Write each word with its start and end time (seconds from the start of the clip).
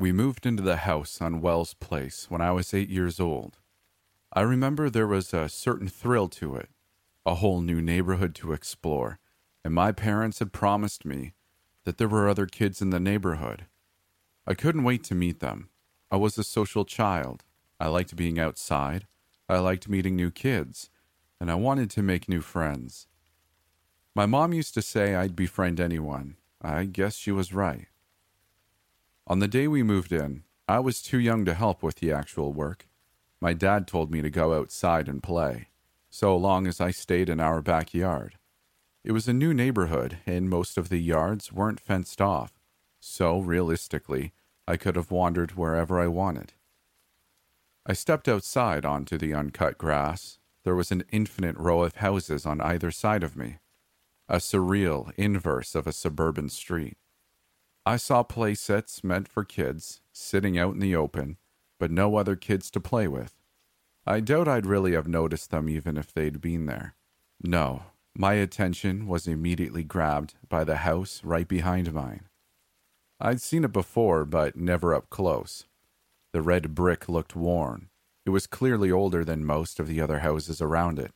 We 0.00 0.12
moved 0.12 0.46
into 0.46 0.62
the 0.62 0.76
house 0.76 1.20
on 1.20 1.40
Wells 1.40 1.74
Place 1.74 2.26
when 2.28 2.40
I 2.40 2.52
was 2.52 2.72
eight 2.72 2.88
years 2.88 3.18
old. 3.18 3.58
I 4.32 4.42
remember 4.42 4.88
there 4.88 5.08
was 5.08 5.34
a 5.34 5.48
certain 5.48 5.88
thrill 5.88 6.28
to 6.28 6.54
it, 6.54 6.68
a 7.26 7.34
whole 7.34 7.60
new 7.60 7.82
neighborhood 7.82 8.36
to 8.36 8.52
explore, 8.52 9.18
and 9.64 9.74
my 9.74 9.90
parents 9.90 10.38
had 10.38 10.52
promised 10.52 11.04
me 11.04 11.32
that 11.84 11.98
there 11.98 12.06
were 12.06 12.28
other 12.28 12.46
kids 12.46 12.80
in 12.80 12.90
the 12.90 13.00
neighborhood. 13.00 13.66
I 14.46 14.54
couldn't 14.54 14.84
wait 14.84 15.02
to 15.04 15.16
meet 15.16 15.40
them. 15.40 15.68
I 16.12 16.16
was 16.16 16.38
a 16.38 16.44
social 16.44 16.84
child. 16.84 17.42
I 17.80 17.88
liked 17.88 18.14
being 18.14 18.38
outside. 18.38 19.08
I 19.48 19.58
liked 19.58 19.88
meeting 19.88 20.14
new 20.14 20.30
kids, 20.30 20.90
and 21.40 21.50
I 21.50 21.56
wanted 21.56 21.90
to 21.90 22.04
make 22.04 22.28
new 22.28 22.40
friends. 22.40 23.08
My 24.14 24.26
mom 24.26 24.52
used 24.52 24.74
to 24.74 24.82
say 24.82 25.16
I'd 25.16 25.34
befriend 25.34 25.80
anyone. 25.80 26.36
I 26.62 26.84
guess 26.84 27.16
she 27.16 27.32
was 27.32 27.52
right. 27.52 27.88
On 29.30 29.40
the 29.40 29.46
day 29.46 29.68
we 29.68 29.82
moved 29.82 30.10
in, 30.10 30.44
I 30.66 30.78
was 30.78 31.02
too 31.02 31.18
young 31.18 31.44
to 31.44 31.52
help 31.52 31.82
with 31.82 31.96
the 31.96 32.10
actual 32.10 32.54
work. 32.54 32.88
My 33.42 33.52
dad 33.52 33.86
told 33.86 34.10
me 34.10 34.22
to 34.22 34.30
go 34.30 34.58
outside 34.58 35.06
and 35.06 35.22
play, 35.22 35.68
so 36.08 36.34
long 36.34 36.66
as 36.66 36.80
I 36.80 36.92
stayed 36.92 37.28
in 37.28 37.38
our 37.38 37.60
backyard. 37.60 38.38
It 39.04 39.12
was 39.12 39.28
a 39.28 39.34
new 39.34 39.52
neighborhood, 39.52 40.16
and 40.24 40.48
most 40.48 40.78
of 40.78 40.88
the 40.88 40.96
yards 40.96 41.52
weren't 41.52 41.78
fenced 41.78 42.22
off, 42.22 42.58
so 43.00 43.38
realistically, 43.38 44.32
I 44.66 44.78
could 44.78 44.96
have 44.96 45.10
wandered 45.10 45.52
wherever 45.52 46.00
I 46.00 46.06
wanted. 46.06 46.54
I 47.84 47.92
stepped 47.92 48.28
outside 48.28 48.86
onto 48.86 49.18
the 49.18 49.34
uncut 49.34 49.76
grass. 49.76 50.38
There 50.64 50.74
was 50.74 50.90
an 50.90 51.04
infinite 51.12 51.58
row 51.58 51.82
of 51.82 51.96
houses 51.96 52.46
on 52.46 52.62
either 52.62 52.90
side 52.90 53.22
of 53.22 53.36
me, 53.36 53.58
a 54.26 54.36
surreal 54.36 55.12
inverse 55.18 55.74
of 55.74 55.86
a 55.86 55.92
suburban 55.92 56.48
street. 56.48 56.96
I 57.88 57.96
saw 57.96 58.22
play 58.22 58.54
sets 58.54 59.02
meant 59.02 59.28
for 59.28 59.44
kids 59.44 60.02
sitting 60.12 60.58
out 60.58 60.74
in 60.74 60.80
the 60.80 60.94
open, 60.94 61.38
but 61.80 61.90
no 61.90 62.16
other 62.16 62.36
kids 62.36 62.70
to 62.72 62.80
play 62.80 63.08
with. 63.08 63.32
I 64.06 64.20
doubt 64.20 64.46
I'd 64.46 64.66
really 64.66 64.92
have 64.92 65.08
noticed 65.08 65.50
them 65.50 65.70
even 65.70 65.96
if 65.96 66.12
they'd 66.12 66.38
been 66.38 66.66
there. 66.66 66.96
No, 67.42 67.84
my 68.14 68.34
attention 68.34 69.06
was 69.06 69.26
immediately 69.26 69.84
grabbed 69.84 70.34
by 70.50 70.64
the 70.64 70.76
house 70.76 71.22
right 71.24 71.48
behind 71.48 71.90
mine. 71.94 72.28
I'd 73.18 73.40
seen 73.40 73.64
it 73.64 73.72
before, 73.72 74.26
but 74.26 74.54
never 74.54 74.94
up 74.94 75.08
close. 75.08 75.64
The 76.34 76.42
red 76.42 76.74
brick 76.74 77.08
looked 77.08 77.34
worn. 77.34 77.88
It 78.26 78.30
was 78.30 78.46
clearly 78.46 78.92
older 78.92 79.24
than 79.24 79.46
most 79.46 79.80
of 79.80 79.88
the 79.88 80.02
other 80.02 80.18
houses 80.18 80.60
around 80.60 80.98
it. 80.98 81.12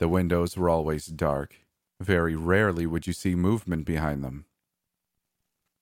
The 0.00 0.08
windows 0.08 0.56
were 0.56 0.68
always 0.68 1.06
dark. 1.06 1.54
Very 2.00 2.34
rarely 2.34 2.86
would 2.86 3.06
you 3.06 3.12
see 3.12 3.36
movement 3.36 3.86
behind 3.86 4.24
them. 4.24 4.46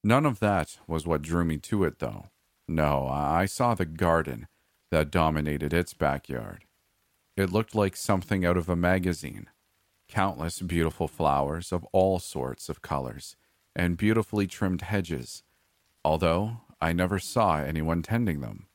None 0.07 0.27
of 0.27 0.39
that 0.41 0.79
was 0.87 1.07
what 1.07 1.23
drew 1.23 1.47
me 1.47 1.57
to 1.57 1.83
it, 1.85 1.99
though. 1.99 2.27
No, 2.69 3.09
I 3.09 3.47
saw 3.47 3.75
the 3.75 3.87
garden 3.87 4.47
that 4.91 5.11
dominated 5.11 5.73
its 5.73 5.95
backyard. 5.95 6.67
It 7.39 7.51
looked 7.51 7.75
like 7.75 7.97
something 7.97 8.45
out 8.45 8.59
of 8.59 8.69
a 8.69 8.77
magazine. 8.77 9.49
Countless 10.07 10.61
beautiful 10.61 11.09
flowers 11.09 11.73
of 11.73 11.87
all 11.93 12.19
sorts 12.19 12.69
of 12.69 12.83
colors, 12.83 13.35
and 13.75 13.97
beautifully 13.97 14.47
trimmed 14.47 14.83
hedges, 14.83 15.43
although 16.05 16.59
I 16.83 16.93
never 16.93 17.19
saw 17.19 17.57
anyone 17.57 18.03
tending 18.03 18.43
them. 18.43 18.67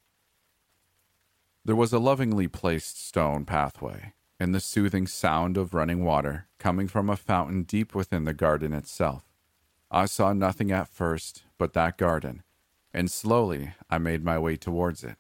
There 1.64 1.76
was 1.76 1.94
a 1.94 2.00
lovingly 2.00 2.48
placed 2.48 3.06
stone 3.06 3.46
pathway, 3.46 4.14
and 4.40 4.56
the 4.56 4.60
soothing 4.60 5.06
sound 5.06 5.58
of 5.58 5.76
running 5.76 6.04
water 6.04 6.48
coming 6.58 6.88
from 6.88 7.08
a 7.08 7.16
fountain 7.16 7.62
deep 7.64 7.94
within 7.94 8.24
the 8.24 8.34
garden 8.34 8.74
itself. 8.74 9.29
I 9.92 10.06
saw 10.06 10.34
nothing 10.34 10.72
at 10.72 10.88
first 10.88 11.44
but 11.58 11.74
that 11.74 11.98
garden, 11.98 12.44
and 12.94 13.10
slowly 13.10 13.74
I 13.90 13.98
made 13.98 14.24
my 14.24 14.38
way 14.38 14.56
towards 14.56 15.04
it. 15.04 15.18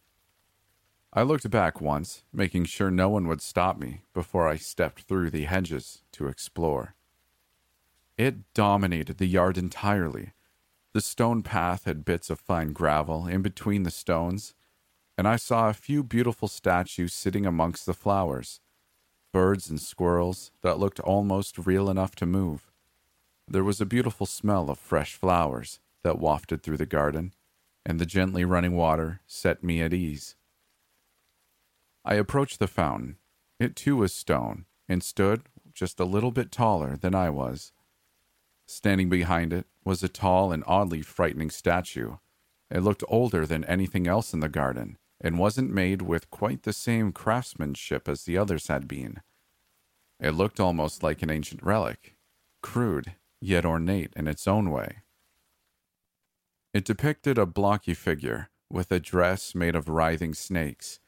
I 1.11 1.23
looked 1.23 1.49
back 1.49 1.81
once, 1.81 2.23
making 2.31 2.65
sure 2.65 2.91
no 2.91 3.09
one 3.09 3.27
would 3.27 3.41
stop 3.41 3.79
me 3.79 4.03
before 4.13 4.47
I 4.47 4.57
stepped 4.57 5.01
through 5.03 5.31
the 5.31 5.45
hedges 5.45 6.03
to 6.11 6.27
explore. 6.27 6.93
It 8.15 8.53
dominated 8.53 9.17
the 9.17 9.25
yard 9.25 9.57
entirely. 9.57 10.33
The 10.93 11.01
stone 11.01 11.41
path 11.41 11.85
had 11.85 12.05
bits 12.05 12.29
of 12.29 12.39
fine 12.39 12.73
gravel 12.73 13.25
in 13.25 13.41
between 13.41 13.83
the 13.83 13.91
stones, 13.91 14.53
and 15.17 15.27
I 15.27 15.37
saw 15.37 15.67
a 15.67 15.73
few 15.73 16.03
beautiful 16.03 16.47
statues 16.47 17.13
sitting 17.13 17.45
amongst 17.45 17.87
the 17.87 17.93
flowers, 17.95 18.59
birds 19.33 19.67
and 19.67 19.81
squirrels 19.81 20.51
that 20.61 20.77
looked 20.77 20.99
almost 20.99 21.57
real 21.57 21.89
enough 21.89 22.15
to 22.17 22.27
move. 22.27 22.68
There 23.51 23.63
was 23.63 23.81
a 23.81 23.85
beautiful 23.85 24.27
smell 24.27 24.69
of 24.69 24.77
fresh 24.77 25.15
flowers 25.15 25.79
that 26.03 26.19
wafted 26.19 26.61
through 26.61 26.77
the 26.77 26.85
garden, 26.85 27.33
and 27.83 27.99
the 27.99 28.05
gently 28.05 28.45
running 28.45 28.75
water 28.75 29.21
set 29.25 29.63
me 29.63 29.81
at 29.81 29.91
ease. 29.91 30.35
I 32.05 32.13
approached 32.13 32.59
the 32.59 32.67
fountain. 32.67 33.17
It 33.59 33.75
too 33.75 33.97
was 33.97 34.13
stone, 34.13 34.65
and 34.87 35.01
stood 35.01 35.41
just 35.73 35.99
a 35.99 36.05
little 36.05 36.29
bit 36.29 36.51
taller 36.51 36.95
than 36.95 37.15
I 37.15 37.31
was. 37.31 37.71
Standing 38.67 39.09
behind 39.09 39.51
it 39.51 39.65
was 39.83 40.03
a 40.03 40.09
tall 40.09 40.51
and 40.51 40.63
oddly 40.67 41.01
frightening 41.01 41.49
statue. 41.49 42.17
It 42.69 42.83
looked 42.83 43.03
older 43.07 43.47
than 43.47 43.63
anything 43.63 44.05
else 44.05 44.31
in 44.31 44.41
the 44.41 44.47
garden, 44.49 44.99
and 45.19 45.39
wasn't 45.39 45.73
made 45.73 46.03
with 46.03 46.29
quite 46.29 46.63
the 46.63 46.73
same 46.73 47.11
craftsmanship 47.11 48.07
as 48.07 48.25
the 48.25 48.37
others 48.37 48.67
had 48.67 48.87
been. 48.87 49.21
It 50.19 50.35
looked 50.35 50.59
almost 50.59 51.01
like 51.01 51.23
an 51.23 51.31
ancient 51.31 51.63
relic, 51.63 52.15
crude 52.61 53.15
yet 53.41 53.65
ornate 53.65 54.13
in 54.15 54.27
its 54.27 54.47
own 54.47 54.69
way. 54.71 55.03
It 56.73 56.85
depicted 56.85 57.37
a 57.37 57.45
blocky 57.45 57.93
figure 57.93 58.49
with 58.69 58.91
a 58.91 58.99
dress 58.99 59.55
made 59.55 59.75
of 59.75 59.89
writhing 59.89 60.33
snakes. 60.35 60.99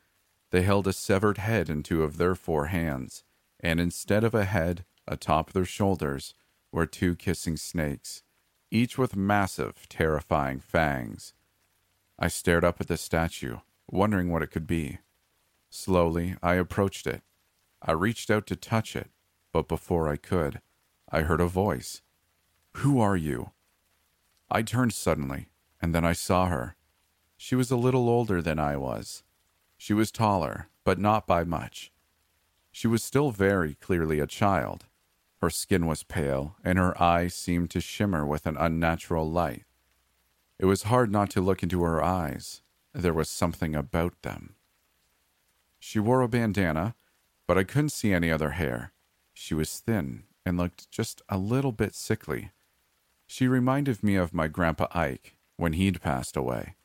They 0.50 0.64
held 0.64 0.88
a 0.88 0.94
severed 0.94 1.38
head 1.38 1.70
in 1.70 1.84
two 1.84 2.04
of 2.04 2.18
their 2.18 2.36
four 2.36 2.68
hands, 2.68 3.24
and 3.60 3.80
instead 3.80 4.24
of 4.24 4.34
a 4.34 4.46
head 4.46 4.86
atop 5.08 5.52
their 5.52 5.66
shoulders 5.66 6.34
were 6.72 6.86
two 6.86 7.16
kissing 7.16 7.58
snakes, 7.58 8.24
each 8.72 8.98
with 8.98 9.16
massive, 9.16 9.88
terrifying 9.90 10.60
fangs. 10.60 11.34
I 12.18 12.28
stared 12.28 12.64
up 12.64 12.82
at 12.82 12.88
the 12.88 12.98
statue, 12.98 13.58
wondering 13.90 14.32
what 14.32 14.42
it 14.42 14.52
could 14.52 14.68
be. 14.68 15.00
Slowly, 15.70 16.36
I 16.42 16.56
approached 16.56 17.08
it. 17.08 17.22
I 17.82 17.92
reached 17.94 18.30
out 18.30 18.48
to 18.48 18.56
touch 18.56 18.96
it, 18.96 19.10
but 19.52 19.68
before 19.68 20.10
I 20.10 20.16
could, 20.16 20.62
I 21.12 21.22
heard 21.22 21.42
a 21.42 21.48
voice 21.48 22.02
who 22.76 23.00
are 23.00 23.18
you? 23.18 23.52
I 24.50 24.62
turned 24.62 24.94
suddenly, 24.94 25.50
and 25.82 25.94
then 25.94 26.06
I 26.06 26.14
saw 26.14 26.48
her. 26.48 26.76
She 27.38 27.56
was 27.56 27.72
a 27.72 27.76
little 27.78 28.10
older 28.10 28.42
than 28.42 28.60
I 28.60 28.78
was. 28.78 29.24
She 29.78 29.94
was 29.94 30.12
taller, 30.12 30.68
but 30.84 31.00
not 31.00 31.28
by 31.28 31.44
much. 31.44 31.92
She 32.72 32.88
was 32.88 33.04
still 33.04 33.32
very 33.32 33.76
clearly 33.76 34.20
a 34.20 34.28
child. 34.28 34.86
Her 35.42 35.50
skin 35.50 35.88
was 35.88 36.04
pale, 36.04 36.56
and 36.64 36.78
her 36.78 37.00
eyes 37.02 37.34
seemed 37.34 37.72
to 37.72 37.82
shimmer 37.82 38.26
with 38.26 38.46
an 38.46 38.58
unnatural 38.58 39.30
light. 39.30 39.64
It 40.60 40.66
was 40.66 40.84
hard 40.84 41.12
not 41.12 41.30
to 41.32 41.42
look 41.42 41.64
into 41.64 41.82
her 41.84 42.04
eyes. 42.04 42.62
There 42.94 43.14
was 43.14 43.30
something 43.30 43.76
about 43.76 44.22
them. 44.22 44.56
She 45.80 46.00
wore 46.00 46.22
a 46.22 46.28
bandana, 46.28 46.96
but 47.48 47.58
I 47.58 47.64
couldn't 47.64 47.90
see 47.90 48.14
any 48.14 48.32
other 48.32 48.52
hair. 48.52 48.94
She 49.34 49.56
was 49.56 49.80
thin 49.80 50.24
and 50.46 50.58
looked 50.58 50.92
just 50.92 51.22
a 51.28 51.38
little 51.38 51.72
bit 51.72 51.96
sickly. 51.96 52.52
She 53.32 53.48
reminded 53.48 54.04
me 54.04 54.16
of 54.16 54.34
my 54.34 54.50
grandpa 54.50 54.88
Ike 54.92 55.38
when 55.56 55.72
he'd 55.72 56.02
passed 56.02 56.36
away. 56.36 56.76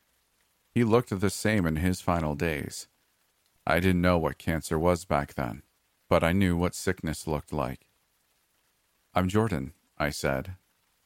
He 0.71 0.85
looked 0.85 1.11
the 1.11 1.29
same 1.29 1.67
in 1.67 1.75
his 1.75 2.01
final 2.01 2.37
days. 2.37 2.87
I 3.67 3.81
didn't 3.81 4.01
know 4.01 4.17
what 4.17 4.39
cancer 4.39 4.79
was 4.79 5.05
back 5.05 5.35
then, 5.35 5.65
but 6.09 6.23
I 6.23 6.31
knew 6.31 6.57
what 6.57 6.77
sickness 6.77 7.27
looked 7.27 7.53
like. 7.53 7.89
I'm 9.13 9.27
Jordan, 9.27 9.73
I 9.99 10.11
said. 10.11 10.55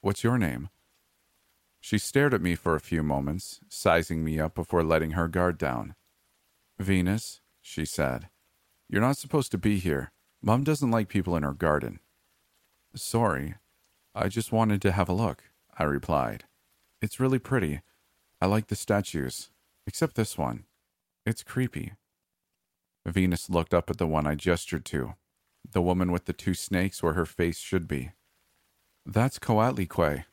What's 0.02 0.22
your 0.22 0.36
name? 0.36 0.68
She 1.80 1.96
stared 1.96 2.34
at 2.34 2.42
me 2.42 2.54
for 2.54 2.74
a 2.74 2.78
few 2.78 3.02
moments, 3.02 3.60
sizing 3.70 4.22
me 4.22 4.38
up 4.38 4.54
before 4.54 4.84
letting 4.84 5.12
her 5.12 5.26
guard 5.26 5.56
down. 5.56 5.94
Venus, 6.78 7.40
she 7.62 7.86
said. 7.86 8.28
You're 8.90 9.00
not 9.00 9.16
supposed 9.16 9.52
to 9.52 9.58
be 9.58 9.78
here. 9.78 10.12
Mom 10.42 10.64
doesn't 10.64 10.90
like 10.90 11.08
people 11.08 11.34
in 11.34 11.44
her 11.44 11.54
garden. 11.54 12.00
Sorry. 12.94 13.54
I 14.14 14.28
just 14.28 14.50
wanted 14.50 14.82
to 14.82 14.92
have 14.92 15.08
a 15.08 15.14
look, 15.14 15.44
I 15.78 15.84
replied. 15.84 16.44
It's 17.00 17.20
really 17.20 17.38
pretty. 17.38 17.80
I 18.40 18.46
like 18.46 18.66
the 18.66 18.76
statues, 18.76 19.50
except 19.86 20.16
this 20.16 20.36
one. 20.36 20.64
It's 21.24 21.42
creepy. 21.44 21.92
Venus 23.06 23.48
looked 23.48 23.72
up 23.72 23.88
at 23.88 23.98
the 23.98 24.06
one 24.06 24.26
I 24.26 24.34
gestured 24.34 24.84
to, 24.86 25.14
the 25.70 25.80
woman 25.80 26.10
with 26.10 26.24
the 26.24 26.32
two 26.32 26.54
snakes 26.54 27.02
where 27.02 27.12
her 27.12 27.26
face 27.26 27.58
should 27.58 27.86
be. 27.86 28.10
That's 29.06 29.38
Coatlicue, 29.38 30.24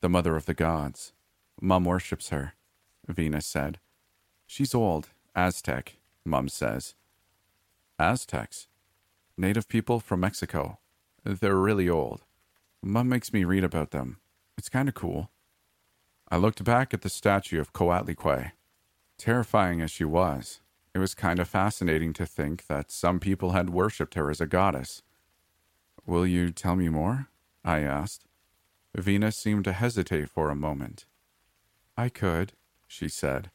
the 0.00 0.08
mother 0.08 0.36
of 0.36 0.46
the 0.46 0.54
gods. 0.54 1.12
Mum 1.60 1.84
worships 1.84 2.28
her, 2.28 2.54
Venus 3.08 3.46
said. 3.46 3.78
She's 4.46 4.74
old, 4.74 5.08
Aztec, 5.34 5.96
Mum 6.24 6.48
says. 6.48 6.94
Aztecs? 7.98 8.68
Native 9.38 9.68
people 9.68 10.00
from 10.00 10.20
Mexico. 10.20 10.78
They're 11.24 11.56
really 11.56 11.88
old. 11.88 12.22
Mum 12.82 13.08
makes 13.08 13.32
me 13.32 13.44
read 13.44 13.62
about 13.62 13.92
them. 13.92 14.18
It's 14.58 14.68
kind 14.68 14.88
of 14.88 14.94
cool. 14.94 15.30
I 16.28 16.36
looked 16.36 16.64
back 16.64 16.92
at 16.92 17.02
the 17.02 17.08
statue 17.08 17.60
of 17.60 17.72
Coatlicue. 17.72 18.52
Terrifying 19.18 19.80
as 19.80 19.90
she 19.90 20.04
was, 20.04 20.60
it 20.94 20.98
was 20.98 21.14
kind 21.14 21.38
of 21.38 21.48
fascinating 21.48 22.12
to 22.14 22.26
think 22.26 22.66
that 22.66 22.90
some 22.90 23.20
people 23.20 23.52
had 23.52 23.70
worshipped 23.70 24.14
her 24.14 24.30
as 24.30 24.40
a 24.40 24.46
goddess. 24.46 25.02
Will 26.06 26.26
you 26.26 26.50
tell 26.50 26.74
me 26.74 26.88
more? 26.88 27.28
I 27.64 27.80
asked. 27.80 28.24
Venus 28.96 29.36
seemed 29.36 29.64
to 29.64 29.72
hesitate 29.72 30.28
for 30.28 30.50
a 30.50 30.56
moment. 30.56 31.06
I 31.96 32.08
could, 32.08 32.52
she 32.88 33.08
said. 33.08 33.50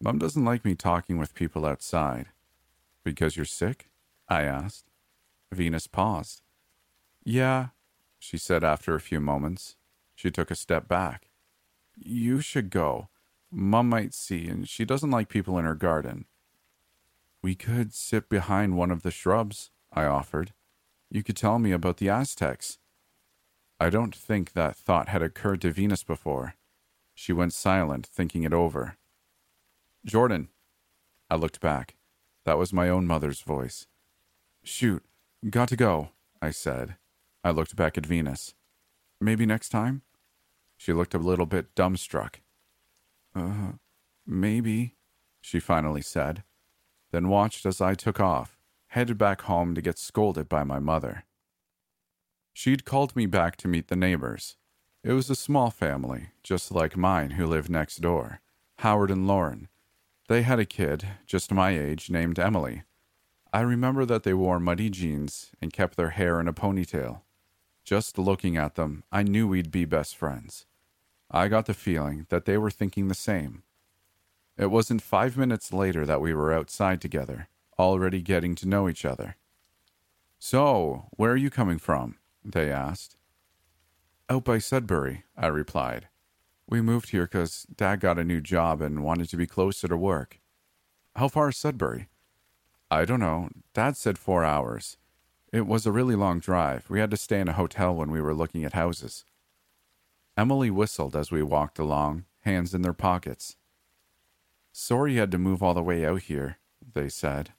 Mum 0.00 0.18
doesn't 0.18 0.44
like 0.44 0.64
me 0.64 0.74
talking 0.74 1.18
with 1.18 1.34
people 1.34 1.64
outside. 1.64 2.26
Because 3.04 3.36
you're 3.36 3.46
sick? 3.46 3.88
I 4.28 4.42
asked. 4.42 4.90
Venus 5.52 5.86
paused. 5.86 6.42
Yeah, 7.24 7.68
she 8.18 8.38
said 8.38 8.64
after 8.64 8.94
a 8.94 9.00
few 9.00 9.20
moments. 9.20 9.76
She 10.14 10.30
took 10.30 10.50
a 10.50 10.54
step 10.54 10.88
back. 10.88 11.28
You 11.96 12.40
should 12.40 12.70
go. 12.70 13.08
Mum 13.50 13.88
might 13.88 14.14
see, 14.14 14.48
and 14.48 14.68
she 14.68 14.84
doesn't 14.84 15.10
like 15.10 15.28
people 15.28 15.58
in 15.58 15.64
her 15.64 15.74
garden. 15.74 16.26
We 17.42 17.54
could 17.54 17.94
sit 17.94 18.28
behind 18.28 18.76
one 18.76 18.90
of 18.90 19.02
the 19.02 19.10
shrubs, 19.10 19.70
I 19.92 20.04
offered. 20.04 20.52
You 21.10 21.22
could 21.22 21.36
tell 21.36 21.58
me 21.58 21.72
about 21.72 21.98
the 21.98 22.08
Aztecs. 22.08 22.78
I 23.78 23.90
don't 23.90 24.14
think 24.14 24.52
that 24.52 24.76
thought 24.76 25.08
had 25.08 25.22
occurred 25.22 25.60
to 25.60 25.70
Venus 25.70 26.02
before. 26.02 26.54
She 27.14 27.32
went 27.32 27.52
silent, 27.52 28.06
thinking 28.06 28.42
it 28.42 28.52
over. 28.52 28.96
Jordan. 30.04 30.48
I 31.30 31.36
looked 31.36 31.60
back. 31.60 31.96
That 32.44 32.58
was 32.58 32.72
my 32.72 32.88
own 32.88 33.06
mother's 33.06 33.40
voice. 33.40 33.86
Shoot, 34.62 35.04
got 35.48 35.68
to 35.68 35.76
go, 35.76 36.10
I 36.40 36.50
said. 36.50 36.96
I 37.46 37.50
looked 37.50 37.76
back 37.76 37.96
at 37.96 38.04
Venus. 38.04 38.54
Maybe 39.20 39.46
next 39.46 39.68
time? 39.68 40.02
She 40.76 40.92
looked 40.92 41.14
a 41.14 41.18
little 41.18 41.46
bit 41.46 41.76
dumbstruck. 41.76 42.40
Uh, 43.36 43.74
maybe, 44.26 44.96
she 45.40 45.60
finally 45.60 46.02
said, 46.02 46.42
then 47.12 47.28
watched 47.28 47.64
as 47.64 47.80
I 47.80 47.94
took 47.94 48.18
off, 48.18 48.58
headed 48.88 49.16
back 49.16 49.42
home 49.42 49.76
to 49.76 49.80
get 49.80 49.96
scolded 49.96 50.48
by 50.48 50.64
my 50.64 50.80
mother. 50.80 51.22
She'd 52.52 52.84
called 52.84 53.14
me 53.14 53.26
back 53.26 53.54
to 53.58 53.68
meet 53.68 53.86
the 53.86 53.94
neighbors. 53.94 54.56
It 55.04 55.12
was 55.12 55.30
a 55.30 55.36
small 55.36 55.70
family, 55.70 56.30
just 56.42 56.72
like 56.72 56.96
mine, 56.96 57.32
who 57.32 57.46
lived 57.46 57.70
next 57.70 57.98
door 57.98 58.40
Howard 58.78 59.12
and 59.12 59.28
Lauren. 59.28 59.68
They 60.26 60.42
had 60.42 60.58
a 60.58 60.64
kid, 60.64 61.06
just 61.26 61.54
my 61.54 61.78
age, 61.78 62.10
named 62.10 62.40
Emily. 62.40 62.82
I 63.52 63.60
remember 63.60 64.04
that 64.04 64.24
they 64.24 64.34
wore 64.34 64.58
muddy 64.58 64.90
jeans 64.90 65.52
and 65.62 65.72
kept 65.72 65.96
their 65.96 66.10
hair 66.10 66.40
in 66.40 66.48
a 66.48 66.52
ponytail. 66.52 67.20
Just 67.86 68.18
looking 68.18 68.56
at 68.56 68.74
them, 68.74 69.04
I 69.12 69.22
knew 69.22 69.46
we'd 69.46 69.70
be 69.70 69.84
best 69.84 70.16
friends. 70.16 70.66
I 71.30 71.46
got 71.46 71.66
the 71.66 71.74
feeling 71.74 72.26
that 72.30 72.44
they 72.44 72.58
were 72.58 72.70
thinking 72.70 73.06
the 73.06 73.14
same. 73.14 73.62
It 74.58 74.72
wasn't 74.72 75.02
five 75.02 75.36
minutes 75.36 75.72
later 75.72 76.04
that 76.04 76.20
we 76.20 76.34
were 76.34 76.52
outside 76.52 77.00
together, 77.00 77.46
already 77.78 78.22
getting 78.22 78.56
to 78.56 78.68
know 78.68 78.88
each 78.88 79.04
other. 79.04 79.36
So, 80.40 81.06
where 81.12 81.30
are 81.30 81.36
you 81.36 81.48
coming 81.48 81.78
from? 81.78 82.16
They 82.44 82.72
asked. 82.72 83.16
Out 84.28 84.42
by 84.42 84.58
Sudbury, 84.58 85.22
I 85.36 85.46
replied. 85.46 86.08
We 86.68 86.80
moved 86.80 87.10
here 87.10 87.26
because 87.26 87.68
Dad 87.72 88.00
got 88.00 88.18
a 88.18 88.24
new 88.24 88.40
job 88.40 88.82
and 88.82 89.04
wanted 89.04 89.28
to 89.28 89.36
be 89.36 89.46
closer 89.46 89.86
to 89.86 89.96
work. 89.96 90.40
How 91.14 91.28
far 91.28 91.50
is 91.50 91.56
Sudbury? 91.56 92.08
I 92.90 93.04
don't 93.04 93.20
know. 93.20 93.50
Dad 93.74 93.96
said 93.96 94.18
four 94.18 94.44
hours. 94.44 94.96
It 95.52 95.66
was 95.66 95.86
a 95.86 95.92
really 95.92 96.16
long 96.16 96.40
drive. 96.40 96.90
We 96.90 97.00
had 97.00 97.10
to 97.10 97.16
stay 97.16 97.40
in 97.40 97.48
a 97.48 97.52
hotel 97.52 97.94
when 97.94 98.10
we 98.10 98.20
were 98.20 98.34
looking 98.34 98.64
at 98.64 98.72
houses. 98.72 99.24
Emily 100.36 100.70
whistled 100.70 101.16
as 101.16 101.30
we 101.30 101.42
walked 101.42 101.78
along, 101.78 102.24
hands 102.40 102.74
in 102.74 102.82
their 102.82 102.92
pockets. 102.92 103.56
Sorry 104.72 105.14
you 105.14 105.20
had 105.20 105.30
to 105.32 105.38
move 105.38 105.62
all 105.62 105.72
the 105.72 105.82
way 105.82 106.04
out 106.04 106.22
here, 106.22 106.58
they 106.94 107.08
said. 107.08 107.52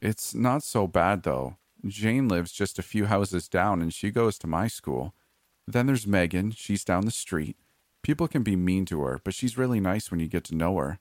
It's 0.00 0.34
not 0.34 0.62
so 0.62 0.86
bad, 0.86 1.22
though. 1.22 1.56
Jane 1.84 2.28
lives 2.28 2.52
just 2.52 2.78
a 2.78 2.82
few 2.82 3.06
houses 3.06 3.48
down 3.48 3.82
and 3.82 3.92
she 3.92 4.10
goes 4.10 4.38
to 4.38 4.46
my 4.46 4.68
school. 4.68 5.14
Then 5.66 5.86
there's 5.86 6.06
Megan, 6.06 6.52
she's 6.52 6.84
down 6.84 7.04
the 7.04 7.10
street. 7.10 7.56
People 8.02 8.28
can 8.28 8.42
be 8.42 8.56
mean 8.56 8.84
to 8.86 9.00
her, 9.02 9.20
but 9.22 9.34
she's 9.34 9.58
really 9.58 9.80
nice 9.80 10.10
when 10.10 10.20
you 10.20 10.26
get 10.26 10.44
to 10.44 10.54
know 10.54 10.76
her. 10.76 10.98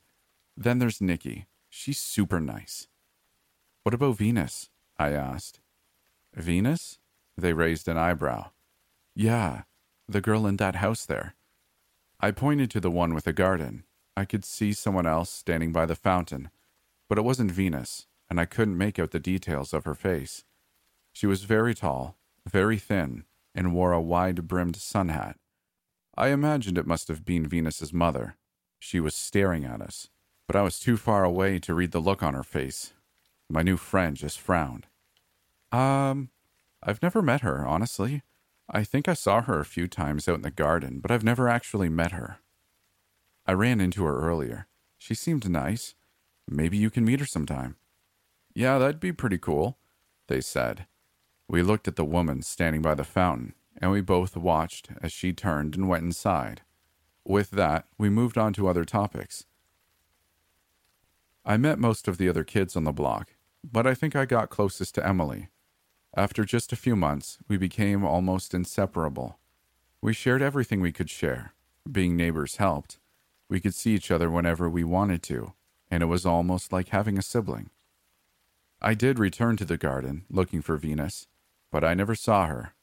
Then 0.58 0.80
there's 0.80 1.02
Nikki. 1.02 1.46
She's 1.70 2.00
super 2.00 2.40
nice. 2.40 2.88
What 3.84 3.96
about 3.96 4.18
Venus? 4.18 4.70
I 5.00 5.12
asked. 5.12 5.61
Venus? 6.36 7.00
They 7.38 7.54
raised 7.54 7.88
an 7.88 7.98
eyebrow. 7.98 8.52
Yeah, 9.16 9.64
the 10.08 10.22
girl 10.22 10.46
in 10.46 10.58
that 10.58 10.76
house 10.76 11.06
there. 11.06 11.36
I 12.20 12.32
pointed 12.32 12.70
to 12.72 12.80
the 12.80 12.92
one 12.92 13.14
with 13.14 13.24
the 13.24 13.34
garden. 13.34 13.84
I 14.16 14.26
could 14.26 14.46
see 14.46 14.74
someone 14.74 15.08
else 15.08 15.30
standing 15.30 15.72
by 15.72 15.86
the 15.86 15.96
fountain, 15.96 16.50
but 17.10 17.18
it 17.18 17.24
wasn't 17.24 17.52
Venus, 17.52 18.08
and 18.30 18.40
I 18.40 18.46
couldn't 18.46 18.78
make 18.78 19.00
out 19.00 19.12
the 19.12 19.20
details 19.20 19.74
of 19.74 19.86
her 19.86 19.96
face. 19.96 20.44
She 21.14 21.28
was 21.28 21.44
very 21.44 21.74
tall, 21.74 22.18
very 22.50 22.78
thin, 22.78 23.26
and 23.56 23.74
wore 23.74 23.92
a 23.92 24.02
wide 24.02 24.48
brimmed 24.48 24.76
sun 24.76 25.10
hat. 25.10 25.38
I 26.16 26.30
imagined 26.30 26.78
it 26.78 26.88
must 26.88 27.08
have 27.08 27.26
been 27.26 27.48
Venus's 27.48 27.92
mother. 27.92 28.38
She 28.80 29.00
was 29.00 29.16
staring 29.16 29.66
at 29.66 29.82
us, 29.82 30.10
but 30.48 30.56
I 30.56 30.62
was 30.62 30.80
too 30.80 30.98
far 30.98 31.24
away 31.24 31.60
to 31.60 31.74
read 31.74 31.92
the 31.92 32.00
look 32.00 32.22
on 32.22 32.34
her 32.34 32.44
face. 32.44 32.94
My 33.50 33.62
new 33.62 33.78
friend 33.78 34.16
just 34.16 34.40
frowned. 34.40 34.88
Um, 35.72 36.30
I've 36.84 37.02
never 37.02 37.22
met 37.22 37.42
her, 37.42 37.66
honestly. 37.66 38.24
I 38.70 38.84
think 38.84 39.08
I 39.08 39.14
saw 39.14 39.42
her 39.42 39.60
a 39.60 39.66
few 39.66 39.88
times 39.88 40.28
out 40.28 40.36
in 40.36 40.42
the 40.42 40.52
garden, 40.52 41.00
but 41.00 41.12
I've 41.12 41.24
never 41.24 41.48
actually 41.48 41.90
met 41.90 42.14
her. 42.14 42.38
I 43.46 43.54
ran 43.54 43.82
into 43.82 44.04
her 44.06 44.20
earlier. 44.22 44.68
She 44.98 45.14
seemed 45.14 45.50
nice. 45.50 45.96
Maybe 46.48 46.78
you 46.78 46.90
can 46.90 47.06
meet 47.06 47.20
her 47.20 47.26
sometime. 47.26 47.76
Yeah, 48.54 48.78
that'd 48.78 49.00
be 49.00 49.12
pretty 49.12 49.38
cool, 49.38 49.78
they 50.28 50.42
said. 50.42 50.86
We 51.48 51.62
looked 51.62 51.88
at 51.88 51.96
the 51.96 52.06
woman 52.06 52.42
standing 52.42 52.82
by 52.82 52.96
the 52.96 53.04
fountain, 53.04 53.54
and 53.78 53.92
we 53.92 54.02
both 54.02 54.38
watched 54.38 54.90
as 55.02 55.12
she 55.12 55.34
turned 55.34 55.76
and 55.76 55.90
went 55.90 56.04
inside. 56.04 56.62
With 57.26 57.52
that, 57.52 57.88
we 57.98 58.10
moved 58.10 58.38
on 58.38 58.54
to 58.54 58.68
other 58.68 58.86
topics. 58.86 59.46
I 61.44 61.58
met 61.58 61.80
most 61.80 62.08
of 62.08 62.18
the 62.18 62.30
other 62.30 62.44
kids 62.44 62.76
on 62.76 62.84
the 62.84 62.92
block, 62.92 63.36
but 63.64 63.86
I 63.86 63.94
think 63.94 64.16
I 64.16 64.26
got 64.26 64.50
closest 64.50 64.96
to 64.96 65.06
Emily. 65.08 65.50
After 66.14 66.44
just 66.44 66.74
a 66.74 66.78
few 66.78 66.98
months, 66.98 67.38
we 67.48 67.56
became 67.58 68.04
almost 68.04 68.54
inseparable. 68.54 69.40
We 70.02 70.14
shared 70.14 70.42
everything 70.42 70.82
we 70.82 70.92
could 70.92 71.10
share. 71.10 71.54
Being 71.90 72.18
neighbors 72.18 72.58
helped. 72.58 73.00
We 73.48 73.62
could 73.62 73.74
see 73.74 73.96
each 73.96 74.12
other 74.12 74.30
whenever 74.30 74.70
we 74.70 74.84
wanted 74.84 75.24
to, 75.24 75.54
and 75.90 76.04
it 76.04 76.08
was 76.08 76.26
almost 76.26 76.74
like 76.74 76.90
having 76.90 77.18
a 77.18 77.22
sibling. 77.22 77.70
I 78.82 78.94
did 78.94 79.20
return 79.20 79.56
to 79.58 79.66
the 79.66 79.78
garden, 79.78 80.26
looking 80.30 80.62
for 80.62 80.76
Venus, 80.76 81.28
but 81.72 81.84
I 81.84 81.94
never 81.94 82.16
saw 82.16 82.46
her. 82.48 82.74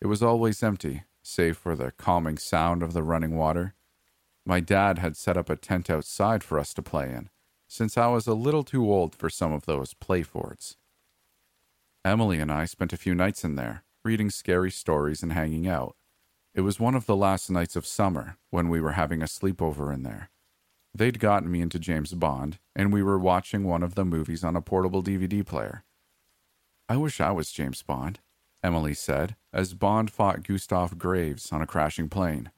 It 0.00 0.08
was 0.08 0.22
always 0.22 0.62
empty, 0.62 1.04
save 1.22 1.56
for 1.56 1.76
the 1.76 1.92
calming 1.92 2.38
sound 2.38 2.82
of 2.82 2.92
the 2.92 3.02
running 3.02 3.36
water. 3.36 3.74
My 4.44 4.58
dad 4.60 4.98
had 4.98 5.16
set 5.16 5.36
up 5.36 5.48
a 5.48 5.56
tent 5.56 5.88
outside 5.90 6.42
for 6.42 6.58
us 6.58 6.74
to 6.74 6.82
play 6.82 7.12
in, 7.12 7.30
since 7.68 7.96
I 7.96 8.08
was 8.08 8.26
a 8.26 8.34
little 8.34 8.64
too 8.64 8.90
old 8.90 9.14
for 9.14 9.30
some 9.30 9.52
of 9.52 9.64
those 9.64 9.94
play 9.94 10.22
forts. 10.22 10.76
Emily 12.04 12.38
and 12.38 12.52
I 12.52 12.66
spent 12.66 12.92
a 12.92 12.98
few 12.98 13.14
nights 13.14 13.44
in 13.44 13.54
there, 13.54 13.82
reading 14.04 14.28
scary 14.28 14.70
stories 14.70 15.22
and 15.22 15.32
hanging 15.32 15.66
out. 15.66 15.96
It 16.54 16.60
was 16.60 16.78
one 16.78 16.94
of 16.94 17.06
the 17.06 17.16
last 17.16 17.50
nights 17.50 17.76
of 17.76 17.86
summer 17.86 18.36
when 18.50 18.68
we 18.68 18.78
were 18.78 18.92
having 18.92 19.22
a 19.22 19.26
sleepover 19.26 19.92
in 19.92 20.02
there. 20.02 20.30
They'd 20.94 21.18
gotten 21.18 21.50
me 21.50 21.62
into 21.62 21.78
James 21.78 22.12
Bond, 22.12 22.58
and 22.76 22.92
we 22.92 23.02
were 23.02 23.18
watching 23.18 23.64
one 23.64 23.82
of 23.82 23.94
the 23.94 24.04
movies 24.04 24.44
on 24.44 24.54
a 24.54 24.60
portable 24.60 25.02
DVD 25.02 25.44
player. 25.44 25.82
I 26.90 26.98
wish 26.98 27.22
I 27.22 27.30
was 27.30 27.50
James 27.50 27.82
Bond, 27.82 28.20
Emily 28.62 28.92
said, 28.92 29.34
as 29.52 29.72
Bond 29.72 30.10
fought 30.10 30.42
Gustav 30.42 30.98
Graves 30.98 31.50
on 31.52 31.62
a 31.62 31.66
crashing 31.66 32.10
plane. 32.10 32.50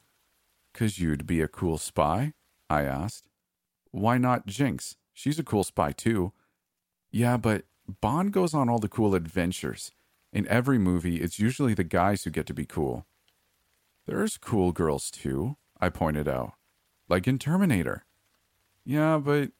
Cause 0.75 0.99
you'd 0.99 1.25
be 1.25 1.41
a 1.41 1.49
cool 1.49 1.79
spy? 1.79 2.33
I 2.69 2.83
asked. 2.83 3.31
Why 3.93 4.19
not 4.19 4.47
Jinx? 4.47 4.97
She's 5.15 5.38
a 5.38 5.45
cool 5.45 5.65
spy 5.65 5.93
too. 5.93 6.33
Yeah, 7.11 7.37
but 7.37 7.65
Bond 8.00 8.33
goes 8.33 8.55
on 8.55 8.69
all 8.69 8.78
the 8.78 8.88
cool 8.88 9.14
adventures, 9.14 9.93
In 10.33 10.47
every 10.49 10.78
movie, 10.78 11.21
it's 11.21 11.38
usually 11.38 11.75
the 11.75 11.85
guys 11.85 12.25
who 12.25 12.31
get 12.31 12.47
to 12.47 12.55
be 12.55 12.66
cool. 12.66 13.07
There's 14.07 14.37
cool 14.38 14.73
girls 14.73 15.11
too, 15.11 15.57
I 15.81 15.88
pointed 15.88 16.28
out. 16.28 16.52
Like 17.09 17.26
in 17.26 17.38
Terminator. 17.38 18.05
Yeah, 18.85 19.19
but 19.19 19.50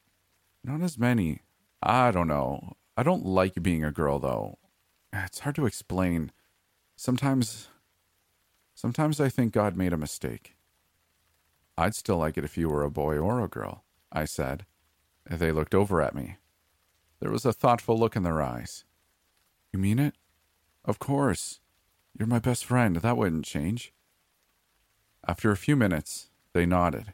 not 0.63 0.81
as 0.81 0.97
many. 0.97 1.41
I 1.81 2.11
don't 2.11 2.27
know. 2.27 2.75
I 2.95 3.03
don't 3.03 3.25
like 3.25 3.61
being 3.61 3.83
a 3.83 3.91
girl 3.91 4.19
though. 4.19 4.57
It's 5.13 5.39
hard 5.39 5.55
to 5.55 5.65
explain. 5.65 6.31
Sometimes 6.95 7.69
sometimes 8.73 9.19
I 9.19 9.29
think 9.29 9.53
God 9.53 9.75
made 9.75 9.93
a 9.93 9.97
mistake. 9.97 10.55
I'd 11.77 11.95
still 11.95 12.17
like 12.17 12.37
it 12.37 12.43
if 12.43 12.57
you 12.57 12.69
were 12.69 12.83
a 12.83 12.91
boy 12.91 13.17
or 13.17 13.41
a 13.41 13.47
girl, 13.47 13.83
I 14.11 14.25
said. 14.25 14.65
They 15.29 15.51
looked 15.51 15.75
over 15.75 16.01
at 16.01 16.15
me. 16.15 16.37
There 17.19 17.31
was 17.31 17.45
a 17.45 17.53
thoughtful 17.53 17.97
look 17.97 18.15
in 18.15 18.23
their 18.23 18.41
eyes. 18.41 18.85
You 19.73 19.79
mean 19.79 19.99
it? 19.99 20.15
Of 20.85 20.99
course. 20.99 21.59
You're 22.17 22.27
my 22.27 22.39
best 22.39 22.65
friend. 22.65 22.97
That 22.97 23.17
wouldn't 23.17 23.45
change. 23.45 23.93
After 25.27 25.51
a 25.51 25.57
few 25.57 25.75
minutes, 25.75 26.29
they 26.53 26.65
nodded. 26.65 27.13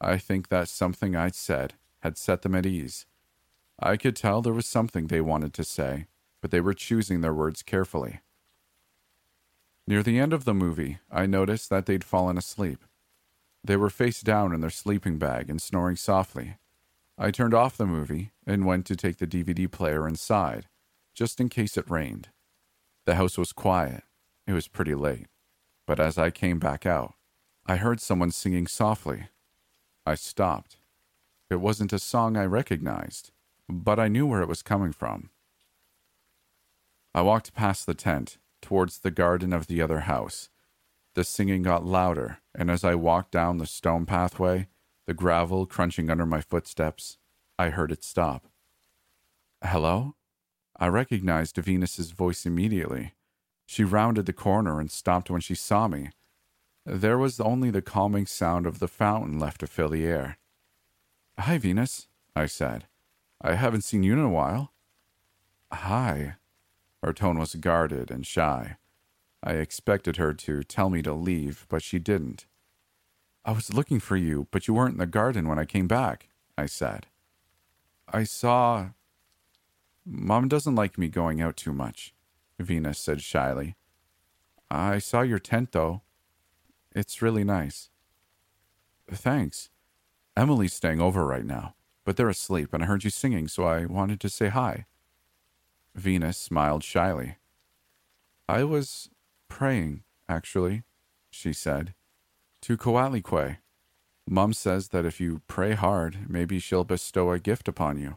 I 0.00 0.18
think 0.18 0.48
that 0.48 0.68
something 0.68 1.14
I'd 1.14 1.34
said 1.34 1.74
had 2.00 2.18
set 2.18 2.42
them 2.42 2.54
at 2.54 2.66
ease. 2.66 3.06
I 3.78 3.96
could 3.96 4.16
tell 4.16 4.40
there 4.40 4.52
was 4.52 4.66
something 4.66 5.06
they 5.06 5.20
wanted 5.20 5.52
to 5.54 5.64
say, 5.64 6.06
but 6.40 6.50
they 6.50 6.60
were 6.60 6.74
choosing 6.74 7.20
their 7.20 7.34
words 7.34 7.62
carefully. 7.62 8.20
Near 9.86 10.02
the 10.02 10.18
end 10.18 10.32
of 10.32 10.44
the 10.44 10.54
movie, 10.54 10.98
I 11.10 11.26
noticed 11.26 11.70
that 11.70 11.86
they'd 11.86 12.04
fallen 12.04 12.38
asleep. 12.38 12.78
They 13.62 13.76
were 13.76 13.90
face 13.90 14.20
down 14.20 14.54
in 14.54 14.60
their 14.60 14.70
sleeping 14.70 15.18
bag 15.18 15.50
and 15.50 15.60
snoring 15.60 15.96
softly. 15.96 16.56
I 17.16 17.30
turned 17.30 17.54
off 17.54 17.76
the 17.76 17.86
movie 17.86 18.32
and 18.46 18.66
went 18.66 18.86
to 18.86 18.96
take 18.96 19.18
the 19.18 19.26
DVD 19.26 19.70
player 19.70 20.08
inside, 20.08 20.66
just 21.14 21.40
in 21.40 21.48
case 21.48 21.76
it 21.76 21.90
rained. 21.90 22.28
The 23.06 23.14
house 23.14 23.38
was 23.38 23.52
quiet. 23.52 24.02
It 24.46 24.52
was 24.52 24.68
pretty 24.68 24.94
late. 24.94 25.26
But 25.86 26.00
as 26.00 26.18
I 26.18 26.30
came 26.30 26.58
back 26.58 26.86
out, 26.86 27.14
I 27.66 27.76
heard 27.76 28.00
someone 28.00 28.30
singing 28.30 28.66
softly. 28.66 29.28
I 30.06 30.16
stopped. 30.16 30.76
It 31.50 31.56
wasn't 31.56 31.92
a 31.92 31.98
song 31.98 32.36
I 32.36 32.46
recognized, 32.46 33.30
but 33.68 33.98
I 33.98 34.08
knew 34.08 34.26
where 34.26 34.42
it 34.42 34.48
was 34.48 34.62
coming 34.62 34.92
from. 34.92 35.30
I 37.14 37.22
walked 37.22 37.54
past 37.54 37.86
the 37.86 37.94
tent, 37.94 38.38
towards 38.60 38.98
the 38.98 39.10
garden 39.10 39.52
of 39.52 39.66
the 39.66 39.82
other 39.82 40.00
house. 40.00 40.48
The 41.14 41.22
singing 41.22 41.62
got 41.62 41.84
louder, 41.84 42.38
and 42.54 42.70
as 42.70 42.82
I 42.82 42.94
walked 42.94 43.30
down 43.30 43.58
the 43.58 43.66
stone 43.66 44.06
pathway, 44.06 44.68
the 45.06 45.14
gravel 45.14 45.66
crunching 45.66 46.10
under 46.10 46.26
my 46.26 46.40
footsteps, 46.40 47.18
I 47.58 47.70
heard 47.70 47.92
it 47.92 48.02
stop. 48.02 48.46
Hello? 49.62 50.14
I 50.76 50.88
recognized 50.88 51.56
Venus's 51.56 52.10
voice 52.10 52.46
immediately. 52.46 53.14
She 53.66 53.84
rounded 53.84 54.26
the 54.26 54.32
corner 54.32 54.80
and 54.80 54.90
stopped 54.90 55.30
when 55.30 55.40
she 55.40 55.54
saw 55.54 55.88
me. 55.88 56.10
There 56.84 57.16
was 57.16 57.40
only 57.40 57.70
the 57.70 57.82
calming 57.82 58.26
sound 58.26 58.66
of 58.66 58.78
the 58.78 58.88
fountain 58.88 59.38
left 59.38 59.60
to 59.60 59.66
fill 59.66 59.88
the 59.88 60.04
air. 60.04 60.38
Hi, 61.38 61.58
Venus, 61.58 62.08
I 62.36 62.46
said. 62.46 62.86
I 63.40 63.54
haven't 63.54 63.84
seen 63.84 64.02
you 64.02 64.12
in 64.12 64.18
a 64.18 64.28
while. 64.28 64.72
Hi. 65.72 66.36
Her 67.02 67.12
tone 67.12 67.38
was 67.38 67.54
guarded 67.54 68.10
and 68.10 68.26
shy. 68.26 68.76
I 69.42 69.54
expected 69.54 70.16
her 70.16 70.32
to 70.32 70.62
tell 70.62 70.90
me 70.90 71.02
to 71.02 71.12
leave, 71.12 71.66
but 71.68 71.82
she 71.82 71.98
didn't. 71.98 72.46
I 73.44 73.52
was 73.52 73.74
looking 73.74 74.00
for 74.00 74.16
you, 74.16 74.48
but 74.50 74.66
you 74.66 74.74
weren't 74.74 74.94
in 74.94 74.98
the 74.98 75.06
garden 75.06 75.48
when 75.48 75.58
I 75.58 75.66
came 75.66 75.86
back, 75.86 76.28
I 76.56 76.66
said. 76.66 77.06
I 78.08 78.24
saw. 78.24 78.90
Mom 80.06 80.48
doesn't 80.48 80.74
like 80.74 80.96
me 80.96 81.08
going 81.08 81.42
out 81.42 81.56
too 81.56 81.72
much, 81.72 82.14
Venus 82.58 82.98
said 82.98 83.20
shyly. 83.20 83.76
I 84.70 84.98
saw 84.98 85.20
your 85.20 85.38
tent, 85.38 85.72
though. 85.72 86.02
It's 86.94 87.20
really 87.20 87.44
nice. 87.44 87.90
Thanks. 89.10 89.68
Emily's 90.36 90.72
staying 90.72 91.00
over 91.00 91.26
right 91.26 91.44
now, 91.44 91.74
but 92.04 92.16
they're 92.16 92.28
asleep, 92.30 92.72
and 92.72 92.82
I 92.82 92.86
heard 92.86 93.04
you 93.04 93.10
singing, 93.10 93.46
so 93.46 93.64
I 93.64 93.84
wanted 93.84 94.20
to 94.20 94.28
say 94.30 94.48
hi. 94.48 94.86
Venus 95.94 96.38
smiled 96.38 96.82
shyly. 96.82 97.36
I 98.48 98.64
was 98.64 99.10
praying, 99.48 100.02
actually, 100.28 100.84
she 101.30 101.52
said 101.52 101.94
to 102.64 102.78
Coatlicue. 102.78 103.58
Mum 104.26 104.54
says 104.54 104.88
that 104.88 105.04
if 105.04 105.20
you 105.20 105.42
pray 105.46 105.74
hard, 105.74 106.30
maybe 106.30 106.58
she'll 106.58 106.82
bestow 106.82 107.30
a 107.30 107.38
gift 107.38 107.68
upon 107.68 107.98
you. 107.98 108.16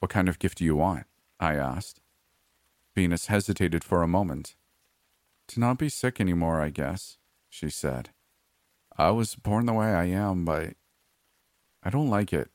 What 0.00 0.10
kind 0.10 0.28
of 0.28 0.40
gift 0.40 0.58
do 0.58 0.64
you 0.64 0.74
want? 0.74 1.06
I 1.38 1.54
asked. 1.54 2.00
Venus 2.96 3.26
hesitated 3.26 3.84
for 3.84 4.02
a 4.02 4.08
moment. 4.08 4.56
To 5.48 5.60
not 5.60 5.78
be 5.78 5.88
sick 5.88 6.20
any 6.20 6.32
more, 6.32 6.60
I 6.60 6.70
guess, 6.70 7.18
she 7.48 7.70
said. 7.70 8.10
I 8.98 9.10
was 9.12 9.36
born 9.36 9.66
the 9.66 9.72
way 9.72 9.86
I 9.86 10.06
am, 10.06 10.44
but 10.44 10.74
I 11.80 11.90
don't 11.90 12.10
like 12.10 12.32
it. 12.32 12.50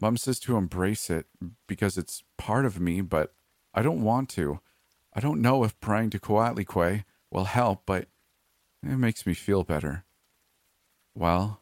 Mum 0.00 0.16
says 0.16 0.40
to 0.40 0.56
embrace 0.56 1.10
it 1.10 1.26
because 1.68 1.96
it's 1.96 2.24
part 2.38 2.66
of 2.66 2.80
me, 2.80 3.02
but 3.02 3.34
I 3.72 3.82
don't 3.82 4.02
want 4.02 4.28
to. 4.30 4.58
I 5.14 5.20
don't 5.20 5.42
know 5.42 5.62
if 5.62 5.78
praying 5.78 6.10
to 6.10 6.18
Coatlicue 6.18 7.04
will 7.30 7.44
help, 7.44 7.82
but 7.86 8.08
it 8.82 8.96
makes 8.96 9.26
me 9.26 9.34
feel 9.34 9.62
better. 9.62 10.04
Well, 11.20 11.60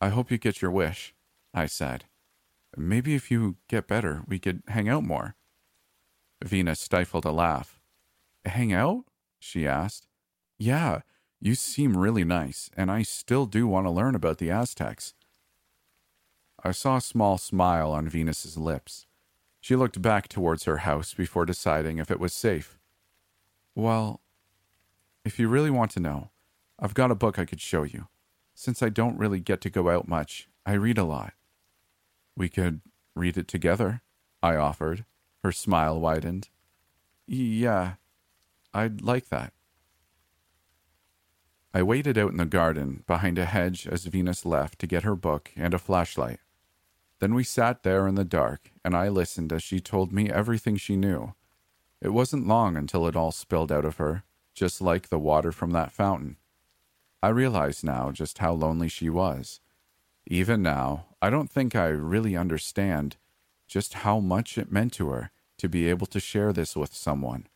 I 0.00 0.10
hope 0.10 0.30
you 0.30 0.38
get 0.38 0.62
your 0.62 0.70
wish, 0.70 1.12
I 1.52 1.66
said. 1.66 2.04
Maybe 2.76 3.16
if 3.16 3.32
you 3.32 3.56
get 3.66 3.88
better, 3.88 4.22
we 4.28 4.38
could 4.38 4.62
hang 4.68 4.88
out 4.88 5.02
more. 5.02 5.34
Venus 6.44 6.78
stifled 6.78 7.24
a 7.24 7.32
laugh. 7.32 7.80
Hang 8.44 8.72
out? 8.72 9.06
she 9.40 9.66
asked. 9.66 10.06
Yeah, 10.56 11.00
you 11.40 11.56
seem 11.56 11.96
really 11.96 12.22
nice, 12.22 12.70
and 12.76 12.92
I 12.92 13.02
still 13.02 13.44
do 13.44 13.66
want 13.66 13.86
to 13.88 13.90
learn 13.90 14.14
about 14.14 14.38
the 14.38 14.52
Aztecs. 14.52 15.14
I 16.62 16.70
saw 16.70 16.98
a 16.98 17.00
small 17.00 17.38
smile 17.38 17.90
on 17.90 18.08
Venus's 18.08 18.56
lips. 18.56 19.06
She 19.60 19.74
looked 19.74 20.00
back 20.00 20.28
towards 20.28 20.62
her 20.62 20.78
house 20.78 21.12
before 21.12 21.44
deciding 21.44 21.98
if 21.98 22.08
it 22.08 22.20
was 22.20 22.34
safe. 22.34 22.78
Well, 23.74 24.20
if 25.24 25.40
you 25.40 25.48
really 25.48 25.70
want 25.70 25.90
to 25.92 26.00
know, 26.00 26.30
I've 26.78 26.94
got 26.94 27.10
a 27.10 27.16
book 27.16 27.36
I 27.40 27.44
could 27.44 27.60
show 27.60 27.82
you. 27.82 28.06
Since 28.60 28.82
I 28.82 28.88
don't 28.88 29.16
really 29.16 29.38
get 29.38 29.60
to 29.60 29.70
go 29.70 29.88
out 29.88 30.08
much, 30.08 30.48
I 30.66 30.72
read 30.72 30.98
a 30.98 31.04
lot. 31.04 31.32
We 32.36 32.48
could 32.48 32.80
read 33.14 33.38
it 33.38 33.46
together, 33.46 34.02
I 34.42 34.56
offered. 34.56 35.04
Her 35.44 35.52
smile 35.52 36.00
widened. 36.00 36.48
Yeah, 37.28 37.94
I'd 38.74 39.00
like 39.00 39.28
that. 39.28 39.52
I 41.72 41.84
waited 41.84 42.18
out 42.18 42.32
in 42.32 42.38
the 42.38 42.46
garden 42.46 43.04
behind 43.06 43.38
a 43.38 43.44
hedge 43.44 43.86
as 43.86 44.06
Venus 44.06 44.44
left 44.44 44.80
to 44.80 44.88
get 44.88 45.04
her 45.04 45.14
book 45.14 45.52
and 45.54 45.72
a 45.72 45.78
flashlight. 45.78 46.40
Then 47.20 47.34
we 47.34 47.44
sat 47.44 47.84
there 47.84 48.08
in 48.08 48.16
the 48.16 48.24
dark, 48.24 48.72
and 48.84 48.96
I 48.96 49.08
listened 49.08 49.52
as 49.52 49.62
she 49.62 49.78
told 49.78 50.12
me 50.12 50.30
everything 50.30 50.76
she 50.76 50.96
knew. 50.96 51.34
It 52.00 52.08
wasn't 52.08 52.48
long 52.48 52.76
until 52.76 53.06
it 53.06 53.14
all 53.14 53.30
spilled 53.30 53.70
out 53.70 53.84
of 53.84 53.98
her, 53.98 54.24
just 54.52 54.80
like 54.80 55.10
the 55.10 55.18
water 55.20 55.52
from 55.52 55.70
that 55.70 55.92
fountain. 55.92 56.38
I 57.22 57.28
realize 57.28 57.82
now 57.82 58.12
just 58.12 58.38
how 58.38 58.52
lonely 58.52 58.88
she 58.88 59.10
was. 59.10 59.60
Even 60.26 60.62
now, 60.62 61.06
I 61.20 61.30
don't 61.30 61.50
think 61.50 61.74
I 61.74 61.86
really 61.86 62.36
understand 62.36 63.16
just 63.66 63.94
how 63.94 64.20
much 64.20 64.56
it 64.56 64.70
meant 64.70 64.92
to 64.94 65.08
her 65.10 65.30
to 65.58 65.68
be 65.68 65.88
able 65.88 66.06
to 66.06 66.20
share 66.20 66.52
this 66.52 66.76
with 66.76 66.94
someone, 66.94 67.46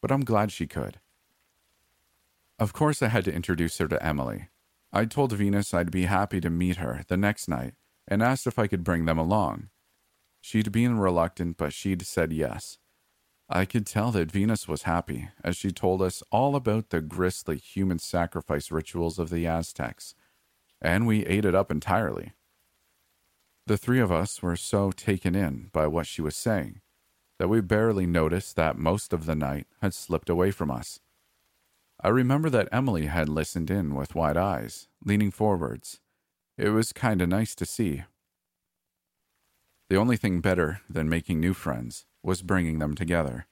but 0.00 0.12
I'm 0.12 0.24
glad 0.24 0.52
she 0.52 0.66
could. 0.66 1.00
Of 2.58 2.72
course, 2.72 3.02
I 3.02 3.08
had 3.08 3.24
to 3.24 3.32
introduce 3.32 3.78
her 3.78 3.88
to 3.88 4.04
Emily. 4.04 4.48
I 4.92 5.04
told 5.06 5.32
Venus 5.32 5.72
I'd 5.72 5.90
be 5.90 6.04
happy 6.04 6.40
to 6.40 6.50
meet 6.50 6.76
her 6.76 7.04
the 7.08 7.16
next 7.16 7.48
night 7.48 7.74
and 8.06 8.22
asked 8.22 8.46
if 8.46 8.58
I 8.58 8.66
could 8.66 8.84
bring 8.84 9.06
them 9.06 9.18
along. 9.18 9.70
She'd 10.40 10.72
been 10.72 10.98
reluctant, 10.98 11.56
but 11.56 11.72
she'd 11.72 12.02
said 12.02 12.32
yes. 12.32 12.78
I 13.52 13.64
could 13.64 13.84
tell 13.84 14.12
that 14.12 14.30
Venus 14.30 14.68
was 14.68 14.82
happy 14.82 15.28
as 15.42 15.56
she 15.56 15.72
told 15.72 16.02
us 16.02 16.22
all 16.30 16.54
about 16.54 16.90
the 16.90 17.00
grisly 17.00 17.56
human 17.58 17.98
sacrifice 17.98 18.70
rituals 18.70 19.18
of 19.18 19.28
the 19.28 19.44
Aztecs, 19.44 20.14
and 20.80 21.04
we 21.04 21.26
ate 21.26 21.44
it 21.44 21.54
up 21.56 21.68
entirely. 21.68 22.32
The 23.66 23.76
three 23.76 23.98
of 23.98 24.12
us 24.12 24.40
were 24.40 24.54
so 24.54 24.92
taken 24.92 25.34
in 25.34 25.68
by 25.72 25.88
what 25.88 26.06
she 26.06 26.22
was 26.22 26.36
saying 26.36 26.80
that 27.40 27.48
we 27.48 27.60
barely 27.60 28.06
noticed 28.06 28.54
that 28.54 28.78
most 28.78 29.12
of 29.12 29.26
the 29.26 29.34
night 29.34 29.66
had 29.82 29.94
slipped 29.94 30.30
away 30.30 30.52
from 30.52 30.70
us. 30.70 31.00
I 32.00 32.08
remember 32.08 32.50
that 32.50 32.68
Emily 32.70 33.06
had 33.06 33.28
listened 33.28 33.68
in 33.68 33.96
with 33.96 34.14
wide 34.14 34.36
eyes, 34.36 34.86
leaning 35.04 35.32
forwards. 35.32 36.00
It 36.56 36.68
was 36.68 36.92
kind 36.92 37.20
of 37.20 37.28
nice 37.28 37.56
to 37.56 37.66
see. 37.66 38.04
The 39.88 39.96
only 39.96 40.16
thing 40.16 40.40
better 40.40 40.82
than 40.88 41.08
making 41.08 41.40
new 41.40 41.54
friends 41.54 42.06
was 42.22 42.42
bringing 42.42 42.78
them 42.78 42.94
together. 42.94 43.46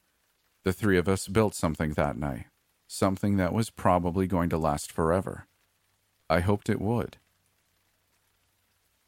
The 0.65 0.73
three 0.73 0.99
of 0.99 1.09
us 1.09 1.29
built 1.29 1.55
something 1.55 1.93
that 1.93 2.19
night, 2.19 2.47
something 2.87 3.37
that 3.37 3.53
was 3.53 3.71
probably 3.71 4.27
going 4.27 4.51
to 4.51 4.59
last 4.59 4.93
forever. 4.93 5.47
I 6.29 6.41
hoped 6.41 6.69
it 6.69 6.81
would. 6.81 7.17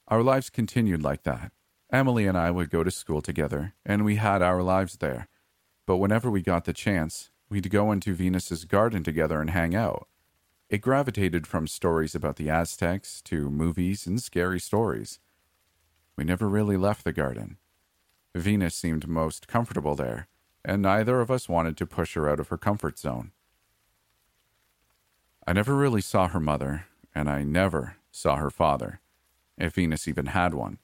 Our 0.09 0.23
lives 0.23 0.50
continued 0.50 1.02
like 1.02 1.23
that. 1.25 1.52
Emily 1.93 2.26
and 2.26 2.38
I 2.38 2.50
would 2.50 2.71
go 2.71 2.83
to 2.85 2.90
school 2.90 3.21
together, 3.21 3.75
and 3.85 4.05
we 4.05 4.17
had 4.17 4.43
our 4.43 4.62
lives 4.62 4.97
there. 4.99 5.29
but 5.87 5.97
whenever 5.97 6.31
we 6.31 6.40
got 6.40 6.67
the 6.67 6.73
chance, 6.73 7.31
we'd 7.49 7.69
go 7.69 7.90
into 7.90 8.14
Venus's 8.14 8.64
garden 8.64 9.02
together 9.02 9.40
and 9.40 9.50
hang 9.50 9.75
out. 9.75 10.07
It 10.69 10.79
gravitated 10.83 11.49
from 11.49 11.67
stories 11.67 12.14
about 12.14 12.37
the 12.37 12.49
Aztecs 12.49 13.21
to 13.23 13.50
movies 13.50 14.07
and 14.07 14.23
scary 14.23 14.61
stories. 14.61 15.19
We 16.14 16.23
never 16.23 16.49
really 16.49 16.76
left 16.76 17.02
the 17.02 17.12
garden. 17.12 17.57
Venus 18.34 18.75
seemed 18.75 19.08
most 19.08 19.49
comfortable 19.49 19.94
there, 19.94 20.28
and 20.64 20.82
neither 20.82 21.20
of 21.20 21.30
us 21.30 21.49
wanted 21.49 21.76
to 21.76 21.87
push 21.87 22.14
her 22.14 22.28
out 22.28 22.40
of 22.40 22.49
her 22.49 22.58
comfort 22.58 22.99
zone. 22.99 23.32
I 25.46 25.52
never 25.52 25.75
really 25.75 26.00
saw 26.00 26.28
her 26.28 26.40
mother, 26.40 26.87
and 27.14 27.28
I 27.28 27.42
never 27.42 27.96
saw 28.12 28.37
her 28.37 28.50
father, 28.50 29.00
if 29.58 29.75
Venus 29.75 30.06
even 30.06 30.26
had 30.26 30.54
one. 30.54 30.78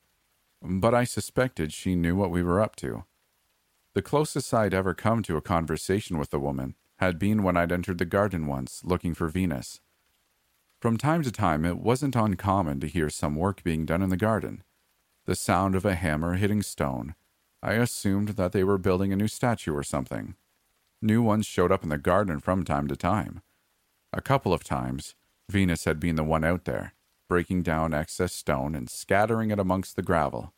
But 0.63 0.95
I 0.95 1.05
suspected 1.05 1.73
she 1.73 1.95
knew 1.95 2.17
what 2.17 2.31
we 2.31 2.43
were 2.43 2.61
up 2.61 2.75
to. 2.77 3.05
The 3.95 4.03
closest 4.03 4.53
I'd 4.53 4.75
ever 4.75 4.93
come 4.93 5.23
to 5.23 5.37
a 5.37 5.43
conversation 5.43 6.19
with 6.19 6.31
the 6.31 6.41
woman 6.41 6.75
had 6.97 7.19
been 7.19 7.43
when 7.43 7.57
I'd 7.57 7.73
entered 7.73 7.99
the 7.99 8.05
garden 8.05 8.47
once 8.47 8.83
looking 8.85 9.15
for 9.15 9.29
Venus. 9.29 9.81
From 10.81 10.97
time 10.97 11.23
to 11.23 11.31
time, 11.31 11.65
it 11.65 11.79
wasn't 11.79 12.17
uncommon 12.17 12.81
to 12.81 12.89
hear 12.89 13.09
some 13.09 13.37
work 13.37 13.63
being 13.63 13.87
done 13.87 14.03
in 14.03 14.11
the 14.11 14.17
garden. 14.17 14.63
The 15.27 15.35
sound 15.35 15.75
of 15.75 15.85
a 15.85 15.95
hammer 15.95 16.35
hitting 16.35 16.63
stone. 16.63 17.15
I 17.63 17.75
assumed 17.75 18.31
that 18.31 18.53
they 18.53 18.65
were 18.65 18.79
building 18.79 19.13
a 19.13 19.17
new 19.17 19.29
statue 19.29 19.75
or 19.75 19.83
something. 19.83 20.35
New 21.03 21.23
ones 21.23 21.47
showed 21.47 21.73
up 21.73 21.83
in 21.83 21.89
the 21.89 21.99
garden 21.99 22.41
from 22.41 22.65
time 22.65 22.89
to 22.89 22.97
time. 22.97 23.43
A 24.13 24.21
couple 24.21 24.53
of 24.53 24.65
times, 24.65 25.15
Venus 25.49 25.85
had 25.85 26.01
been 26.01 26.17
the 26.17 26.25
one 26.25 26.45
out 26.45 26.65
there, 26.65 26.95
breaking 27.29 27.63
down 27.63 27.95
excess 27.95 28.33
stone 28.33 28.75
and 28.75 28.89
scattering 28.89 29.51
it 29.51 29.59
amongst 29.59 29.97
the 29.97 30.03
gravel. 30.03 30.53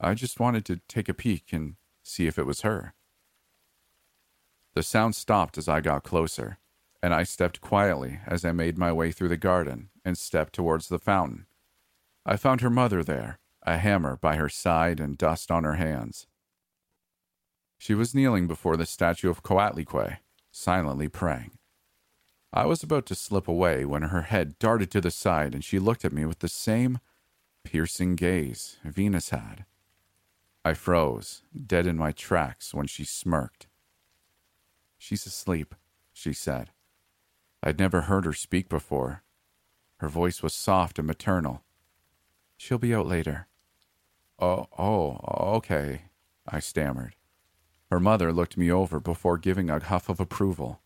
I 0.00 0.14
just 0.14 0.40
wanted 0.40 0.64
to 0.66 0.80
take 0.88 1.08
a 1.08 1.14
peek 1.14 1.52
and 1.52 1.76
see 2.02 2.26
if 2.26 2.38
it 2.38 2.46
was 2.46 2.62
her. 2.62 2.94
The 4.74 4.82
sound 4.82 5.14
stopped 5.14 5.58
as 5.58 5.68
I 5.68 5.80
got 5.80 6.02
closer, 6.02 6.58
and 7.02 7.12
I 7.12 7.24
stepped 7.24 7.60
quietly 7.60 8.20
as 8.26 8.44
I 8.44 8.52
made 8.52 8.78
my 8.78 8.92
way 8.92 9.12
through 9.12 9.28
the 9.28 9.36
garden 9.36 9.90
and 10.04 10.16
stepped 10.16 10.54
towards 10.54 10.88
the 10.88 10.98
fountain. 10.98 11.46
I 12.24 12.36
found 12.36 12.60
her 12.60 12.70
mother 12.70 13.02
there, 13.02 13.38
a 13.64 13.78
hammer 13.78 14.16
by 14.16 14.36
her 14.36 14.48
side 14.48 15.00
and 15.00 15.18
dust 15.18 15.50
on 15.50 15.64
her 15.64 15.74
hands. 15.74 16.26
She 17.78 17.94
was 17.94 18.14
kneeling 18.14 18.46
before 18.46 18.76
the 18.76 18.86
statue 18.86 19.30
of 19.30 19.42
Coatlicue, 19.42 20.18
silently 20.50 21.08
praying. 21.08 21.52
I 22.52 22.66
was 22.66 22.82
about 22.82 23.06
to 23.06 23.14
slip 23.14 23.48
away 23.48 23.84
when 23.84 24.02
her 24.02 24.22
head 24.22 24.58
darted 24.58 24.90
to 24.92 25.00
the 25.00 25.10
side 25.10 25.54
and 25.54 25.64
she 25.64 25.78
looked 25.78 26.04
at 26.04 26.12
me 26.12 26.24
with 26.24 26.40
the 26.40 26.48
same 26.48 26.98
piercing 27.64 28.16
gaze 28.16 28.76
Venus 28.84 29.30
had. 29.30 29.64
I 30.64 30.74
froze, 30.74 31.42
dead 31.66 31.86
in 31.86 31.96
my 31.96 32.12
tracks, 32.12 32.72
when 32.72 32.86
she 32.86 33.04
smirked. 33.04 33.66
She's 34.96 35.26
asleep, 35.26 35.74
she 36.12 36.32
said. 36.32 36.70
I'd 37.62 37.80
never 37.80 38.02
heard 38.02 38.24
her 38.24 38.32
speak 38.32 38.68
before. 38.68 39.24
Her 39.96 40.08
voice 40.08 40.42
was 40.42 40.54
soft 40.54 40.98
and 40.98 41.06
maternal. 41.06 41.64
She'll 42.56 42.78
be 42.78 42.94
out 42.94 43.06
later. 43.06 43.48
Oh, 44.38 44.66
oh, 44.78 45.18
okay, 45.56 46.02
I 46.46 46.58
stammered. 46.60 47.14
Her 47.90 48.00
mother 48.00 48.32
looked 48.32 48.56
me 48.56 48.70
over 48.70 49.00
before 49.00 49.38
giving 49.38 49.68
a 49.68 49.82
huff 49.82 50.08
of 50.08 50.18
approval. 50.18 50.80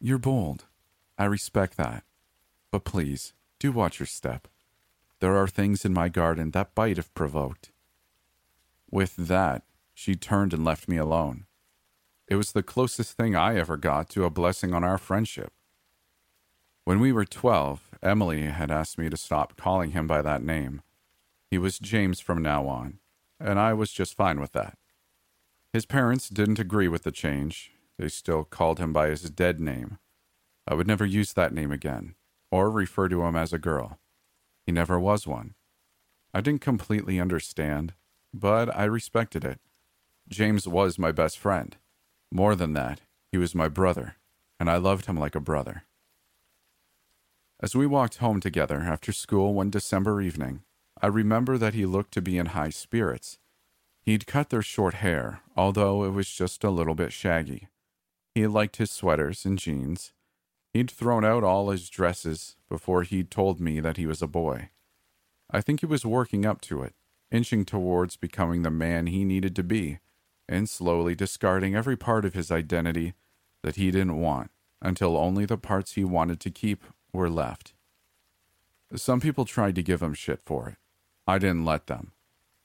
You're 0.00 0.18
bold. 0.18 0.66
I 1.16 1.26
respect 1.26 1.76
that. 1.76 2.04
But 2.70 2.84
please, 2.84 3.32
do 3.58 3.70
watch 3.70 4.00
your 4.00 4.06
step. 4.06 4.48
There 5.20 5.36
are 5.36 5.46
things 5.46 5.84
in 5.84 5.94
my 5.94 6.08
garden 6.08 6.50
that 6.50 6.74
bite 6.74 6.98
if 6.98 7.14
provoked. 7.14 7.70
With 8.90 9.16
that, 9.16 9.62
she 9.94 10.16
turned 10.16 10.52
and 10.52 10.64
left 10.64 10.88
me 10.88 10.96
alone. 10.96 11.46
It 12.26 12.36
was 12.36 12.52
the 12.52 12.62
closest 12.62 13.16
thing 13.16 13.36
I 13.36 13.56
ever 13.56 13.76
got 13.76 14.08
to 14.10 14.24
a 14.24 14.30
blessing 14.30 14.74
on 14.74 14.82
our 14.82 14.98
friendship. 14.98 15.52
When 16.84 17.00
we 17.00 17.12
were 17.12 17.24
12, 17.24 17.90
Emily 18.02 18.42
had 18.42 18.70
asked 18.70 18.98
me 18.98 19.08
to 19.08 19.16
stop 19.16 19.56
calling 19.56 19.92
him 19.92 20.06
by 20.06 20.20
that 20.20 20.42
name. 20.42 20.82
He 21.54 21.58
was 21.58 21.78
James 21.78 22.18
from 22.18 22.42
now 22.42 22.66
on, 22.66 22.98
and 23.38 23.60
I 23.60 23.74
was 23.74 23.92
just 23.92 24.16
fine 24.16 24.40
with 24.40 24.50
that. 24.54 24.76
His 25.72 25.86
parents 25.86 26.28
didn't 26.28 26.58
agree 26.58 26.88
with 26.88 27.04
the 27.04 27.12
change. 27.12 27.70
They 27.96 28.08
still 28.08 28.42
called 28.42 28.80
him 28.80 28.92
by 28.92 29.06
his 29.06 29.30
dead 29.30 29.60
name. 29.60 29.98
I 30.66 30.74
would 30.74 30.88
never 30.88 31.06
use 31.06 31.32
that 31.34 31.54
name 31.54 31.70
again, 31.70 32.16
or 32.50 32.70
refer 32.70 33.08
to 33.08 33.22
him 33.22 33.36
as 33.36 33.52
a 33.52 33.58
girl. 33.60 34.00
He 34.66 34.72
never 34.72 34.98
was 34.98 35.28
one. 35.28 35.54
I 36.34 36.40
didn't 36.40 36.60
completely 36.60 37.20
understand, 37.20 37.94
but 38.32 38.76
I 38.76 38.82
respected 38.82 39.44
it. 39.44 39.60
James 40.28 40.66
was 40.66 40.98
my 40.98 41.12
best 41.12 41.38
friend. 41.38 41.76
More 42.32 42.56
than 42.56 42.72
that, 42.72 43.02
he 43.30 43.38
was 43.38 43.54
my 43.54 43.68
brother, 43.68 44.16
and 44.58 44.68
I 44.68 44.78
loved 44.78 45.06
him 45.06 45.16
like 45.16 45.36
a 45.36 45.40
brother. 45.40 45.84
As 47.60 47.76
we 47.76 47.86
walked 47.86 48.16
home 48.16 48.40
together 48.40 48.80
after 48.80 49.12
school 49.12 49.54
one 49.54 49.70
December 49.70 50.20
evening, 50.20 50.64
I 51.04 51.08
remember 51.08 51.58
that 51.58 51.74
he 51.74 51.84
looked 51.84 52.14
to 52.14 52.22
be 52.22 52.38
in 52.38 52.46
high 52.46 52.70
spirits. 52.70 53.38
He'd 54.00 54.26
cut 54.26 54.48
their 54.48 54.62
short 54.62 54.94
hair, 54.94 55.42
although 55.54 56.02
it 56.02 56.14
was 56.14 56.30
just 56.30 56.64
a 56.64 56.70
little 56.70 56.94
bit 56.94 57.12
shaggy. 57.12 57.68
He 58.34 58.46
liked 58.46 58.76
his 58.76 58.90
sweaters 58.90 59.44
and 59.44 59.58
jeans, 59.58 60.14
He'd 60.72 60.90
thrown 60.90 61.22
out 61.22 61.44
all 61.44 61.68
his 61.68 61.90
dresses 61.90 62.56
before 62.70 63.02
he'd 63.02 63.30
told 63.30 63.60
me 63.60 63.80
that 63.80 63.98
he 63.98 64.06
was 64.06 64.22
a 64.22 64.26
boy. 64.26 64.70
I 65.50 65.60
think 65.60 65.80
he 65.80 65.86
was 65.86 66.06
working 66.06 66.46
up 66.46 66.62
to 66.62 66.82
it, 66.82 66.94
inching 67.30 67.66
towards 67.66 68.16
becoming 68.16 68.62
the 68.62 68.70
man 68.70 69.06
he 69.06 69.26
needed 69.26 69.54
to 69.56 69.62
be, 69.62 69.98
and 70.48 70.70
slowly 70.70 71.14
discarding 71.14 71.76
every 71.76 71.98
part 71.98 72.24
of 72.24 72.32
his 72.32 72.50
identity 72.50 73.12
that 73.62 73.76
he 73.76 73.90
didn't 73.90 74.22
want 74.22 74.50
until 74.80 75.18
only 75.18 75.44
the 75.44 75.58
parts 75.58 75.92
he 75.92 76.02
wanted 76.02 76.40
to 76.40 76.50
keep 76.50 76.82
were 77.12 77.28
left. 77.28 77.74
Some 78.96 79.20
people 79.20 79.44
tried 79.44 79.74
to 79.74 79.82
give 79.82 80.02
him 80.02 80.14
shit 80.14 80.40
for 80.46 80.70
it. 80.70 80.76
I 81.26 81.38
didn't 81.38 81.64
let 81.64 81.86
them. 81.86 82.12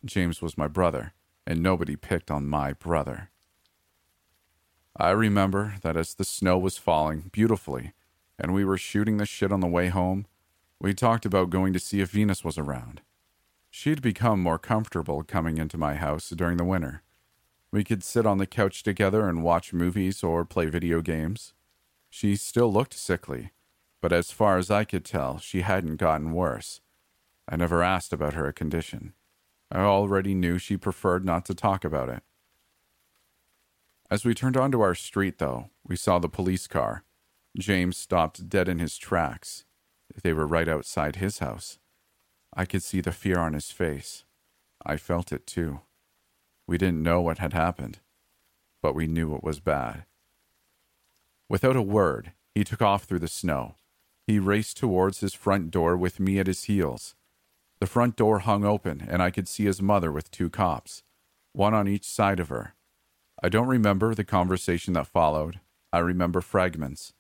James 0.04 0.42
was 0.42 0.58
my 0.58 0.68
brother, 0.68 1.14
and 1.48 1.64
nobody 1.64 1.96
picked 1.96 2.30
on 2.30 2.48
my 2.48 2.74
brother. 2.74 3.30
I 4.98 5.12
remember 5.12 5.76
that 5.82 5.96
as 5.96 6.14
the 6.14 6.26
snow 6.26 6.58
was 6.58 6.78
falling 6.78 7.30
beautifully, 7.32 7.94
and 8.38 8.54
we 8.54 8.66
were 8.66 8.78
shooting 8.78 9.18
the 9.18 9.26
shit 9.26 9.52
on 9.52 9.62
the 9.62 9.68
way 9.68 9.88
home, 9.88 10.26
we 10.80 10.94
talked 10.94 11.26
about 11.26 11.50
going 11.50 11.72
to 11.74 11.80
see 11.80 12.02
if 12.02 12.12
Venus 12.12 12.44
was 12.44 12.58
around. 12.58 13.02
She'd 13.70 14.02
become 14.02 14.42
more 14.42 14.60
comfortable 14.60 15.24
coming 15.24 15.58
into 15.58 15.78
my 15.78 15.96
house 15.96 16.30
during 16.30 16.58
the 16.58 16.66
winter. 16.66 17.04
We 17.72 17.84
could 17.84 18.04
sit 18.04 18.26
on 18.26 18.40
the 18.40 18.48
couch 18.48 18.84
together 18.84 19.30
and 19.30 19.44
watch 19.44 19.74
movies 19.74 20.24
or 20.24 20.44
play 20.44 20.66
video 20.66 21.02
games. 21.02 21.54
She 22.10 22.36
still 22.36 22.72
looked 22.72 22.94
sickly, 22.94 23.52
but 24.02 24.12
as 24.12 24.32
far 24.32 24.58
as 24.58 24.72
I 24.72 24.84
could 24.84 25.06
tell, 25.06 25.38
she 25.38 25.62
hadn't 25.62 25.98
gotten 25.98 26.34
worse. 26.34 26.82
I 27.50 27.56
never 27.56 27.82
asked 27.82 28.14
about 28.14 28.36
her 28.36 28.52
condition. 28.52 29.14
I 29.72 29.80
already 29.80 30.36
knew 30.36 30.60
she 30.60 30.78
preferred 30.78 31.26
not 31.26 31.46
to 31.46 31.56
talk 31.56 31.84
about 31.84 32.10
it. 32.10 32.22
As 34.12 34.24
we 34.24 34.36
turned 34.36 34.56
onto 34.56 34.82
our 34.82 34.96
street, 34.96 35.40
though, 35.40 35.70
we 35.84 35.96
saw 35.96 36.20
the 36.20 36.30
police 36.30 36.68
car 36.68 37.04
James 37.58 37.98
stopped 37.98 38.48
dead 38.48 38.70
in 38.70 38.78
his 38.78 38.98
tracks. 38.98 39.66
They 40.24 40.34
were 40.34 40.48
right 40.48 40.68
outside 40.68 41.16
his 41.16 41.40
house. 41.40 41.80
I 42.56 42.66
could 42.66 42.84
see 42.84 43.02
the 43.02 43.12
fear 43.12 43.40
on 43.40 43.54
his 43.54 43.72
face. 43.72 44.24
I 44.86 44.98
felt 44.98 45.32
it 45.32 45.48
too. 45.48 45.82
We 46.68 46.78
didn't 46.78 47.04
know 47.04 47.22
what 47.22 47.40
had 47.40 47.54
happened, 47.54 48.00
but 48.82 48.94
we 48.94 49.08
knew 49.08 49.36
it 49.36 49.44
was 49.44 49.60
bad. 49.60 50.06
Without 51.48 51.76
a 51.76 51.82
word, 51.82 52.34
he 52.54 52.64
took 52.64 52.82
off 52.82 53.04
through 53.06 53.20
the 53.20 53.28
snow. 53.28 53.76
He 54.28 54.38
raced 54.38 54.78
towards 54.78 55.20
his 55.20 55.34
front 55.34 55.72
door 55.72 55.98
with 55.98 56.20
me 56.20 56.38
at 56.40 56.48
his 56.48 56.66
heels. 56.66 57.16
The 57.80 57.88
front 57.88 58.16
door 58.16 58.40
hung 58.40 58.66
open, 58.66 59.06
and 59.08 59.22
I 59.22 59.32
could 59.32 59.48
see 59.48 59.66
his 59.66 59.82
mother 59.82 60.12
with 60.12 60.32
two 60.32 60.50
cops, 60.50 61.04
one 61.54 61.74
on 61.74 61.88
each 61.88 62.06
side 62.06 62.40
of 62.40 62.50
her. 62.50 62.76
I 63.42 63.48
don't 63.48 63.68
remember 63.68 64.14
the 64.14 64.26
conversation 64.26 64.94
that 64.94 65.08
followed. 65.08 65.62
I 65.94 66.00
remember 66.00 66.42
fragments. 66.42 67.14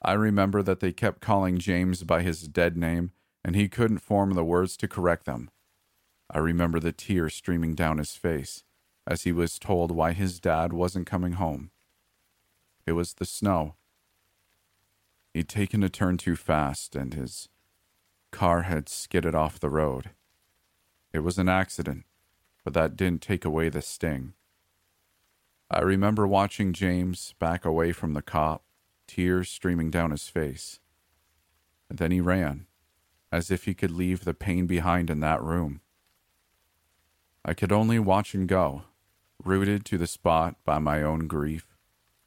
I 0.00 0.12
remember 0.12 0.62
that 0.62 0.80
they 0.80 0.92
kept 0.92 1.20
calling 1.20 1.58
James 1.58 2.04
by 2.04 2.22
his 2.22 2.48
dead 2.48 2.76
name, 2.76 3.12
and 3.44 3.54
he 3.54 3.68
couldn't 3.68 3.98
form 3.98 4.32
the 4.32 4.44
words 4.44 4.76
to 4.78 4.88
correct 4.88 5.26
them. 5.26 5.50
I 6.30 6.38
remember 6.38 6.80
the 6.80 6.92
tears 6.92 7.34
streaming 7.34 7.74
down 7.74 7.98
his 7.98 8.14
face 8.14 8.64
as 9.06 9.22
he 9.22 9.32
was 9.32 9.58
told 9.58 9.90
why 9.90 10.12
his 10.12 10.38
dad 10.38 10.72
wasn't 10.72 11.06
coming 11.06 11.32
home. 11.32 11.70
It 12.86 12.92
was 12.92 13.14
the 13.14 13.24
snow. 13.24 13.74
He'd 15.32 15.48
taken 15.48 15.82
a 15.82 15.88
turn 15.88 16.16
too 16.16 16.36
fast, 16.36 16.94
and 16.94 17.14
his 17.14 17.48
car 18.30 18.62
had 18.62 18.88
skidded 18.88 19.34
off 19.34 19.60
the 19.60 19.70
road. 19.70 20.10
It 21.12 21.20
was 21.20 21.38
an 21.38 21.48
accident, 21.48 22.04
but 22.64 22.74
that 22.74 22.96
didn't 22.96 23.22
take 23.22 23.44
away 23.44 23.68
the 23.68 23.82
sting. 23.82 24.34
I 25.70 25.80
remember 25.80 26.26
watching 26.26 26.72
James 26.72 27.34
back 27.38 27.64
away 27.64 27.92
from 27.92 28.14
the 28.14 28.22
cop 28.22 28.64
tears 29.06 29.48
streaming 29.48 29.90
down 29.90 30.10
his 30.10 30.28
face. 30.28 30.80
Then 31.90 32.10
he 32.10 32.20
ran, 32.20 32.66
as 33.32 33.50
if 33.50 33.64
he 33.64 33.74
could 33.74 33.90
leave 33.90 34.24
the 34.24 34.34
pain 34.34 34.66
behind 34.66 35.10
in 35.10 35.20
that 35.20 35.42
room. 35.42 35.80
I 37.44 37.54
could 37.54 37.72
only 37.72 37.98
watch 37.98 38.34
him 38.34 38.46
go, 38.46 38.82
rooted 39.42 39.84
to 39.86 39.98
the 39.98 40.06
spot 40.06 40.56
by 40.64 40.78
my 40.78 41.02
own 41.02 41.26
grief. 41.26 41.66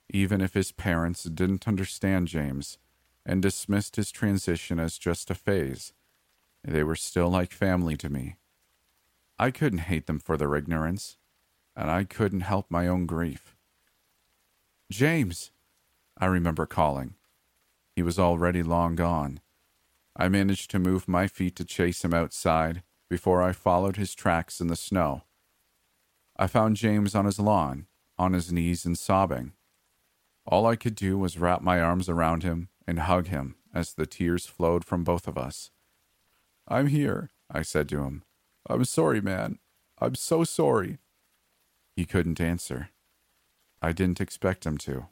Even 0.10 0.42
if 0.42 0.54
his 0.54 0.72
parents 0.72 1.24
didn't 1.24 1.68
understand 1.68 2.28
James 2.28 2.78
and 3.26 3.42
dismissed 3.42 3.96
his 3.96 4.12
transition 4.12 4.80
as 4.80 4.98
just 4.98 5.30
a 5.30 5.36
phase, 5.36 5.94
they 6.64 6.84
were 6.84 6.96
still 6.96 7.30
like 7.30 7.52
family 7.52 7.98
to 7.98 8.10
me. 8.10 8.38
I 9.40 9.52
couldn't 9.52 9.80
hate 9.80 10.08
them 10.08 10.20
for 10.20 10.38
their 10.38 10.56
ignorance, 10.56 11.18
and 11.76 11.90
I 11.90 12.04
couldn't 12.04 12.42
help 12.42 12.70
my 12.70 12.88
own 12.88 13.06
grief. 13.06 13.56
James, 14.92 15.52
I 16.18 16.26
remember 16.26 16.66
calling. 16.66 17.16
He 17.96 18.04
was 18.04 18.20
already 18.20 18.62
long 18.62 18.96
gone. 18.96 19.40
I 20.16 20.28
managed 20.28 20.70
to 20.72 20.80
move 20.80 21.08
my 21.08 21.28
feet 21.28 21.56
to 21.56 21.66
chase 21.66 22.04
him 22.04 22.14
outside 22.14 22.84
before 23.10 23.42
I 23.42 23.52
followed 23.54 23.96
his 23.96 24.14
tracks 24.14 24.62
in 24.62 24.68
the 24.68 24.76
snow. 24.76 25.24
I 26.38 26.48
found 26.48 26.76
James 26.76 27.16
on 27.16 27.26
his 27.26 27.40
lawn, 27.40 27.88
on 28.18 28.34
his 28.34 28.52
knees 28.52 28.86
and 28.86 28.98
sobbing. 28.98 29.54
All 30.46 30.66
I 30.66 30.76
could 30.76 30.96
do 30.96 31.18
was 31.18 31.38
wrap 31.38 31.62
my 31.62 31.80
arms 31.80 32.10
around 32.10 32.44
him 32.44 32.70
and 32.92 33.00
hug 33.00 33.28
him 33.28 33.56
as 33.74 33.94
the 33.94 34.06
tears 34.06 34.46
flowed 34.46 34.84
from 34.84 35.06
both 35.06 35.26
of 35.26 35.38
us. 35.38 35.72
I'm 36.68 36.88
here, 36.88 37.32
I 37.50 37.62
said 37.62 37.88
to 37.88 38.04
him. 38.04 38.24
I'm 38.70 38.84
sorry, 38.84 39.22
man. 39.22 39.60
I'm 40.00 40.16
so 40.16 40.44
sorry. 40.44 40.98
He 41.96 42.04
couldn't 42.04 42.42
answer. 42.42 42.90
I 43.82 43.94
didn't 43.94 44.20
expect 44.20 44.66
him 44.66 44.78
to. 44.80 45.06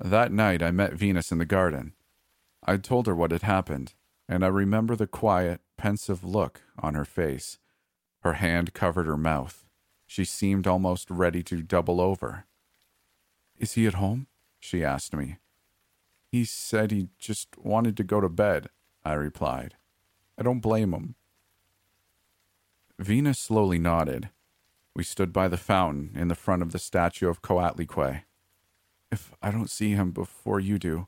That 0.00 0.32
night, 0.32 0.64
I 0.64 0.72
met 0.72 0.94
Venus 0.94 1.30
in 1.30 1.38
the 1.38 1.44
garden. 1.44 1.92
I 2.64 2.76
told 2.76 3.06
her 3.06 3.14
what 3.14 3.30
had 3.30 3.42
happened, 3.42 3.94
and 4.28 4.44
I 4.44 4.48
remember 4.48 4.96
the 4.96 5.06
quiet, 5.06 5.60
pensive 5.76 6.24
look 6.24 6.62
on 6.76 6.94
her 6.94 7.04
face. 7.04 7.58
Her 8.22 8.32
hand 8.32 8.74
covered 8.74 9.06
her 9.06 9.16
mouth. 9.16 9.64
She 10.08 10.24
seemed 10.24 10.66
almost 10.66 11.08
ready 11.08 11.44
to 11.44 11.62
double 11.62 12.00
over. 12.00 12.46
Is 13.56 13.74
he 13.74 13.86
at 13.86 13.94
home? 13.94 14.26
She 14.66 14.84
asked 14.84 15.14
me. 15.14 15.36
He 16.30 16.44
said 16.44 16.90
he 16.90 17.08
just 17.18 17.56
wanted 17.56 17.96
to 17.96 18.04
go 18.04 18.20
to 18.20 18.28
bed, 18.28 18.68
I 19.04 19.12
replied. 19.12 19.76
I 20.36 20.42
don't 20.42 20.60
blame 20.60 20.92
him. 20.92 21.14
Venus 22.98 23.38
slowly 23.38 23.78
nodded. 23.78 24.30
We 24.94 25.04
stood 25.04 25.32
by 25.32 25.48
the 25.48 25.56
fountain 25.56 26.10
in 26.14 26.28
the 26.28 26.34
front 26.34 26.62
of 26.62 26.72
the 26.72 26.78
statue 26.78 27.28
of 27.28 27.42
Coatlicue. 27.42 28.22
If 29.12 29.32
I 29.40 29.50
don't 29.50 29.70
see 29.70 29.92
him 29.92 30.10
before 30.10 30.58
you 30.58 30.78
do, 30.78 31.06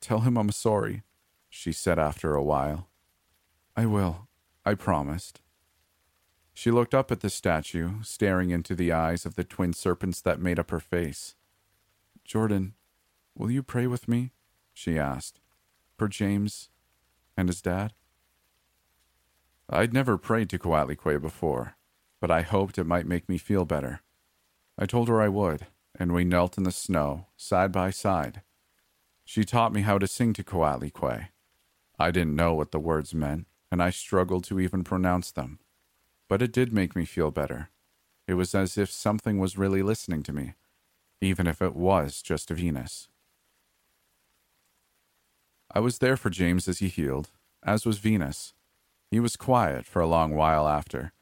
tell 0.00 0.20
him 0.20 0.38
I'm 0.38 0.50
sorry, 0.50 1.02
she 1.50 1.72
said 1.72 1.98
after 1.98 2.34
a 2.34 2.42
while. 2.42 2.88
I 3.76 3.84
will, 3.84 4.28
I 4.64 4.74
promised. 4.74 5.40
She 6.54 6.70
looked 6.70 6.94
up 6.94 7.12
at 7.12 7.20
the 7.20 7.28
statue, 7.28 8.02
staring 8.02 8.48
into 8.48 8.74
the 8.74 8.90
eyes 8.90 9.26
of 9.26 9.34
the 9.34 9.44
twin 9.44 9.74
serpents 9.74 10.22
that 10.22 10.40
made 10.40 10.58
up 10.58 10.70
her 10.70 10.80
face. 10.80 11.34
Jordan, 12.24 12.72
will 13.36 13.50
you 13.50 13.62
pray 13.62 13.86
with 13.86 14.08
me? 14.08 14.32
she 14.72 14.98
asked. 14.98 15.40
For 15.96 16.08
James 16.08 16.68
and 17.36 17.48
his 17.48 17.62
dad? 17.62 17.92
I'd 19.68 19.92
never 19.92 20.16
prayed 20.16 20.50
to 20.50 20.58
Coatlicue 20.58 21.20
before, 21.20 21.76
but 22.20 22.30
I 22.30 22.42
hoped 22.42 22.78
it 22.78 22.84
might 22.84 23.06
make 23.06 23.28
me 23.28 23.38
feel 23.38 23.64
better. 23.64 24.00
I 24.78 24.86
told 24.86 25.08
her 25.08 25.20
I 25.20 25.28
would, 25.28 25.66
and 25.98 26.12
we 26.12 26.24
knelt 26.24 26.58
in 26.58 26.64
the 26.64 26.72
snow, 26.72 27.26
side 27.36 27.72
by 27.72 27.90
side. 27.90 28.42
She 29.24 29.44
taught 29.44 29.72
me 29.72 29.82
how 29.82 29.98
to 29.98 30.06
sing 30.06 30.32
to 30.34 30.44
Coatlicue. 30.44 31.28
I 31.98 32.10
didn't 32.10 32.36
know 32.36 32.54
what 32.54 32.72
the 32.72 32.78
words 32.78 33.14
meant, 33.14 33.46
and 33.72 33.82
I 33.82 33.90
struggled 33.90 34.44
to 34.44 34.60
even 34.60 34.84
pronounce 34.84 35.32
them. 35.32 35.58
But 36.28 36.42
it 36.42 36.52
did 36.52 36.72
make 36.72 36.94
me 36.94 37.04
feel 37.04 37.30
better. 37.30 37.70
It 38.28 38.34
was 38.34 38.54
as 38.54 38.76
if 38.76 38.90
something 38.90 39.38
was 39.38 39.58
really 39.58 39.82
listening 39.82 40.22
to 40.24 40.32
me, 40.32 40.54
even 41.20 41.46
if 41.46 41.62
it 41.62 41.74
was 41.74 42.22
just 42.22 42.50
Venus. 42.50 43.08
I 45.76 45.78
was 45.78 45.98
there 45.98 46.16
for 46.16 46.30
James 46.30 46.68
as 46.68 46.78
he 46.78 46.88
healed, 46.88 47.28
as 47.62 47.84
was 47.84 47.98
Venus. 47.98 48.54
He 49.10 49.20
was 49.20 49.36
quiet 49.36 49.84
for 49.84 50.00
a 50.00 50.06
long 50.06 50.34
while 50.34 50.66
after, 50.66 51.12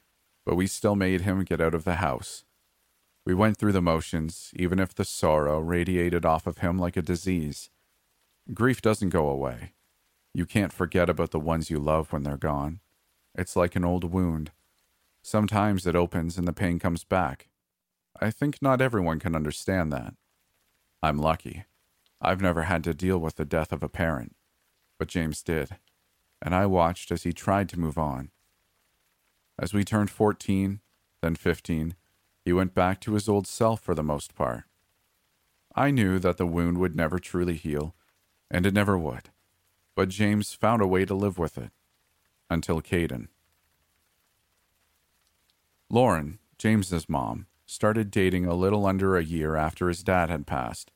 but 0.47 0.55
we 0.55 0.69
still 0.69 0.95
made 0.95 1.23
him 1.23 1.43
get 1.43 1.61
out 1.61 1.75
of 1.75 1.83
the 1.83 1.97
house. 1.97 2.45
We 3.27 3.35
went 3.35 3.57
through 3.57 3.73
the 3.73 3.83
motions, 3.83 4.53
even 4.55 4.79
if 4.79 4.95
the 4.95 5.05
sorrow 5.05 5.59
radiated 5.59 6.25
off 6.25 6.47
of 6.47 6.59
him 6.59 6.79
like 6.79 6.97
a 6.97 7.03
disease. 7.03 7.71
Grief 8.53 8.81
doesn't 8.81 9.09
go 9.09 9.27
away. 9.29 9.73
You 10.33 10.47
can't 10.47 10.73
forget 10.73 11.11
about 11.11 11.33
the 11.33 11.41
ones 11.41 11.69
you 11.69 11.81
love 11.81 12.13
when 12.13 12.23
they're 12.23 12.37
gone. 12.37 12.79
It's 13.35 13.57
like 13.57 13.75
an 13.75 13.85
old 13.85 14.05
wound. 14.05 14.53
Sometimes 15.21 15.85
it 15.85 15.97
opens 15.97 16.39
and 16.39 16.47
the 16.47 16.53
pain 16.53 16.79
comes 16.79 17.03
back. 17.03 17.49
I 18.21 18.31
think 18.31 18.63
not 18.63 18.81
everyone 18.81 19.19
can 19.19 19.35
understand 19.35 19.93
that. 19.93 20.15
I'm 21.03 21.19
lucky. 21.19 21.65
I've 22.21 22.41
never 22.41 22.63
had 22.63 22.85
to 22.85 22.95
deal 22.95 23.19
with 23.19 23.35
the 23.35 23.45
death 23.45 23.73
of 23.73 23.83
a 23.83 23.89
parent, 23.89 24.37
but 25.05 25.11
James 25.11 25.43
did, 25.43 25.77
and 26.41 26.55
I 26.55 26.65
watched 26.65 27.13
as 27.13 27.25
he 27.25 27.35
tried 27.35 27.69
to 27.69 27.79
move 27.79 27.99
on. 27.99 28.31
As 29.59 29.75
we 29.75 29.85
turned 29.85 30.09
14, 30.09 30.81
then 31.21 31.35
15, 31.35 31.95
he 32.43 32.55
went 32.55 32.73
back 32.73 33.03
to 33.03 33.13
his 33.13 33.29
old 33.29 33.47
self 33.47 33.83
for 33.83 33.95
the 33.95 34.03
most 34.03 34.35
part. 34.35 34.63
I 35.77 35.91
knew 35.91 36.19
that 36.21 36.39
the 36.39 36.47
wound 36.47 36.79
would 36.79 36.97
never 36.97 37.19
truly 37.19 37.53
heal, 37.53 37.95
and 38.51 38.65
it 38.65 38.73
never 38.73 38.97
would, 38.97 39.29
but 39.95 40.09
James 40.09 40.55
found 40.55 40.81
a 40.81 40.87
way 40.87 41.05
to 41.05 41.15
live 41.15 41.37
with 41.37 41.59
it. 41.59 41.71
Until 42.49 42.81
Caden. 42.81 43.29
Lauren, 45.91 46.39
James's 46.57 47.11
mom, 47.11 47.45
started 47.67 48.11
dating 48.11 48.47
a 48.47 48.55
little 48.55 48.87
under 48.87 49.19
a 49.19 49.23
year 49.23 49.55
after 49.55 49.89
his 49.89 50.03
dad 50.03 50.31
had 50.31 50.47
passed. 50.47 50.93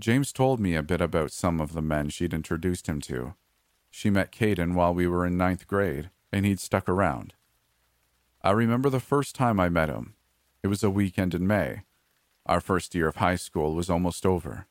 James 0.00 0.32
told 0.32 0.58
me 0.58 0.74
a 0.74 0.82
bit 0.82 1.02
about 1.02 1.30
some 1.30 1.60
of 1.60 1.74
the 1.74 1.82
men 1.82 2.08
she'd 2.08 2.32
introduced 2.32 2.86
him 2.86 3.02
to. 3.02 3.34
She 3.90 4.08
met 4.08 4.32
Caden 4.32 4.72
while 4.72 4.94
we 4.94 5.06
were 5.06 5.26
in 5.26 5.36
ninth 5.36 5.66
grade, 5.66 6.08
and 6.32 6.46
he'd 6.46 6.58
stuck 6.58 6.88
around. 6.88 7.34
I 8.42 8.52
remember 8.52 8.88
the 8.88 8.98
first 8.98 9.34
time 9.34 9.60
I 9.60 9.68
met 9.68 9.90
him. 9.90 10.14
It 10.62 10.68
was 10.68 10.82
a 10.82 10.88
weekend 10.88 11.34
in 11.34 11.46
May. 11.46 11.82
Our 12.46 12.62
first 12.62 12.94
year 12.94 13.08
of 13.08 13.16
high 13.16 13.36
school 13.36 13.74
was 13.74 13.90
almost 13.90 14.24
over. 14.24 14.66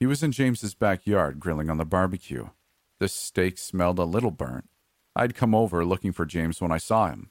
He 0.00 0.06
was 0.06 0.24
in 0.24 0.32
James's 0.32 0.74
backyard 0.74 1.38
grilling 1.38 1.70
on 1.70 1.78
the 1.78 1.84
barbecue. 1.84 2.48
The 2.98 3.08
steak 3.08 3.56
smelled 3.56 4.00
a 4.00 4.04
little 4.04 4.32
burnt. 4.32 4.68
I'd 5.14 5.36
come 5.36 5.54
over 5.54 5.84
looking 5.84 6.10
for 6.10 6.26
James 6.26 6.60
when 6.60 6.72
I 6.72 6.78
saw 6.78 7.08
him. 7.08 7.30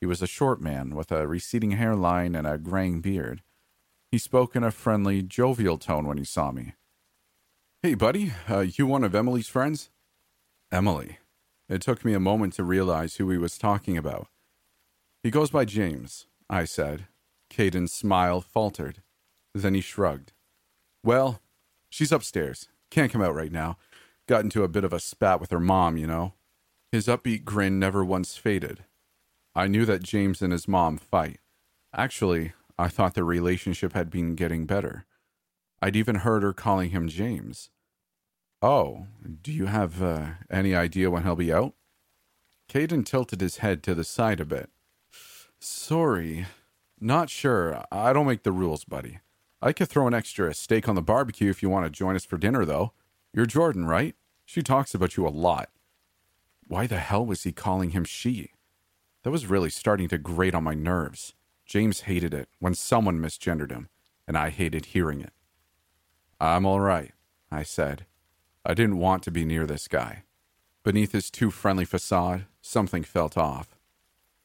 He 0.00 0.06
was 0.06 0.22
a 0.22 0.26
short 0.26 0.62
man 0.62 0.94
with 0.94 1.12
a 1.12 1.26
receding 1.28 1.72
hairline 1.72 2.34
and 2.34 2.46
a 2.46 2.56
graying 2.56 3.02
beard. 3.02 3.42
He 4.14 4.18
spoke 4.18 4.54
in 4.54 4.62
a 4.62 4.70
friendly, 4.70 5.22
jovial 5.22 5.76
tone 5.76 6.06
when 6.06 6.18
he 6.18 6.24
saw 6.24 6.52
me. 6.52 6.74
Hey, 7.82 7.94
buddy, 7.94 8.32
uh, 8.48 8.60
you 8.60 8.86
one 8.86 9.02
of 9.02 9.12
Emily's 9.12 9.48
friends? 9.48 9.90
Emily. 10.70 11.18
It 11.68 11.80
took 11.80 12.04
me 12.04 12.14
a 12.14 12.20
moment 12.20 12.52
to 12.52 12.62
realize 12.62 13.16
who 13.16 13.28
he 13.30 13.38
was 13.38 13.58
talking 13.58 13.98
about. 13.98 14.28
He 15.24 15.32
goes 15.32 15.50
by 15.50 15.64
James, 15.64 16.28
I 16.48 16.64
said. 16.64 17.08
Caden's 17.50 17.92
smile 17.92 18.40
faltered. 18.40 19.02
Then 19.52 19.74
he 19.74 19.80
shrugged. 19.80 20.32
Well, 21.02 21.40
she's 21.90 22.12
upstairs. 22.12 22.68
Can't 22.92 23.10
come 23.10 23.20
out 23.20 23.34
right 23.34 23.50
now. 23.50 23.78
Got 24.28 24.44
into 24.44 24.62
a 24.62 24.68
bit 24.68 24.84
of 24.84 24.92
a 24.92 25.00
spat 25.00 25.40
with 25.40 25.50
her 25.50 25.58
mom, 25.58 25.96
you 25.96 26.06
know. 26.06 26.34
His 26.92 27.08
upbeat 27.08 27.44
grin 27.44 27.80
never 27.80 28.04
once 28.04 28.36
faded. 28.36 28.84
I 29.56 29.66
knew 29.66 29.84
that 29.86 30.04
James 30.04 30.40
and 30.40 30.52
his 30.52 30.68
mom 30.68 30.98
fight. 30.98 31.40
Actually, 31.92 32.52
I 32.78 32.88
thought 32.88 33.14
their 33.14 33.24
relationship 33.24 33.92
had 33.92 34.10
been 34.10 34.34
getting 34.34 34.66
better. 34.66 35.06
I'd 35.80 35.96
even 35.96 36.16
heard 36.16 36.42
her 36.42 36.52
calling 36.52 36.90
him 36.90 37.08
James. 37.08 37.70
Oh, 38.62 39.06
do 39.42 39.52
you 39.52 39.66
have 39.66 40.02
uh, 40.02 40.26
any 40.50 40.74
idea 40.74 41.10
when 41.10 41.22
he'll 41.22 41.36
be 41.36 41.52
out? 41.52 41.74
Caden 42.68 43.04
tilted 43.04 43.40
his 43.40 43.58
head 43.58 43.82
to 43.82 43.94
the 43.94 44.04
side 44.04 44.40
a 44.40 44.44
bit. 44.44 44.70
Sorry. 45.60 46.46
Not 47.00 47.28
sure. 47.28 47.84
I 47.92 48.12
don't 48.12 48.26
make 48.26 48.42
the 48.42 48.52
rules, 48.52 48.84
buddy. 48.84 49.20
I 49.60 49.72
could 49.72 49.88
throw 49.88 50.06
an 50.06 50.14
extra 50.14 50.54
steak 50.54 50.88
on 50.88 50.94
the 50.94 51.02
barbecue 51.02 51.50
if 51.50 51.62
you 51.62 51.68
want 51.68 51.86
to 51.86 51.90
join 51.90 52.16
us 52.16 52.24
for 52.24 52.38
dinner, 52.38 52.64
though. 52.64 52.92
You're 53.32 53.46
Jordan, 53.46 53.86
right? 53.86 54.14
She 54.44 54.62
talks 54.62 54.94
about 54.94 55.16
you 55.16 55.26
a 55.26 55.28
lot. 55.28 55.70
Why 56.66 56.86
the 56.86 56.98
hell 56.98 57.24
was 57.24 57.42
he 57.42 57.52
calling 57.52 57.90
him 57.90 58.04
she? 58.04 58.52
That 59.22 59.30
was 59.30 59.46
really 59.46 59.70
starting 59.70 60.08
to 60.08 60.18
grate 60.18 60.54
on 60.54 60.64
my 60.64 60.74
nerves. 60.74 61.34
James 61.64 62.02
hated 62.02 62.34
it 62.34 62.48
when 62.58 62.74
someone 62.74 63.18
misgendered 63.18 63.70
him, 63.70 63.88
and 64.26 64.36
I 64.36 64.50
hated 64.50 64.86
hearing 64.86 65.20
it. 65.20 65.32
I'm 66.40 66.66
all 66.66 66.80
right, 66.80 67.12
I 67.50 67.62
said. 67.62 68.06
I 68.64 68.74
didn't 68.74 68.98
want 68.98 69.22
to 69.24 69.30
be 69.30 69.44
near 69.44 69.66
this 69.66 69.88
guy. 69.88 70.24
Beneath 70.82 71.12
his 71.12 71.30
too 71.30 71.50
friendly 71.50 71.84
facade, 71.84 72.46
something 72.60 73.02
felt 73.02 73.36
off. 73.38 73.76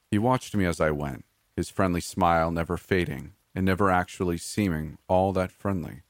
He 0.10 0.18
watched 0.18 0.56
me 0.56 0.66
as 0.66 0.80
I 0.80 0.92
went, 0.92 1.26
his 1.56 1.70
friendly 1.70 2.02
smile 2.02 2.52
never 2.52 2.78
fading 2.78 3.34
and 3.54 3.66
never 3.66 3.90
actually 3.90 4.38
seeming 4.38 4.98
all 5.08 5.34
that 5.34 5.52
friendly. 5.52 6.04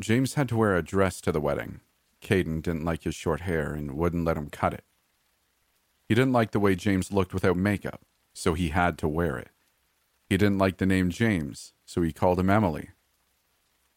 James 0.00 0.34
had 0.34 0.48
to 0.48 0.56
wear 0.56 0.76
a 0.76 0.82
dress 0.82 1.20
to 1.20 1.30
the 1.30 1.40
wedding. 1.40 1.80
Caden 2.20 2.62
didn't 2.62 2.84
like 2.84 3.04
his 3.04 3.14
short 3.14 3.42
hair 3.42 3.72
and 3.72 3.92
wouldn't 3.92 4.24
let 4.24 4.36
him 4.36 4.50
cut 4.50 4.74
it. 4.74 4.84
He 6.08 6.14
didn't 6.14 6.32
like 6.32 6.50
the 6.50 6.60
way 6.60 6.74
James 6.74 7.12
looked 7.12 7.32
without 7.32 7.56
makeup. 7.56 8.00
So 8.32 8.54
he 8.54 8.68
had 8.68 8.98
to 8.98 9.08
wear 9.08 9.38
it. 9.38 9.50
He 10.28 10.36
didn't 10.36 10.58
like 10.58 10.78
the 10.78 10.86
name 10.86 11.10
James, 11.10 11.72
so 11.84 12.02
he 12.02 12.12
called 12.12 12.40
him 12.40 12.50
Emily. 12.50 12.90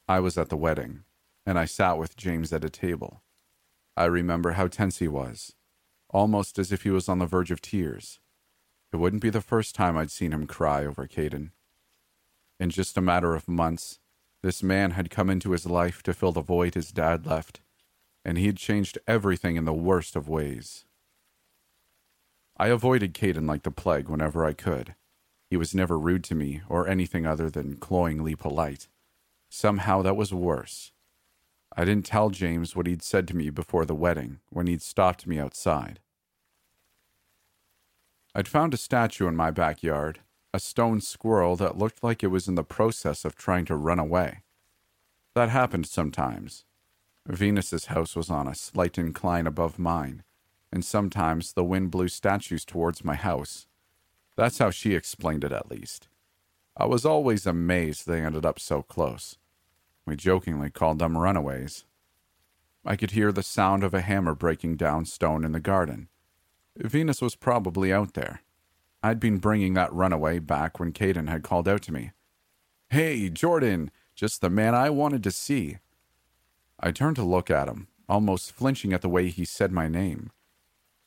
I 0.08 0.20
was 0.20 0.38
at 0.38 0.50
the 0.50 0.58
wedding, 0.58 1.04
and 1.46 1.58
I 1.58 1.66
sat 1.66 1.98
with 1.98 2.18
James 2.18 2.52
at 2.52 2.66
a 2.66 2.70
table. 2.70 3.22
I 3.98 4.06
remember 4.06 4.52
how 4.52 4.68
tense 4.68 5.00
he 5.00 5.08
was, 5.08 5.56
almost 6.10 6.60
as 6.60 6.72
if 6.72 6.84
he 6.84 6.90
was 6.90 7.08
on 7.08 7.20
the 7.20 7.26
verge 7.26 7.52
of 7.52 7.62
tears. 7.62 8.20
It 8.92 8.98
wouldn't 8.98 9.22
be 9.22 9.30
the 9.30 9.42
first 9.42 9.76
time 9.76 9.98
I'd 9.98 10.12
seen 10.12 10.34
him 10.34 10.48
cry 10.48 10.86
over 10.86 11.08
Caden. 11.08 11.52
In 12.60 12.70
just 12.70 12.98
a 12.98 13.02
matter 13.02 13.36
of 13.36 13.48
months, 13.48 14.00
this 14.42 14.62
man 14.62 14.92
had 14.92 15.10
come 15.10 15.30
into 15.30 15.52
his 15.52 15.66
life 15.66 16.04
to 16.04 16.14
fill 16.14 16.32
the 16.32 16.42
void 16.42 16.76
his 16.76 16.92
dad 16.92 17.26
left, 17.26 17.62
and 18.24 18.38
he 18.38 18.46
had 18.46 18.58
changed 18.58 18.98
everything 19.08 19.56
in 19.56 19.66
the 19.66 19.74
worst 19.74 20.16
of 20.16 20.30
ways. 20.30 20.86
I 22.58 22.68
avoided 22.68 23.14
Caden 23.14 23.48
like 23.48 23.64
the 23.64 23.72
plague 23.72 24.08
whenever 24.08 24.46
I 24.46 24.54
could. 24.54 24.96
He 25.50 25.58
was 25.58 25.76
never 25.76 26.00
rude 26.00 26.24
to 26.26 26.36
me 26.36 26.62
or 26.70 26.88
anything 26.88 27.26
other 27.26 27.50
than 27.50 27.78
cloyingly 27.78 28.36
polite. 28.36 28.88
Somehow 29.50 30.02
that 30.02 30.16
was 30.16 30.34
worse. 30.34 30.92
I 31.76 31.84
didn't 31.84 32.06
tell 32.06 32.30
James 32.30 32.76
what 32.76 32.88
he'd 32.88 33.04
said 33.04 33.28
to 33.28 33.36
me 33.36 33.50
before 33.50 33.86
the 33.86 33.96
wedding 33.96 34.40
when 34.50 34.68
he'd 34.68 34.82
stopped 34.82 35.28
me 35.28 35.38
outside. 35.38 36.00
I'd 38.34 38.48
found 38.48 38.74
a 38.74 38.78
statue 38.78 39.28
in 39.28 39.36
my 39.36 39.52
backyard, 39.52 40.20
a 40.54 40.60
stone 40.60 41.02
squirrel 41.02 41.56
that 41.58 41.78
looked 41.78 42.04
like 42.04 42.24
it 42.24 42.28
was 42.28 42.48
in 42.48 42.56
the 42.56 42.64
process 42.64 43.26
of 43.26 43.36
trying 43.36 43.66
to 43.66 43.76
run 43.76 44.00
away. 44.00 44.44
That 45.36 45.50
happened 45.50 45.88
sometimes. 45.88 46.64
Venus's 47.28 47.86
house 47.88 48.16
was 48.16 48.30
on 48.30 48.48
a 48.48 48.56
slight 48.56 48.98
incline 48.98 49.48
above 49.48 49.78
mine, 49.78 50.24
and 50.72 50.84
sometimes 50.84 51.54
the 51.54 51.64
wind 51.64 51.92
blew 51.92 52.08
statues 52.08 52.66
towards 52.66 53.04
my 53.04 53.16
house. 53.16 53.68
That's 54.36 54.58
how 54.58 54.70
she 54.70 54.94
explained 54.94 55.44
it, 55.44 55.52
at 55.52 55.72
least. 55.72 56.08
I 56.78 56.86
was 56.86 57.06
always 57.06 57.46
amazed 57.46 58.06
they 58.06 58.22
ended 58.22 58.46
up 58.46 58.60
so 58.60 58.82
close. 58.82 59.38
We 60.06 60.16
jokingly 60.16 60.70
called 60.70 61.00
them 61.00 61.18
runaways. 61.18 61.86
I 62.86 62.96
could 62.96 63.12
hear 63.12 63.32
the 63.32 63.42
sound 63.42 63.84
of 63.84 63.94
a 63.94 64.02
hammer 64.02 64.36
breaking 64.36 64.76
down 64.76 65.06
stone 65.06 65.44
in 65.44 65.54
the 65.54 65.60
garden. 65.60 66.10
Venus 66.78 67.22
was 67.22 67.36
probably 67.36 67.92
out 67.94 68.14
there. 68.14 68.42
I'd 69.02 69.20
been 69.20 69.38
bringing 69.38 69.74
that 69.76 69.94
runaway 69.94 70.40
back 70.40 70.80
when 70.80 70.92
Caden 70.92 71.30
had 71.30 71.44
called 71.44 71.68
out 71.68 71.82
to 71.84 71.94
me. 71.94 72.12
Hey, 72.90 73.30
Jordan, 73.30 73.90
just 74.16 74.42
the 74.42 74.50
man 74.50 74.76
I 74.76 74.90
wanted 74.90 75.24
to 75.24 75.32
see. 75.32 75.78
I 76.80 76.92
turned 76.92 77.16
to 77.16 77.24
look 77.24 77.50
at 77.50 77.68
him, 77.68 77.88
almost 78.10 78.52
flinching 78.52 78.94
at 78.94 79.02
the 79.02 79.10
way 79.10 79.30
he 79.30 79.46
said 79.46 79.72
my 79.72 79.88
name. 79.88 80.32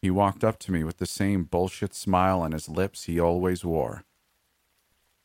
He 0.00 0.10
walked 0.10 0.44
up 0.44 0.58
to 0.60 0.72
me 0.72 0.84
with 0.84 0.98
the 0.98 1.06
same 1.06 1.44
bullshit 1.44 1.94
smile 1.94 2.40
on 2.40 2.52
his 2.52 2.68
lips 2.68 3.04
he 3.04 3.18
always 3.18 3.64
wore. 3.64 4.04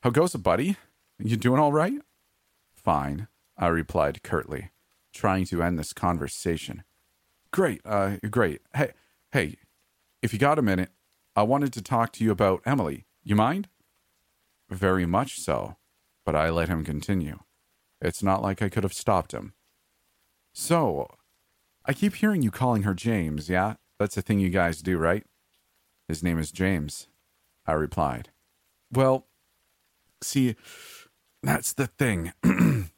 How 0.01 0.09
goes 0.09 0.33
it, 0.33 0.39
buddy? 0.39 0.77
You 1.19 1.37
doing 1.37 1.59
all 1.59 1.71
right? 1.71 2.01
Fine, 2.73 3.27
I 3.57 3.67
replied 3.67 4.23
curtly, 4.23 4.71
trying 5.13 5.45
to 5.45 5.61
end 5.61 5.77
this 5.77 5.93
conversation. 5.93 6.83
Great, 7.51 7.81
uh, 7.85 8.17
great. 8.29 8.61
Hey, 8.75 8.93
hey, 9.31 9.57
if 10.21 10.33
you 10.33 10.39
got 10.39 10.59
a 10.59 10.63
minute, 10.63 10.89
I 11.35 11.43
wanted 11.43 11.71
to 11.73 11.81
talk 11.81 12.11
to 12.13 12.23
you 12.23 12.31
about 12.31 12.61
Emily. 12.65 13.05
You 13.23 13.35
mind? 13.35 13.69
Very 14.69 15.05
much 15.05 15.39
so, 15.39 15.77
but 16.25 16.35
I 16.35 16.49
let 16.49 16.67
him 16.67 16.83
continue. 16.83 17.39
It's 18.01 18.23
not 18.23 18.41
like 18.41 18.61
I 18.61 18.69
could 18.69 18.83
have 18.83 18.93
stopped 18.93 19.33
him. 19.33 19.53
So, 20.51 21.07
I 21.85 21.93
keep 21.93 22.15
hearing 22.15 22.41
you 22.41 22.51
calling 22.51 22.83
her 22.83 22.93
James, 22.93 23.49
yeah? 23.49 23.75
That's 24.03 24.17
a 24.17 24.21
thing 24.21 24.41
you 24.41 24.49
guys 24.49 24.81
do, 24.81 24.97
right? 24.97 25.23
His 26.09 26.21
name 26.21 26.37
is 26.37 26.51
James, 26.51 27.07
I 27.65 27.71
replied. 27.71 28.31
Well, 28.91 29.27
see, 30.21 30.57
that's 31.41 31.71
the 31.71 31.87
thing. 31.87 32.33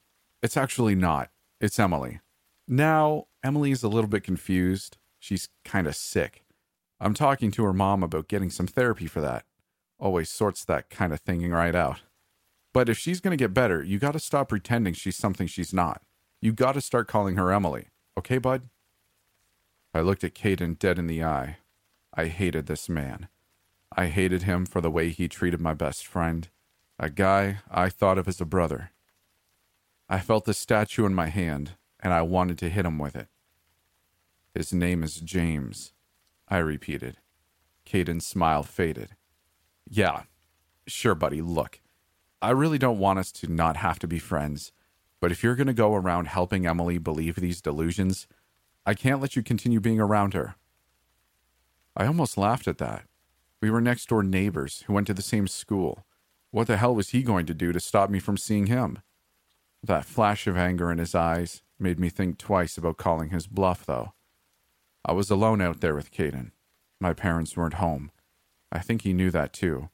it's 0.42 0.58
actually 0.58 0.96
not. 0.96 1.30
It's 1.62 1.78
Emily. 1.78 2.22
Now, 2.68 3.28
Emily's 3.44 3.84
a 3.84 3.88
little 3.88 4.08
bit 4.10 4.24
confused. 4.24 4.98
She's 5.20 5.48
kind 5.64 5.86
of 5.86 5.96
sick. 5.96 6.44
I'm 7.00 7.14
talking 7.14 7.52
to 7.52 7.64
her 7.66 7.74
mom 7.74 8.02
about 8.02 8.28
getting 8.28 8.50
some 8.50 8.66
therapy 8.66 9.06
for 9.06 9.22
that. 9.22 9.46
Always 10.00 10.32
sorts 10.32 10.66
that 10.66 10.90
kind 10.90 11.14
of 11.14 11.20
thinking 11.20 11.52
right 11.52 11.76
out. 11.76 12.00
But 12.74 12.90
if 12.90 12.98
she's 12.98 13.22
going 13.22 13.38
to 13.38 13.44
get 13.44 13.54
better, 13.54 13.84
you 13.84 14.00
got 14.00 14.14
to 14.14 14.20
stop 14.20 14.50
pretending 14.50 14.96
she's 14.96 15.18
something 15.18 15.46
she's 15.46 15.72
not. 15.72 16.02
You 16.42 16.52
got 16.52 16.72
to 16.72 16.82
start 16.82 17.08
calling 17.08 17.36
her 17.36 17.52
Emily. 17.52 17.90
Okay, 18.18 18.40
bud? 18.40 18.64
I 19.96 20.02
looked 20.02 20.26
at 20.26 20.36
Caden 20.36 20.78
dead 20.78 21.00
in 21.00 21.08
the 21.08 21.24
eye. 21.24 21.60
I 22.14 22.26
hated 22.26 22.66
this 22.66 22.90
man. 22.90 23.30
I 23.96 24.08
hated 24.08 24.44
him 24.44 24.66
for 24.66 24.82
the 24.82 24.92
way 24.92 25.08
he 25.08 25.30
treated 25.30 25.62
my 25.62 25.74
best 25.74 26.06
friend, 26.06 26.50
a 27.00 27.10
guy 27.10 27.60
I 27.72 27.88
thought 27.88 28.18
of 28.18 28.28
as 28.28 28.42
a 28.42 28.46
brother. 28.46 28.92
I 30.10 30.20
felt 30.20 30.44
the 30.44 30.54
statue 30.54 31.06
in 31.06 31.16
my 31.16 31.28
hand, 31.28 31.78
and 32.02 32.12
I 32.12 32.24
wanted 32.24 32.58
to 32.58 32.70
hit 32.70 32.86
him 32.86 33.00
with 33.00 33.16
it. 33.16 33.30
His 34.54 34.74
name 34.74 35.02
is 35.02 35.22
James. 35.22 35.94
I 36.50 36.58
repeated. 36.58 37.20
Caden's 37.86 38.28
smile 38.28 38.64
faded. 38.64 39.16
Yeah, 39.88 40.24
sure, 40.86 41.16
buddy, 41.16 41.42
look. 41.42 41.80
I 42.42 42.50
really 42.50 42.78
don't 42.78 43.00
want 43.00 43.20
us 43.20 43.32
to 43.32 43.48
not 43.48 43.78
have 43.78 44.00
to 44.00 44.10
be 44.10 44.20
friends, 44.20 44.74
but 45.22 45.32
if 45.32 45.42
you're 45.42 45.56
going 45.56 45.68
to 45.68 45.74
go 45.74 45.96
around 45.96 46.28
helping 46.28 46.68
Emily 46.68 46.98
believe 46.98 47.38
these 47.38 47.62
delusions, 47.62 48.28
I 48.86 48.94
can't 48.94 49.20
let 49.20 49.36
you 49.36 49.42
continue 49.42 49.80
being 49.80 50.00
around 50.00 50.34
her. 50.34 50.56
I 51.98 52.06
almost 52.06 52.38
laughed 52.38 52.68
at 52.68 52.78
that. 52.78 53.06
We 53.62 53.72
were 53.72 53.82
next 53.82 54.10
door 54.10 54.22
neighbors 54.22 54.84
who 54.86 54.94
went 54.94 55.08
to 55.08 55.14
the 55.14 55.22
same 55.22 55.48
school. 55.48 56.06
What 56.52 56.68
the 56.68 56.78
hell 56.78 56.94
was 56.94 57.10
he 57.10 57.24
going 57.24 57.48
to 57.48 57.54
do 57.54 57.72
to 57.72 57.80
stop 57.80 58.10
me 58.10 58.20
from 58.20 58.38
seeing 58.38 58.68
him? 58.68 59.00
That 59.82 60.06
flash 60.06 60.46
of 60.46 60.56
anger 60.56 60.92
in 60.92 61.00
his 61.00 61.16
eyes 61.16 61.64
made 61.80 62.00
me 62.00 62.10
think 62.10 62.38
twice 62.38 62.78
about 62.78 62.98
calling 62.98 63.30
his 63.30 63.48
bluff, 63.48 63.86
though. 63.86 64.14
I 65.04 65.14
was 65.14 65.30
alone 65.30 65.62
out 65.62 65.82
there 65.82 65.96
with 65.96 66.12
Caden. 66.12 66.52
My 67.00 67.14
parents 67.14 67.58
weren't 67.58 67.76
home. 67.76 68.12
I 68.72 68.80
think 68.80 69.02
he 69.02 69.14
knew 69.14 69.32
that 69.32 69.54
too. 69.54 69.90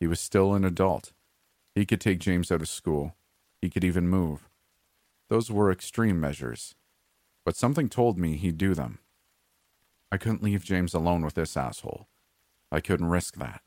He 0.00 0.06
was 0.06 0.20
still 0.20 0.54
an 0.54 0.64
adult. 0.64 1.12
He 1.74 1.86
could 1.86 2.00
take 2.00 2.18
James 2.18 2.50
out 2.50 2.60
of 2.60 2.68
school. 2.68 3.14
He 3.60 3.70
could 3.70 3.84
even 3.84 4.08
move. 4.08 4.48
Those 5.28 5.50
were 5.50 5.70
extreme 5.70 6.20
measures. 6.20 6.74
But 7.44 7.56
something 7.56 7.88
told 7.88 8.18
me 8.18 8.36
he'd 8.36 8.58
do 8.58 8.74
them. 8.74 8.98
I 10.10 10.16
couldn't 10.16 10.42
leave 10.42 10.64
James 10.64 10.94
alone 10.94 11.24
with 11.24 11.34
this 11.34 11.56
asshole. 11.56 12.06
I 12.70 12.80
couldn't 12.80 13.08
risk 13.10 13.36
that. 13.36 13.62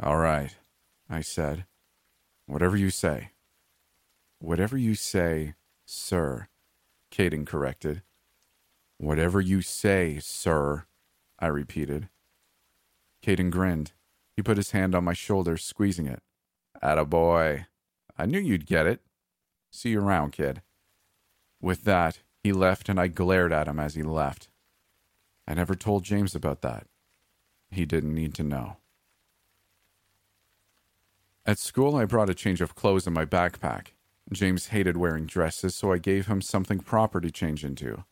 All 0.00 0.18
right, 0.18 0.56
I 1.08 1.20
said. 1.20 1.66
Whatever 2.46 2.76
you 2.76 2.90
say. 2.90 3.30
Whatever 4.38 4.76
you 4.76 4.94
say, 4.94 5.54
sir, 5.84 6.48
Caden 7.12 7.46
corrected. 7.46 8.02
Whatever 8.98 9.40
you 9.40 9.62
say, 9.62 10.18
sir, 10.20 10.86
I 11.38 11.46
repeated. 11.46 12.08
Caden 13.24 13.50
grinned. 13.50 13.92
He 14.34 14.42
put 14.42 14.56
his 14.56 14.70
hand 14.70 14.94
on 14.94 15.04
my 15.04 15.12
shoulder, 15.12 15.56
squeezing 15.56 16.06
it. 16.06 16.22
Atta 16.80 17.04
boy. 17.04 17.66
I 18.18 18.26
knew 18.26 18.40
you'd 18.40 18.66
get 18.66 18.86
it. 18.86 19.00
See 19.70 19.90
you 19.90 20.00
around, 20.00 20.32
kid. 20.32 20.62
With 21.60 21.84
that, 21.84 22.20
he 22.42 22.52
left, 22.52 22.88
and 22.88 22.98
I 22.98 23.06
glared 23.08 23.52
at 23.52 23.68
him 23.68 23.78
as 23.78 23.94
he 23.94 24.02
left. 24.02 24.48
I 25.46 25.54
never 25.54 25.74
told 25.74 26.04
James 26.04 26.34
about 26.34 26.62
that. 26.62 26.86
He 27.70 27.84
didn't 27.84 28.14
need 28.14 28.34
to 28.34 28.42
know. 28.42 28.76
At 31.44 31.58
school, 31.58 31.96
I 31.96 32.04
brought 32.04 32.30
a 32.30 32.34
change 32.34 32.60
of 32.60 32.74
clothes 32.74 33.06
in 33.06 33.12
my 33.12 33.24
backpack. 33.24 33.88
James 34.32 34.68
hated 34.68 34.96
wearing 34.96 35.26
dresses, 35.26 35.74
so 35.74 35.92
I 35.92 35.98
gave 35.98 36.26
him 36.26 36.40
something 36.40 36.78
proper 36.78 37.20
to 37.20 37.30
change 37.30 37.64
into. 37.64 38.04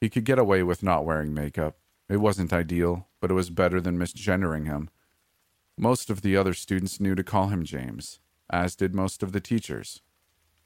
He 0.00 0.10
could 0.10 0.24
get 0.24 0.38
away 0.38 0.62
with 0.62 0.82
not 0.82 1.04
wearing 1.04 1.32
makeup. 1.32 1.76
It 2.08 2.16
wasn't 2.18 2.52
ideal, 2.52 3.06
but 3.20 3.30
it 3.30 3.34
was 3.34 3.50
better 3.50 3.80
than 3.80 3.98
misgendering 3.98 4.66
him. 4.66 4.90
Most 5.78 6.10
of 6.10 6.22
the 6.22 6.36
other 6.36 6.54
students 6.54 7.00
knew 7.00 7.14
to 7.14 7.24
call 7.24 7.48
him 7.48 7.64
James, 7.64 8.20
as 8.50 8.76
did 8.76 8.94
most 8.94 9.22
of 9.22 9.32
the 9.32 9.40
teachers. 9.40 10.02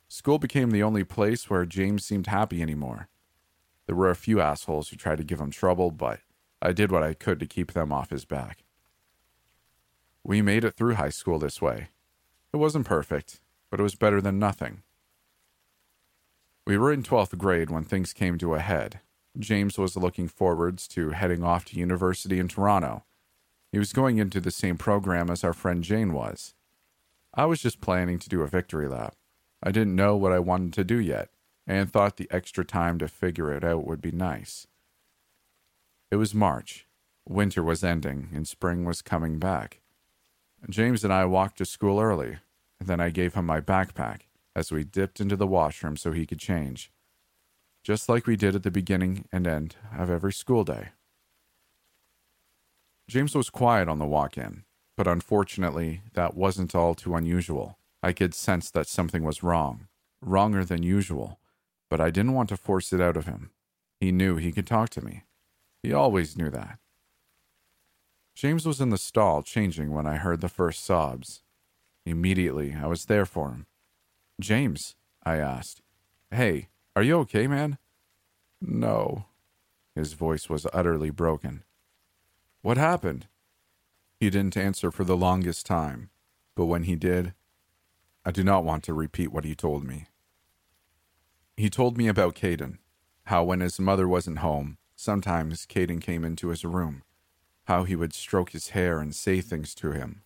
School 0.08 0.38
became 0.38 0.70
the 0.70 0.82
only 0.82 1.04
place 1.04 1.50
where 1.50 1.66
James 1.66 2.04
seemed 2.04 2.28
happy 2.28 2.62
anymore. 2.62 3.08
There 3.86 3.96
were 3.96 4.10
a 4.10 4.16
few 4.16 4.40
assholes 4.40 4.88
who 4.88 4.96
tried 4.96 5.18
to 5.18 5.24
give 5.24 5.40
him 5.40 5.50
trouble, 5.50 5.90
but 5.90 6.20
I 6.60 6.72
did 6.72 6.90
what 6.90 7.02
I 7.02 7.14
could 7.14 7.38
to 7.40 7.46
keep 7.46 7.72
them 7.72 7.92
off 7.92 8.10
his 8.10 8.24
back. 8.24 8.64
We 10.24 10.42
made 10.42 10.64
it 10.64 10.74
through 10.76 10.94
high 10.94 11.10
school 11.10 11.38
this 11.38 11.60
way. 11.60 11.88
It 12.52 12.56
wasn't 12.56 12.86
perfect, 12.86 13.40
but 13.70 13.80
it 13.80 13.82
was 13.82 13.94
better 13.94 14.20
than 14.20 14.38
nothing. 14.38 14.82
We 16.66 16.76
were 16.76 16.92
in 16.92 17.02
12th 17.02 17.36
grade 17.38 17.70
when 17.70 17.84
things 17.84 18.12
came 18.12 18.38
to 18.38 18.54
a 18.54 18.60
head. 18.60 19.00
James 19.38 19.78
was 19.78 19.96
looking 19.96 20.28
forwards 20.28 20.88
to 20.88 21.10
heading 21.10 21.44
off 21.44 21.64
to 21.66 21.78
university 21.78 22.38
in 22.38 22.48
Toronto. 22.48 23.04
He 23.72 23.78
was 23.78 23.92
going 23.92 24.18
into 24.18 24.40
the 24.40 24.50
same 24.50 24.76
program 24.78 25.30
as 25.30 25.44
our 25.44 25.52
friend 25.52 25.84
Jane 25.84 26.12
was. 26.12 26.54
I 27.34 27.44
was 27.44 27.60
just 27.60 27.80
planning 27.80 28.18
to 28.18 28.28
do 28.28 28.42
a 28.42 28.46
victory 28.46 28.88
lap. 28.88 29.14
I 29.62 29.70
didn't 29.72 29.96
know 29.96 30.16
what 30.16 30.32
I 30.32 30.38
wanted 30.38 30.72
to 30.74 30.84
do 30.84 30.98
yet, 30.98 31.30
and 31.66 31.90
thought 31.90 32.16
the 32.16 32.28
extra 32.30 32.64
time 32.64 32.98
to 32.98 33.08
figure 33.08 33.52
it 33.52 33.64
out 33.64 33.86
would 33.86 34.00
be 34.00 34.12
nice. 34.12 34.66
It 36.10 36.16
was 36.16 36.34
March. 36.34 36.86
Winter 37.28 37.62
was 37.62 37.84
ending, 37.84 38.28
and 38.32 38.48
spring 38.48 38.84
was 38.84 39.02
coming 39.02 39.38
back. 39.38 39.80
James 40.68 41.04
and 41.04 41.12
I 41.12 41.24
walked 41.24 41.58
to 41.58 41.66
school 41.66 42.00
early, 42.00 42.38
and 42.80 42.88
then 42.88 43.00
I 43.00 43.10
gave 43.10 43.34
him 43.34 43.46
my 43.46 43.60
backpack 43.60 44.22
as 44.56 44.72
we 44.72 44.84
dipped 44.84 45.20
into 45.20 45.36
the 45.36 45.46
washroom 45.46 45.96
so 45.96 46.12
he 46.12 46.26
could 46.26 46.38
change, 46.38 46.90
just 47.82 48.08
like 48.08 48.26
we 48.26 48.36
did 48.36 48.54
at 48.54 48.62
the 48.62 48.70
beginning 48.70 49.26
and 49.30 49.46
end 49.46 49.76
of 49.96 50.10
every 50.10 50.32
school 50.32 50.64
day. 50.64 50.88
James 53.08 53.34
was 53.34 53.50
quiet 53.50 53.88
on 53.88 53.98
the 53.98 54.06
walk 54.06 54.36
in, 54.36 54.64
but 54.96 55.06
unfortunately, 55.06 56.02
that 56.14 56.34
wasn't 56.34 56.74
all 56.74 56.94
too 56.94 57.14
unusual. 57.14 57.77
I 58.02 58.12
could 58.12 58.34
sense 58.34 58.70
that 58.70 58.86
something 58.86 59.24
was 59.24 59.42
wrong, 59.42 59.88
wronger 60.20 60.64
than 60.64 60.82
usual, 60.82 61.38
but 61.88 62.00
I 62.00 62.10
didn't 62.10 62.34
want 62.34 62.48
to 62.50 62.56
force 62.56 62.92
it 62.92 63.00
out 63.00 63.16
of 63.16 63.26
him. 63.26 63.50
He 64.00 64.12
knew 64.12 64.36
he 64.36 64.52
could 64.52 64.66
talk 64.66 64.90
to 64.90 65.04
me. 65.04 65.24
He 65.82 65.92
always 65.92 66.36
knew 66.36 66.50
that. 66.50 66.78
James 68.34 68.64
was 68.64 68.80
in 68.80 68.90
the 68.90 68.98
stall 68.98 69.42
changing 69.42 69.90
when 69.92 70.06
I 70.06 70.16
heard 70.16 70.40
the 70.40 70.48
first 70.48 70.84
sobs. 70.84 71.42
Immediately, 72.06 72.76
I 72.80 72.86
was 72.86 73.06
there 73.06 73.26
for 73.26 73.50
him. 73.50 73.66
James, 74.40 74.94
I 75.24 75.36
asked, 75.36 75.82
Hey, 76.30 76.68
are 76.94 77.02
you 77.02 77.18
okay, 77.20 77.46
man? 77.48 77.78
No. 78.60 79.24
His 79.96 80.12
voice 80.12 80.48
was 80.48 80.66
utterly 80.72 81.10
broken. 81.10 81.64
What 82.62 82.76
happened? 82.76 83.26
He 84.20 84.30
didn't 84.30 84.56
answer 84.56 84.90
for 84.90 85.04
the 85.04 85.16
longest 85.16 85.66
time, 85.66 86.10
but 86.54 86.66
when 86.66 86.84
he 86.84 86.94
did, 86.94 87.34
I 88.28 88.30
do 88.30 88.44
not 88.44 88.62
want 88.62 88.84
to 88.84 88.92
repeat 88.92 89.32
what 89.32 89.46
he 89.46 89.54
told 89.54 89.84
me. 89.84 90.04
He 91.56 91.70
told 91.70 91.96
me 91.96 92.08
about 92.08 92.34
Caden, 92.34 92.76
how 93.24 93.42
when 93.42 93.60
his 93.60 93.80
mother 93.80 94.06
wasn't 94.06 94.40
home, 94.40 94.76
sometimes 94.94 95.64
Caden 95.64 96.02
came 96.02 96.26
into 96.26 96.48
his 96.48 96.62
room, 96.62 97.04
how 97.64 97.84
he 97.84 97.96
would 97.96 98.12
stroke 98.12 98.50
his 98.50 98.68
hair 98.68 99.00
and 99.00 99.14
say 99.14 99.40
things 99.40 99.74
to 99.76 99.92
him. 99.92 100.24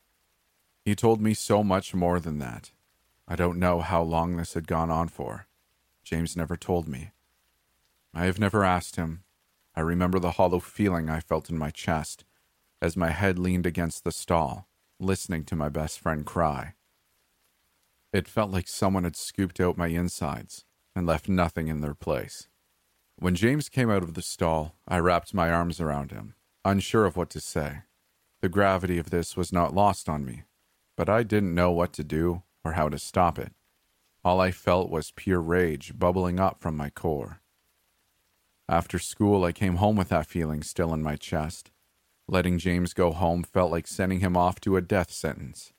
He 0.85 0.97
told 0.97 1.21
me 1.21 1.33
so 1.33 1.63
much 1.63 1.95
more 1.95 2.19
than 2.19 2.41
that. 2.41 2.73
I 3.29 3.37
don't 3.37 3.61
know 3.61 3.79
how 3.79 4.03
long 4.03 4.37
this 4.37 4.55
had 4.55 4.67
gone 4.67 4.91
on 4.91 5.07
for. 5.07 5.47
James 6.03 6.37
never 6.37 6.57
told 6.57 6.89
me. 6.89 7.13
I 8.13 8.25
have 8.25 8.41
never 8.41 8.65
asked 8.65 8.97
him. 8.97 9.23
I 9.77 9.81
remember 9.81 10.19
the 10.19 10.33
hollow 10.33 10.59
feeling 10.59 11.09
I 11.09 11.21
felt 11.21 11.51
in 11.51 11.57
my 11.57 11.71
chest 11.71 12.25
as 12.81 12.97
my 12.97 13.11
head 13.11 13.39
leaned 13.39 13.65
against 13.65 14.03
the 14.03 14.11
stall, 14.11 14.67
listening 14.99 15.45
to 15.45 15.55
my 15.55 15.69
best 15.69 16.01
friend 16.01 16.27
cry. 16.27 16.75
It 18.13 18.29
felt 18.29 18.51
like 18.51 18.69
someone 18.69 19.05
had 19.05 19.17
scooped 19.17 19.59
out 19.59 19.79
my 19.79 19.87
insides 19.87 20.65
and 20.95 21.07
left 21.07 21.29
nothing 21.29 21.69
in 21.69 21.81
their 21.81 21.95
place. 21.95 22.49
When 23.17 23.35
James 23.35 23.69
came 23.69 23.91
out 23.91 24.03
of 24.03 24.15
the 24.15 24.23
stall, 24.23 24.75
I 24.87 24.99
wrapped 24.99 25.33
my 25.33 25.51
arms 25.51 25.81
around 25.81 26.11
him, 26.11 26.35
unsure 26.65 27.07
of 27.07 27.17
what 27.17 27.31
to 27.31 27.41
say. 27.41 27.83
The 28.41 28.49
gravity 28.49 28.99
of 28.99 29.11
this 29.11 29.37
was 29.37 29.53
not 29.53 29.75
lost 29.75 30.09
on 30.09 30.25
me, 30.25 30.43
but 30.97 31.09
I 31.09 31.23
didn't 31.23 31.55
know 31.55 31.71
what 31.71 31.93
to 31.95 32.05
do 32.05 32.43
or 32.65 32.73
how 32.73 32.89
to 32.89 32.99
stop 32.99 33.39
it. 33.39 33.53
All 34.25 34.41
I 34.41 34.51
felt 34.51 34.91
was 34.91 35.13
pure 35.13 35.41
rage 35.41 35.99
bubbling 35.99 36.39
up 36.39 36.61
from 36.61 36.77
my 36.77 36.91
core. 36.91 37.41
After 38.69 38.99
school, 38.99 39.45
I 39.45 39.53
came 39.53 39.77
home 39.77 39.97
with 39.97 40.11
that 40.11 40.27
feeling 40.27 40.63
still 40.63 40.93
in 40.93 41.03
my 41.03 41.17
chest. 41.17 41.71
Letting 42.29 42.59
James 42.59 42.95
go 42.95 43.13
home 43.13 43.43
felt 43.43 43.73
like 43.73 43.87
sending 43.87 44.21
him 44.21 44.37
off 44.37 44.61
to 44.61 44.77
a 44.77 44.81
death 44.81 45.11
sentence. 45.11 45.73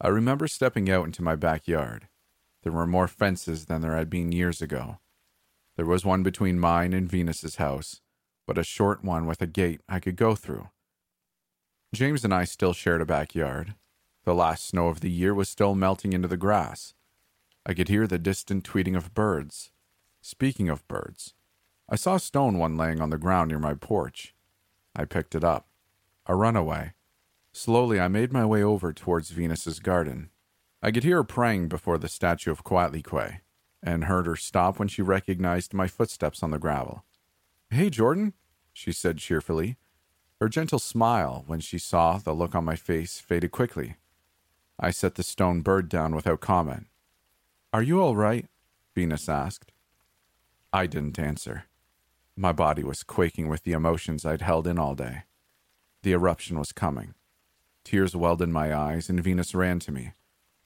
I 0.00 0.08
remember 0.08 0.48
stepping 0.48 0.90
out 0.90 1.04
into 1.04 1.22
my 1.22 1.36
backyard. 1.36 2.08
There 2.62 2.72
were 2.72 2.86
more 2.86 3.08
fences 3.08 3.66
than 3.66 3.82
there 3.82 3.96
had 3.96 4.08
been 4.08 4.32
years 4.32 4.62
ago. 4.62 4.98
There 5.76 5.84
was 5.84 6.04
one 6.04 6.22
between 6.22 6.58
mine 6.58 6.92
and 6.92 7.10
Venus's 7.10 7.56
house, 7.56 8.00
but 8.46 8.56
a 8.56 8.64
short 8.64 9.04
one 9.04 9.26
with 9.26 9.42
a 9.42 9.46
gate 9.46 9.82
I 9.88 10.00
could 10.00 10.16
go 10.16 10.34
through. 10.34 10.68
James 11.92 12.24
and 12.24 12.32
I 12.32 12.44
still 12.44 12.72
shared 12.72 13.02
a 13.02 13.06
backyard. 13.06 13.74
The 14.24 14.34
last 14.34 14.66
snow 14.66 14.88
of 14.88 15.00
the 15.00 15.10
year 15.10 15.34
was 15.34 15.48
still 15.48 15.74
melting 15.74 16.12
into 16.12 16.28
the 16.28 16.36
grass. 16.36 16.94
I 17.66 17.74
could 17.74 17.88
hear 17.88 18.06
the 18.06 18.18
distant 18.18 18.64
tweeting 18.64 18.96
of 18.96 19.12
birds. 19.12 19.70
Speaking 20.22 20.68
of 20.68 20.86
birds, 20.88 21.34
I 21.88 21.96
saw 21.96 22.14
a 22.14 22.20
stone 22.20 22.56
one 22.58 22.76
laying 22.76 23.00
on 23.00 23.10
the 23.10 23.18
ground 23.18 23.48
near 23.48 23.58
my 23.58 23.74
porch. 23.74 24.34
I 24.96 25.04
picked 25.04 25.34
it 25.34 25.44
up. 25.44 25.66
A 26.26 26.34
runaway. 26.34 26.92
Slowly, 27.52 27.98
I 27.98 28.08
made 28.08 28.32
my 28.32 28.44
way 28.44 28.62
over 28.62 28.92
towards 28.92 29.30
Venus's 29.30 29.80
garden. 29.80 30.30
I 30.82 30.90
could 30.90 31.04
hear 31.04 31.16
her 31.16 31.24
praying 31.24 31.68
before 31.68 31.98
the 31.98 32.08
statue 32.08 32.50
of 32.50 32.64
Coatlicue, 32.64 33.40
and 33.82 34.04
heard 34.04 34.26
her 34.26 34.36
stop 34.36 34.78
when 34.78 34.88
she 34.88 35.02
recognized 35.02 35.74
my 35.74 35.88
footsteps 35.88 36.42
on 36.42 36.50
the 36.50 36.58
gravel. 36.58 37.04
Hey, 37.70 37.90
Jordan, 37.90 38.34
she 38.72 38.92
said 38.92 39.18
cheerfully. 39.18 39.76
Her 40.40 40.48
gentle 40.48 40.78
smile 40.78 41.44
when 41.46 41.60
she 41.60 41.78
saw 41.78 42.18
the 42.18 42.32
look 42.32 42.54
on 42.54 42.64
my 42.64 42.76
face 42.76 43.18
faded 43.20 43.50
quickly. 43.50 43.96
I 44.78 44.90
set 44.90 45.16
the 45.16 45.22
stone 45.22 45.60
bird 45.60 45.88
down 45.88 46.14
without 46.14 46.40
comment. 46.40 46.86
Are 47.72 47.82
you 47.82 48.00
all 48.00 48.16
right? 48.16 48.46
Venus 48.94 49.28
asked. 49.28 49.72
I 50.72 50.86
didn't 50.86 51.18
answer. 51.18 51.64
My 52.36 52.52
body 52.52 52.82
was 52.82 53.02
quaking 53.02 53.48
with 53.48 53.64
the 53.64 53.72
emotions 53.72 54.24
I'd 54.24 54.40
held 54.40 54.66
in 54.66 54.78
all 54.78 54.94
day. 54.94 55.24
The 56.02 56.12
eruption 56.12 56.58
was 56.58 56.72
coming. 56.72 57.14
Tears 57.84 58.14
welled 58.14 58.42
in 58.42 58.52
my 58.52 58.74
eyes, 58.74 59.08
and 59.08 59.22
Venus 59.22 59.54
ran 59.54 59.78
to 59.80 59.92
me, 59.92 60.12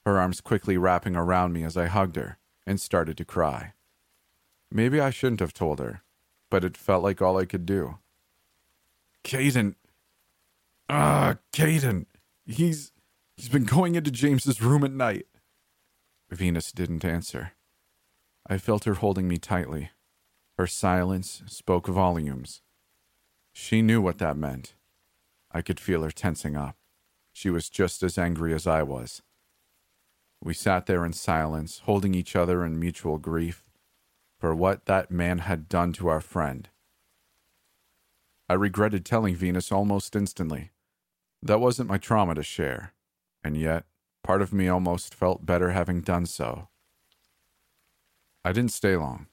her 0.05 0.19
arms 0.19 0.41
quickly 0.41 0.77
wrapping 0.77 1.15
around 1.15 1.53
me 1.53 1.63
as 1.63 1.75
I 1.75 1.87
hugged 1.87 2.15
her 2.15 2.37
and 2.65 2.79
started 2.79 3.17
to 3.17 3.25
cry. 3.25 3.73
Maybe 4.71 4.99
I 4.99 5.09
shouldn't 5.09 5.39
have 5.39 5.53
told 5.53 5.79
her, 5.79 6.03
but 6.49 6.63
it 6.63 6.77
felt 6.77 7.03
like 7.03 7.21
all 7.21 7.37
I 7.37 7.45
could 7.45 7.65
do. 7.65 7.99
Caden. 9.23 9.75
Ah, 10.89 11.35
Caden. 11.51 12.05
He's 12.45 12.91
he's 13.35 13.49
been 13.49 13.63
going 13.63 13.95
into 13.95 14.11
James's 14.11 14.61
room 14.61 14.83
at 14.83 14.91
night. 14.91 15.25
Venus 16.29 16.71
didn't 16.71 17.05
answer. 17.05 17.53
I 18.47 18.57
felt 18.57 18.83
her 18.83 18.95
holding 18.95 19.27
me 19.27 19.37
tightly. 19.37 19.89
Her 20.57 20.67
silence 20.67 21.41
spoke 21.47 21.87
volumes. 21.87 22.61
She 23.51 23.81
knew 23.81 24.01
what 24.01 24.19
that 24.19 24.37
meant. 24.37 24.75
I 25.51 25.61
could 25.61 25.79
feel 25.79 26.03
her 26.03 26.11
tensing 26.11 26.55
up. 26.55 26.75
She 27.35 27.49
was 27.49 27.69
just 27.69 28.01
as 28.01 28.17
angry 28.17 28.53
as 28.53 28.65
I 28.65 28.81
was. 28.81 29.21
We 30.41 30.53
sat 30.53 30.85
there 30.85 31.03
in 31.03 31.11
silence, 31.11 31.79
holding 31.79 32.15
each 32.15 32.33
other 32.33 32.63
in 32.63 32.79
mutual 32.79 33.17
grief 33.17 33.65
for 34.39 34.55
what 34.55 34.85
that 34.85 35.11
man 35.11 35.39
had 35.39 35.67
done 35.67 35.91
to 35.93 36.07
our 36.07 36.21
friend. 36.21 36.69
I 38.47 38.53
regretted 38.53 39.03
telling 39.03 39.35
Venus 39.35 39.69
almost 39.69 40.15
instantly. 40.15 40.71
That 41.43 41.59
wasn't 41.59 41.89
my 41.89 41.97
trauma 41.97 42.35
to 42.35 42.41
share, 42.41 42.93
and 43.43 43.57
yet 43.57 43.83
part 44.23 44.41
of 44.41 44.53
me 44.53 44.69
almost 44.69 45.13
felt 45.13 45.45
better 45.45 45.71
having 45.71 45.99
done 45.99 46.27
so. 46.27 46.69
I 48.45 48.53
didn't 48.53 48.71
stay 48.71 48.95
long. 48.95 49.27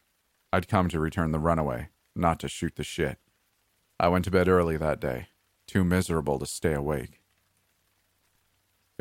I'd 0.53 0.67
come 0.67 0.89
to 0.89 0.99
return 0.99 1.31
the 1.31 1.39
runaway, 1.39 1.91
not 2.17 2.41
to 2.41 2.49
shoot 2.49 2.75
the 2.75 2.83
shit. 2.83 3.19
I 4.01 4.09
went 4.09 4.25
to 4.25 4.33
bed 4.33 4.49
early 4.49 4.77
that 4.77 4.99
day, 4.99 5.29
too 5.69 5.85
miserable 5.85 6.41
to 6.41 6.47
stay 6.47 6.75
awake. 6.75 7.22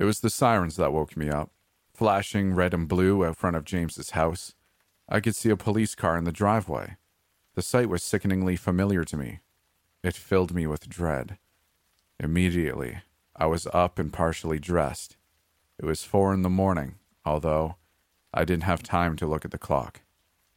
It 0.01 0.05
was 0.05 0.21
the 0.21 0.31
sirens 0.31 0.77
that 0.77 0.91
woke 0.91 1.15
me 1.15 1.29
up, 1.29 1.51
flashing 1.93 2.55
red 2.55 2.73
and 2.73 2.87
blue 2.87 3.23
out 3.23 3.37
front 3.37 3.55
of 3.55 3.65
James's 3.65 4.09
house. 4.09 4.55
I 5.07 5.19
could 5.19 5.35
see 5.35 5.51
a 5.51 5.55
police 5.55 5.93
car 5.93 6.17
in 6.17 6.23
the 6.23 6.31
driveway. 6.31 6.97
The 7.53 7.61
sight 7.61 7.87
was 7.87 8.01
sickeningly 8.01 8.55
familiar 8.55 9.03
to 9.03 9.15
me. 9.15 9.41
It 10.03 10.15
filled 10.15 10.55
me 10.55 10.65
with 10.65 10.89
dread. 10.89 11.37
Immediately, 12.19 13.03
I 13.35 13.45
was 13.45 13.67
up 13.75 13.99
and 13.99 14.11
partially 14.11 14.57
dressed. 14.57 15.17
It 15.77 15.85
was 15.85 16.03
four 16.03 16.33
in 16.33 16.41
the 16.41 16.49
morning, 16.49 16.95
although 17.23 17.75
I 18.33 18.43
didn't 18.43 18.63
have 18.63 18.81
time 18.81 19.15
to 19.17 19.27
look 19.27 19.45
at 19.45 19.51
the 19.51 19.59
clock. 19.59 20.01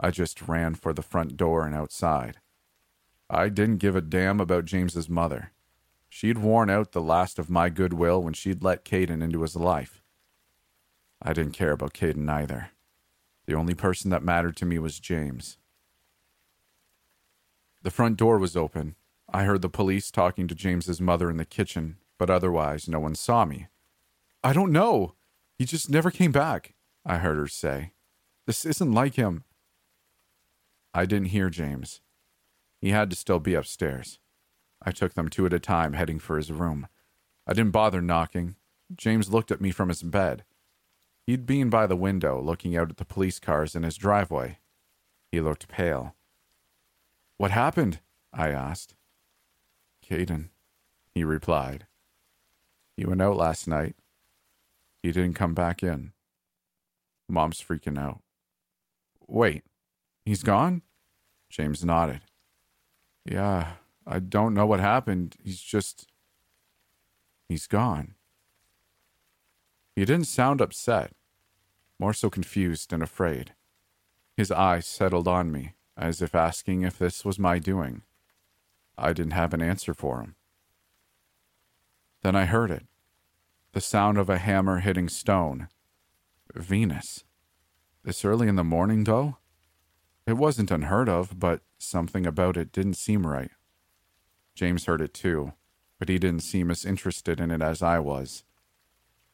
I 0.01 0.11
just 0.11 0.49
ran 0.49 0.75
for 0.75 0.95
the 0.95 1.03
front 1.03 1.37
door 1.37 1.67
and 1.67 1.75
outside. 1.75 2.39
I 3.29 3.51
didn't 3.51 3.77
give 3.77 3.95
a 3.95 4.01
damn 4.01 4.41
about 4.41 4.65
James's 4.65 5.11
mother. 5.11 5.53
She'd 6.17 6.39
worn 6.39 6.71
out 6.71 6.93
the 6.93 7.03
last 7.03 7.41
of 7.41 7.51
my 7.51 7.69
goodwill 7.69 8.23
when 8.23 8.35
she'd 8.35 8.63
let 8.63 8.85
Caden 8.85 9.21
into 9.21 9.43
his 9.43 9.57
life. 9.57 10.01
I 11.21 11.33
didn't 11.33 11.55
care 11.55 11.73
about 11.73 11.93
Caden 11.93 12.31
either. 12.31 12.71
The 13.47 13.55
only 13.55 13.75
person 13.75 14.11
that 14.11 14.23
mattered 14.23 14.55
to 14.59 14.65
me 14.65 14.79
was 14.79 15.01
James. 15.01 15.59
The 17.83 17.91
front 17.91 18.17
door 18.17 18.39
was 18.39 18.57
open. 18.57 18.95
I 19.29 19.43
heard 19.43 19.61
the 19.61 19.69
police 19.69 20.13
talking 20.13 20.47
to 20.47 20.55
James's 20.55 21.01
mother 21.01 21.29
in 21.31 21.37
the 21.37 21.45
kitchen, 21.45 21.97
but 22.17 22.31
otherwise 22.31 22.89
no 22.89 23.01
one 23.01 23.17
saw 23.17 23.45
me. 23.45 23.67
I 24.45 24.53
don't 24.53 24.71
know. 24.71 25.17
He 25.59 25.65
just 25.65 25.91
never 25.91 26.13
came 26.13 26.31
back, 26.31 26.75
I 27.05 27.19
heard 27.19 27.39
her 27.39 27.49
say. 27.49 27.91
This 28.47 28.65
isn't 28.65 28.93
like 28.93 29.17
him. 29.17 29.43
I 30.95 31.07
didn't 31.07 31.31
hear 31.31 31.51
James. 31.51 32.03
He 32.81 32.91
had 32.91 33.11
to 33.11 33.17
still 33.17 33.41
be 33.41 33.55
upstairs. 33.55 34.21
I 34.85 34.93
took 34.93 35.15
them 35.15 35.29
two 35.29 35.47
at 35.47 35.53
a 35.53 35.59
time, 35.59 35.95
heading 35.95 36.19
for 36.19 36.37
his 36.37 36.53
room. 36.53 36.89
I 37.47 37.53
didn't 37.53 37.73
bother 37.73 38.01
knocking. 38.01 38.57
James 38.95 39.33
looked 39.33 39.51
at 39.51 39.61
me 39.61 39.71
from 39.71 39.89
his 39.89 40.03
bed. 40.03 40.45
He'd 41.27 41.47
been 41.47 41.71
by 41.71 41.87
the 41.87 41.97
window, 41.97 42.41
looking 42.41 42.77
out 42.77 42.91
at 42.91 42.99
the 42.99 43.05
police 43.05 43.39
cars 43.39 43.75
in 43.75 43.83
his 43.83 43.97
driveway. 43.97 44.59
He 45.33 45.41
looked 45.41 45.69
pale. 45.69 46.15
What 47.39 47.51
happened? 47.51 48.01
I 48.33 48.51
asked. 48.51 48.95
Caden, 50.07 50.51
he 51.15 51.25
replied. 51.25 51.87
He 52.97 53.07
went 53.07 53.23
out 53.23 53.37
last 53.37 53.67
night. 53.67 53.97
He 55.03 55.13
didn't 55.13 55.35
come 55.35 55.55
back 55.55 55.83
in. 55.83 56.13
Mom's 57.29 57.61
freaking 57.61 57.99
out. 57.99 58.21
Wait, 59.27 59.65
he's 60.25 60.43
gone? 60.43 60.83
James 61.49 61.85
nodded. 61.85 62.21
Yeah, 63.25 63.73
I 64.07 64.19
don't 64.19 64.55
know 64.55 64.67
what 64.67 64.81
happened. 64.81 65.37
He's 65.43 65.61
just. 65.61 66.07
He's 67.49 67.67
gone. 67.67 68.15
He 69.95 70.05
didn't 70.05 70.27
sound 70.27 70.61
upset, 70.61 71.13
more 71.99 72.13
so 72.13 72.29
confused 72.29 72.93
and 72.93 73.03
afraid. 73.03 73.55
His 74.37 74.51
eyes 74.51 74.87
settled 74.87 75.29
on 75.29 75.53
me, 75.53 75.75
as 75.97 76.21
if 76.21 76.35
asking 76.35 76.83
if 76.83 76.99
this 76.99 77.25
was 77.25 77.39
my 77.39 77.59
doing. 77.59 78.03
I 78.99 79.13
didn't 79.13 79.33
have 79.33 79.55
an 79.55 79.63
answer 79.63 79.95
for 79.95 80.21
him. 80.21 80.35
Then 82.23 82.35
I 82.35 82.47
heard 82.47 82.71
it 82.71 82.87
the 83.75 83.81
sound 83.81 84.17
of 84.19 84.31
a 84.31 84.39
hammer 84.39 84.79
hitting 84.79 85.09
stone. 85.09 85.69
Venus. 86.55 87.25
This 88.05 88.25
early 88.25 88.47
in 88.47 88.55
the 88.55 88.63
morning, 88.63 89.03
though? 89.03 89.39
It 90.27 90.35
wasn't 90.35 90.71
unheard 90.71 91.09
of, 91.09 91.41
but 91.41 91.63
something 91.77 92.25
about 92.25 92.57
it 92.57 92.71
didn't 92.71 92.95
seem 92.95 93.27
right. 93.27 93.51
James 94.55 94.87
heard 94.87 95.01
it 95.01 95.13
too, 95.15 95.53
but 95.99 96.09
he 96.09 96.19
didn't 96.19 96.43
seem 96.43 96.71
as 96.71 96.85
interested 96.85 97.41
in 97.41 97.51
it 97.51 97.63
as 97.63 97.83
I 97.83 97.99
was. 97.99 98.45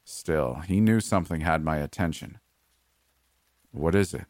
Still, 0.04 0.62
he 0.66 0.80
knew 0.80 1.00
something 1.00 1.42
had 1.42 1.62
my 1.62 1.76
attention. 1.76 2.38
What 3.70 3.94
is 3.94 4.14
it? 4.14 4.24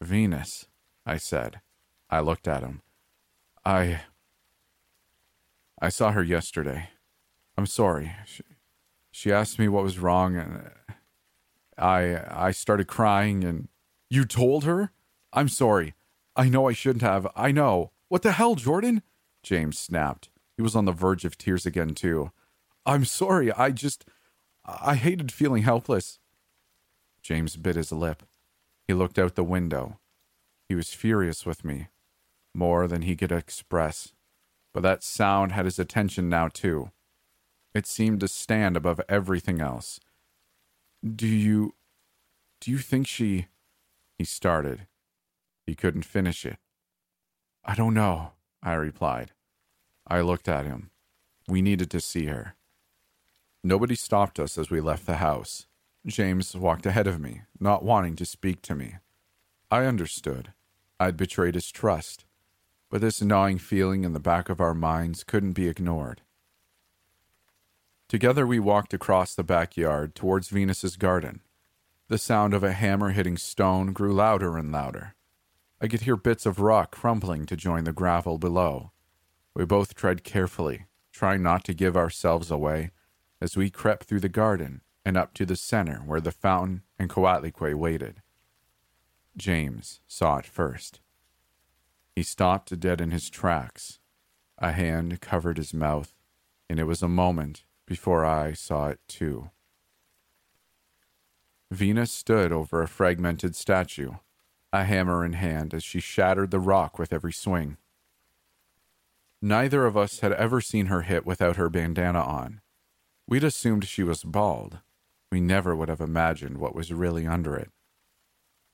Venus, 0.00 0.66
I 1.04 1.16
said. 1.16 1.60
I 2.08 2.20
looked 2.20 2.48
at 2.48 2.62
him. 2.62 2.82
I. 3.64 4.02
I 5.80 5.88
saw 5.90 6.12
her 6.12 6.22
yesterday. 6.22 6.90
I'm 7.58 7.66
sorry. 7.66 8.12
She, 8.24 8.42
she 9.10 9.32
asked 9.32 9.58
me 9.58 9.68
what 9.68 9.82
was 9.82 9.98
wrong, 9.98 10.36
and 10.36 10.70
I 11.76 12.22
I 12.30 12.50
started 12.52 12.86
crying. 12.86 13.44
And 13.44 13.68
you 14.08 14.24
told 14.24 14.64
her? 14.64 14.92
I'm 15.32 15.48
sorry. 15.48 15.94
I 16.34 16.48
know 16.48 16.68
I 16.68 16.72
shouldn't 16.72 17.02
have. 17.02 17.26
I 17.34 17.50
know. 17.52 17.90
What 18.08 18.22
the 18.22 18.32
hell, 18.32 18.54
Jordan? 18.54 19.02
James 19.46 19.78
snapped. 19.78 20.28
He 20.56 20.62
was 20.62 20.74
on 20.74 20.86
the 20.86 20.92
verge 20.92 21.24
of 21.24 21.38
tears 21.38 21.66
again 21.66 21.94
too. 21.94 22.32
I'm 22.84 23.04
sorry. 23.04 23.52
I 23.52 23.70
just 23.70 24.04
I 24.64 24.96
hated 24.96 25.30
feeling 25.30 25.62
helpless. 25.62 26.18
James 27.22 27.56
bit 27.56 27.76
his 27.76 27.92
lip. 27.92 28.24
He 28.88 28.92
looked 28.92 29.20
out 29.20 29.36
the 29.36 29.44
window. 29.44 30.00
He 30.68 30.74
was 30.74 30.92
furious 30.92 31.46
with 31.46 31.64
me 31.64 31.88
more 32.56 32.88
than 32.88 33.02
he 33.02 33.14
could 33.14 33.30
express. 33.30 34.12
But 34.74 34.82
that 34.82 35.04
sound 35.04 35.52
had 35.52 35.64
his 35.64 35.78
attention 35.78 36.28
now, 36.28 36.48
too. 36.48 36.90
It 37.72 37.86
seemed 37.86 38.18
to 38.20 38.28
stand 38.28 38.76
above 38.76 39.00
everything 39.08 39.60
else. 39.60 40.00
Do 41.04 41.28
you. 41.28 41.74
Do 42.60 42.72
you 42.72 42.78
think 42.78 43.06
she. 43.06 43.46
He 44.18 44.24
started. 44.24 44.88
He 45.66 45.76
couldn't 45.76 46.04
finish 46.04 46.44
it. 46.44 46.56
I 47.64 47.76
don't 47.76 47.94
know, 47.94 48.32
I 48.62 48.72
replied. 48.74 49.32
I 50.06 50.20
looked 50.20 50.48
at 50.48 50.66
him. 50.66 50.90
We 51.48 51.62
needed 51.62 51.90
to 51.90 52.00
see 52.00 52.26
her. 52.26 52.54
Nobody 53.62 53.94
stopped 53.94 54.38
us 54.38 54.58
as 54.58 54.70
we 54.70 54.80
left 54.80 55.06
the 55.06 55.16
house. 55.16 55.66
James 56.06 56.54
walked 56.54 56.86
ahead 56.86 57.06
of 57.06 57.20
me, 57.20 57.42
not 57.58 57.84
wanting 57.84 58.16
to 58.16 58.24
speak 58.24 58.62
to 58.62 58.74
me. 58.74 58.96
I 59.70 59.84
understood. 59.84 60.52
I'd 61.00 61.16
betrayed 61.16 61.54
his 61.54 61.70
trust 61.70 62.26
but 62.90 63.00
this 63.00 63.20
gnawing 63.20 63.58
feeling 63.58 64.04
in 64.04 64.12
the 64.12 64.20
back 64.20 64.48
of 64.48 64.60
our 64.60 64.74
minds 64.74 65.24
couldn't 65.24 65.52
be 65.52 65.68
ignored. 65.68 66.22
Together 68.08 68.46
we 68.46 68.60
walked 68.60 68.94
across 68.94 69.34
the 69.34 69.42
backyard 69.42 70.14
towards 70.14 70.48
Venus's 70.48 70.96
garden. 70.96 71.40
The 72.08 72.18
sound 72.18 72.54
of 72.54 72.62
a 72.62 72.72
hammer 72.72 73.10
hitting 73.10 73.36
stone 73.36 73.92
grew 73.92 74.14
louder 74.14 74.56
and 74.56 74.70
louder. 74.70 75.14
I 75.80 75.88
could 75.88 76.02
hear 76.02 76.16
bits 76.16 76.46
of 76.46 76.60
rock 76.60 76.92
crumbling 76.92 77.46
to 77.46 77.56
join 77.56 77.84
the 77.84 77.92
gravel 77.92 78.38
below. 78.38 78.92
We 79.56 79.64
both 79.64 79.94
tread 79.94 80.22
carefully, 80.22 80.84
trying 81.12 81.42
not 81.42 81.64
to 81.64 81.72
give 81.72 81.96
ourselves 81.96 82.50
away, 82.50 82.90
as 83.40 83.56
we 83.56 83.70
crept 83.70 84.04
through 84.04 84.20
the 84.20 84.28
garden 84.28 84.82
and 85.02 85.16
up 85.16 85.32
to 85.32 85.46
the 85.46 85.56
center 85.56 86.02
where 86.04 86.20
the 86.20 86.30
fountain 86.30 86.82
and 86.98 87.08
Coatlicue 87.08 87.74
waited. 87.74 88.20
James 89.34 90.00
saw 90.06 90.36
it 90.36 90.44
first. 90.44 91.00
He 92.14 92.22
stopped 92.22 92.78
dead 92.78 93.00
in 93.00 93.12
his 93.12 93.30
tracks. 93.30 93.98
A 94.58 94.72
hand 94.72 95.22
covered 95.22 95.56
his 95.56 95.72
mouth, 95.72 96.14
and 96.68 96.78
it 96.78 96.84
was 96.84 97.02
a 97.02 97.08
moment 97.08 97.64
before 97.86 98.26
I 98.26 98.52
saw 98.52 98.88
it 98.88 99.00
too. 99.08 99.52
Venus 101.70 102.12
stood 102.12 102.52
over 102.52 102.82
a 102.82 102.88
fragmented 102.88 103.56
statue, 103.56 104.16
a 104.70 104.84
hammer 104.84 105.24
in 105.24 105.32
hand 105.32 105.72
as 105.72 105.82
she 105.82 105.98
shattered 105.98 106.50
the 106.50 106.60
rock 106.60 106.98
with 106.98 107.10
every 107.10 107.32
swing. 107.32 107.78
Neither 109.46 109.86
of 109.86 109.96
us 109.96 110.18
had 110.18 110.32
ever 110.32 110.60
seen 110.60 110.86
her 110.86 111.02
hit 111.02 111.24
without 111.24 111.54
her 111.54 111.68
bandana 111.68 112.20
on. 112.20 112.62
We'd 113.28 113.44
assumed 113.44 113.84
she 113.84 114.02
was 114.02 114.24
bald. 114.24 114.80
We 115.30 115.40
never 115.40 115.76
would 115.76 115.88
have 115.88 116.00
imagined 116.00 116.58
what 116.58 116.74
was 116.74 116.92
really 116.92 117.28
under 117.28 117.54
it. 117.54 117.70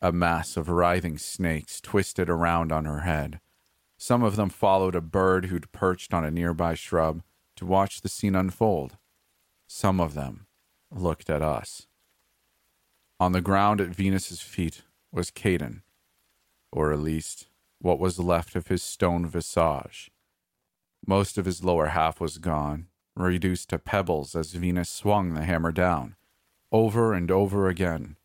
A 0.01 0.13
mass 0.13 0.57
of 0.57 0.71
writhing 0.71 1.19
snakes 1.19 1.79
twisted 1.79 2.31
around 2.31 2.73
on 2.73 2.87
her 2.87 3.01
head. 3.01 3.39
Some 3.99 4.23
of 4.23 4.37
them 4.37 4.49
followed 4.49 4.95
a 4.95 5.03
bird 5.03 5.47
who'd 5.47 5.73
perched 5.73 6.15
on 6.15 6.25
a 6.25 6.31
nearby 6.31 6.73
shrub 6.73 7.23
to 7.57 7.67
watch 7.67 8.01
the 8.01 8.09
scene 8.09 8.35
unfold. 8.35 8.97
Some 9.67 10.01
of 10.01 10.15
them 10.15 10.47
looked 10.91 11.29
at 11.29 11.43
us. 11.43 11.87
On 13.21 13.33
the 13.33 13.43
ground 13.43 13.83
at 13.83 13.89
Venus's 13.89 14.41
feet 14.41 14.85
was 15.13 15.31
Caden, 15.31 15.83
or 16.73 16.95
at 16.95 16.99
least 16.99 17.49
what 17.79 17.99
was 17.99 18.19
left 18.19 18.57
of 18.57 18.69
his 18.69 18.83
stone 18.83 19.27
visage. 19.27 20.11
Most 21.07 21.39
of 21.39 21.45
his 21.45 21.65
lower 21.65 21.89
half 21.89 22.21
was 22.21 22.39
gone, 22.39 22.87
reduced 23.17 23.71
to 23.71 23.79
pebbles 23.79 24.35
as 24.35 24.53
Venus 24.53 24.89
swung 24.89 25.35
the 25.35 25.45
hammer 25.45 25.73
down, 25.73 26.17
over 26.71 27.13
and 27.13 27.31
over 27.31 27.69
again, 27.69 28.17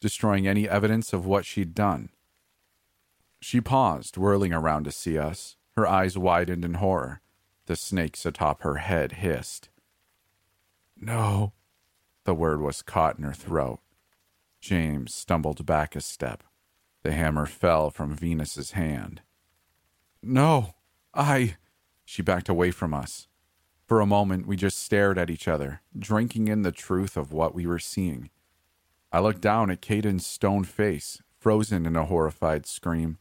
destroying 0.00 0.46
any 0.46 0.68
evidence 0.68 1.12
of 1.12 1.26
what 1.26 1.44
she'd 1.44 1.74
done. 1.74 2.10
She 3.40 3.60
paused, 3.60 4.16
whirling 4.16 4.52
around 4.52 4.84
to 4.84 4.90
see 4.90 5.18
us. 5.18 5.56
Her 5.76 5.86
eyes 5.86 6.16
widened 6.16 6.64
in 6.64 6.74
horror. 6.74 7.20
The 7.66 7.76
snakes 7.76 8.24
atop 8.24 8.62
her 8.62 8.76
head 8.76 9.12
hissed. 9.12 9.68
No. 10.96 11.52
The 12.24 12.34
word 12.34 12.60
was 12.60 12.82
caught 12.82 13.18
in 13.18 13.24
her 13.24 13.32
throat. 13.32 13.80
James 14.60 15.14
stumbled 15.14 15.66
back 15.66 15.94
a 15.94 16.00
step. 16.00 16.42
The 17.02 17.12
hammer 17.12 17.44
fell 17.44 17.90
from 17.90 18.16
Venus's 18.16 18.70
hand. 18.70 19.20
No, 20.22 20.74
I. 21.12 21.56
She 22.04 22.22
backed 22.22 22.48
away 22.48 22.70
from 22.70 22.94
us. 22.94 23.28
For 23.86 24.00
a 24.00 24.06
moment, 24.06 24.46
we 24.46 24.56
just 24.56 24.78
stared 24.78 25.18
at 25.18 25.30
each 25.30 25.46
other, 25.46 25.82
drinking 25.98 26.48
in 26.48 26.62
the 26.62 26.72
truth 26.72 27.16
of 27.16 27.32
what 27.32 27.54
we 27.54 27.66
were 27.66 27.78
seeing. 27.78 28.30
I 29.12 29.20
looked 29.20 29.42
down 29.42 29.70
at 29.70 29.82
Caden's 29.82 30.26
stone 30.26 30.64
face, 30.64 31.22
frozen 31.38 31.86
in 31.86 31.94
a 31.94 32.06
horrified 32.06 32.66
scream. 32.66 33.18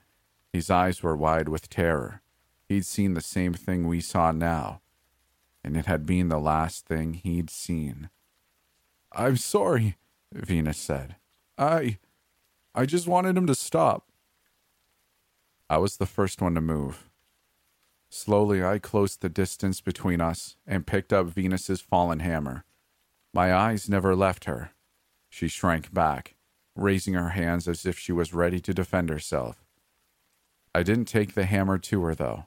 His 0.52 0.70
eyes 0.70 1.04
were 1.04 1.16
wide 1.16 1.50
with 1.50 1.70
terror. 1.70 2.22
He'd 2.70 2.86
seen 2.86 3.14
the 3.14 3.22
same 3.22 3.54
thing 3.54 3.88
we 3.88 4.00
saw 4.00 4.32
now, 4.32 4.82
and 5.64 5.76
it 5.76 5.86
had 5.86 6.06
been 6.06 6.30
the 6.30 6.40
last 6.40 6.86
thing 6.86 7.14
he'd 7.14 7.50
seen. 7.50 8.10
I'm 9.12 9.38
sorry, 9.38 9.98
Venus 10.32 10.78
said. 10.78 11.18
I. 11.58 12.00
I 12.74 12.86
just 12.88 13.08
wanted 13.08 13.38
him 13.38 13.46
to 13.46 13.54
stop. 13.54 14.10
I 15.70 15.78
was 15.78 15.98
the 15.98 16.08
first 16.08 16.42
one 16.42 16.56
to 16.56 16.62
move. 16.62 17.08
Slowly, 18.16 18.64
I 18.64 18.78
closed 18.78 19.22
the 19.22 19.28
distance 19.28 19.82
between 19.82 20.22
us 20.22 20.56
and 20.68 20.86
picked 20.86 21.12
up 21.12 21.26
Venus's 21.26 21.82
fallen 21.82 22.20
hammer. 22.20 22.64
My 23.34 23.52
eyes 23.52 23.90
never 23.90 24.16
left 24.16 24.46
her, 24.46 24.70
she 25.32 25.48
shrank 25.48 25.92
back, 25.92 26.36
raising 26.76 27.16
her 27.16 27.30
hands 27.30 27.68
as 27.68 27.88
if 27.88 27.98
she 27.98 28.12
was 28.12 28.32
ready 28.32 28.60
to 28.60 28.72
defend 28.72 29.10
herself. 29.10 29.66
I 30.76 30.84
didn't 30.84 31.06
take 31.06 31.34
the 31.34 31.46
hammer 31.46 31.80
to 31.80 32.04
her, 32.04 32.14
though. 32.14 32.46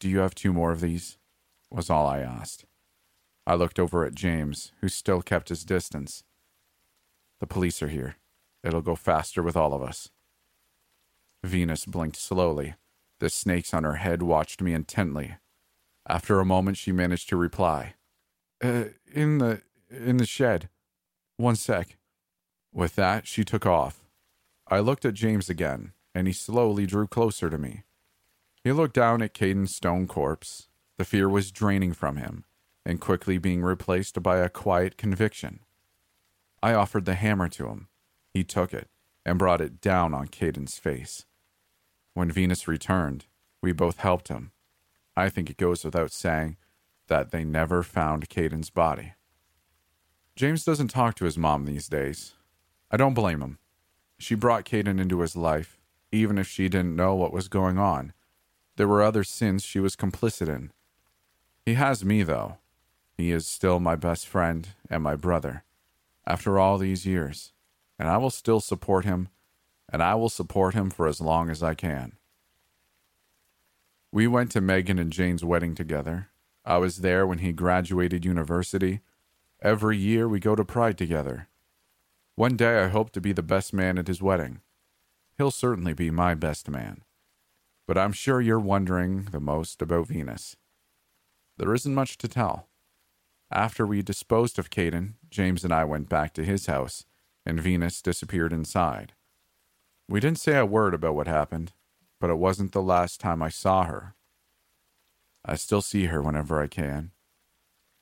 Do 0.00 0.08
you 0.08 0.18
have 0.18 0.34
two 0.34 0.52
more 0.52 0.72
of 0.72 0.80
these? 0.80 1.16
was 1.70 1.88
all 1.88 2.08
I 2.08 2.18
asked. 2.18 2.64
I 3.46 3.54
looked 3.54 3.78
over 3.78 4.04
at 4.04 4.16
James, 4.16 4.72
who 4.80 4.88
still 4.88 5.22
kept 5.22 5.50
his 5.50 5.64
distance. 5.64 6.24
The 7.38 7.46
police 7.46 7.80
are 7.80 7.88
here. 7.88 8.16
It'll 8.64 8.82
go 8.82 8.96
faster 8.96 9.40
with 9.40 9.56
all 9.56 9.72
of 9.72 9.82
us. 9.82 10.10
Venus 11.44 11.86
blinked 11.86 12.16
slowly. 12.16 12.74
The 13.20 13.30
snakes 13.30 13.72
on 13.72 13.84
her 13.84 13.94
head 13.96 14.22
watched 14.22 14.60
me 14.60 14.74
intently. 14.74 15.36
After 16.06 16.40
a 16.40 16.44
moment, 16.44 16.76
she 16.76 16.92
managed 16.92 17.28
to 17.30 17.36
reply. 17.36 17.94
Uh, 18.62 18.84
in 19.12 19.38
the 19.38 19.62
in 19.90 20.16
the 20.18 20.26
shed. 20.26 20.68
One 21.36 21.56
sec. 21.56 21.96
With 22.72 22.96
that, 22.96 23.26
she 23.26 23.44
took 23.44 23.66
off. 23.66 24.04
I 24.68 24.80
looked 24.80 25.04
at 25.04 25.14
James 25.14 25.48
again, 25.48 25.92
and 26.14 26.26
he 26.26 26.32
slowly 26.32 26.86
drew 26.86 27.06
closer 27.06 27.48
to 27.50 27.58
me. 27.58 27.84
He 28.62 28.72
looked 28.72 28.94
down 28.94 29.22
at 29.22 29.34
Caden's 29.34 29.74
stone 29.74 30.06
corpse. 30.06 30.68
The 30.96 31.04
fear 31.04 31.28
was 31.28 31.52
draining 31.52 31.92
from 31.92 32.16
him. 32.16 32.44
and 32.86 33.00
quickly 33.00 33.38
being 33.38 33.62
replaced 33.62 34.22
by 34.22 34.38
a 34.38 34.48
quiet 34.50 34.96
conviction. 34.98 35.60
I 36.62 36.74
offered 36.74 37.04
the 37.06 37.14
hammer 37.14 37.48
to 37.50 37.68
him. 37.68 37.88
He 38.32 38.44
took 38.44 38.74
it 38.74 38.88
and 39.24 39.38
brought 39.38 39.60
it 39.60 39.80
down 39.80 40.12
on 40.12 40.28
Caden's 40.28 40.78
face. 40.78 41.24
When 42.14 42.30
Venus 42.30 42.66
returned, 42.68 43.26
we 43.60 43.72
both 43.72 43.98
helped 43.98 44.28
him. 44.28 44.52
I 45.16 45.28
think 45.28 45.50
it 45.50 45.56
goes 45.56 45.84
without 45.84 46.12
saying 46.12 46.56
that 47.08 47.30
they 47.30 47.44
never 47.44 47.82
found 47.82 48.30
Caden's 48.30 48.70
body. 48.70 49.12
James 50.36 50.64
doesn't 50.64 50.88
talk 50.88 51.14
to 51.16 51.24
his 51.24 51.38
mom 51.38 51.64
these 51.64 51.88
days. 51.88 52.34
I 52.90 52.96
don't 52.96 53.14
blame 53.14 53.42
him. 53.42 53.58
She 54.18 54.34
brought 54.34 54.64
Caden 54.64 55.00
into 55.00 55.20
his 55.20 55.36
life, 55.36 55.78
even 56.12 56.38
if 56.38 56.46
she 56.46 56.68
didn't 56.68 56.96
know 56.96 57.14
what 57.14 57.32
was 57.32 57.48
going 57.48 57.78
on. 57.78 58.12
There 58.76 58.88
were 58.88 59.02
other 59.02 59.24
sins 59.24 59.64
she 59.64 59.80
was 59.80 59.96
complicit 59.96 60.48
in. 60.48 60.72
He 61.64 61.74
has 61.74 62.04
me, 62.04 62.22
though. 62.22 62.58
He 63.16 63.30
is 63.30 63.46
still 63.46 63.80
my 63.80 63.96
best 63.96 64.26
friend 64.26 64.68
and 64.90 65.02
my 65.02 65.14
brother, 65.16 65.64
after 66.26 66.58
all 66.58 66.78
these 66.78 67.06
years, 67.06 67.52
and 67.98 68.08
I 68.08 68.16
will 68.16 68.30
still 68.30 68.60
support 68.60 69.04
him, 69.04 69.28
and 69.92 70.02
I 70.02 70.14
will 70.14 70.28
support 70.28 70.74
him 70.74 70.90
for 70.90 71.06
as 71.06 71.20
long 71.20 71.50
as 71.50 71.62
I 71.62 71.74
can. 71.74 72.12
We 74.12 74.26
went 74.26 74.50
to 74.52 74.60
Megan 74.60 74.98
and 74.98 75.12
Jane's 75.12 75.44
wedding 75.44 75.74
together. 75.74 76.30
I 76.64 76.78
was 76.78 76.98
there 76.98 77.26
when 77.26 77.38
he 77.38 77.52
graduated 77.52 78.24
university. 78.24 79.00
Every 79.60 79.96
year 79.96 80.28
we 80.28 80.38
go 80.38 80.54
to 80.54 80.64
Pride 80.64 80.96
together. 80.96 81.48
One 82.36 82.56
day 82.56 82.82
I 82.82 82.88
hope 82.88 83.10
to 83.10 83.20
be 83.20 83.32
the 83.32 83.42
best 83.42 83.72
man 83.72 83.98
at 83.98 84.08
his 84.08 84.22
wedding. 84.22 84.60
He'll 85.36 85.50
certainly 85.50 85.94
be 85.94 86.10
my 86.10 86.34
best 86.34 86.68
man. 86.70 87.02
But 87.86 87.98
I'm 87.98 88.12
sure 88.12 88.40
you're 88.40 88.60
wondering 88.60 89.24
the 89.32 89.40
most 89.40 89.82
about 89.82 90.08
Venus. 90.08 90.56
There 91.56 91.74
isn't 91.74 91.94
much 91.94 92.16
to 92.18 92.28
tell. 92.28 92.68
After 93.52 93.86
we 93.86 94.02
disposed 94.02 94.58
of 94.58 94.70
Caden, 94.70 95.14
James 95.30 95.64
and 95.64 95.72
I 95.72 95.84
went 95.84 96.08
back 96.08 96.32
to 96.34 96.44
his 96.44 96.66
house, 96.66 97.04
and 97.44 97.60
Venus 97.60 98.00
disappeared 98.00 98.52
inside. 98.52 99.12
We 100.08 100.20
didn't 100.20 100.38
say 100.38 100.56
a 100.56 100.66
word 100.66 100.94
about 100.94 101.14
what 101.14 101.26
happened, 101.26 101.72
but 102.20 102.30
it 102.30 102.38
wasn't 102.38 102.72
the 102.72 102.82
last 102.82 103.20
time 103.20 103.42
I 103.42 103.48
saw 103.48 103.84
her. 103.84 104.14
I 105.44 105.56
still 105.56 105.82
see 105.82 106.06
her 106.06 106.22
whenever 106.22 106.60
I 106.60 106.66
can. 106.66 107.12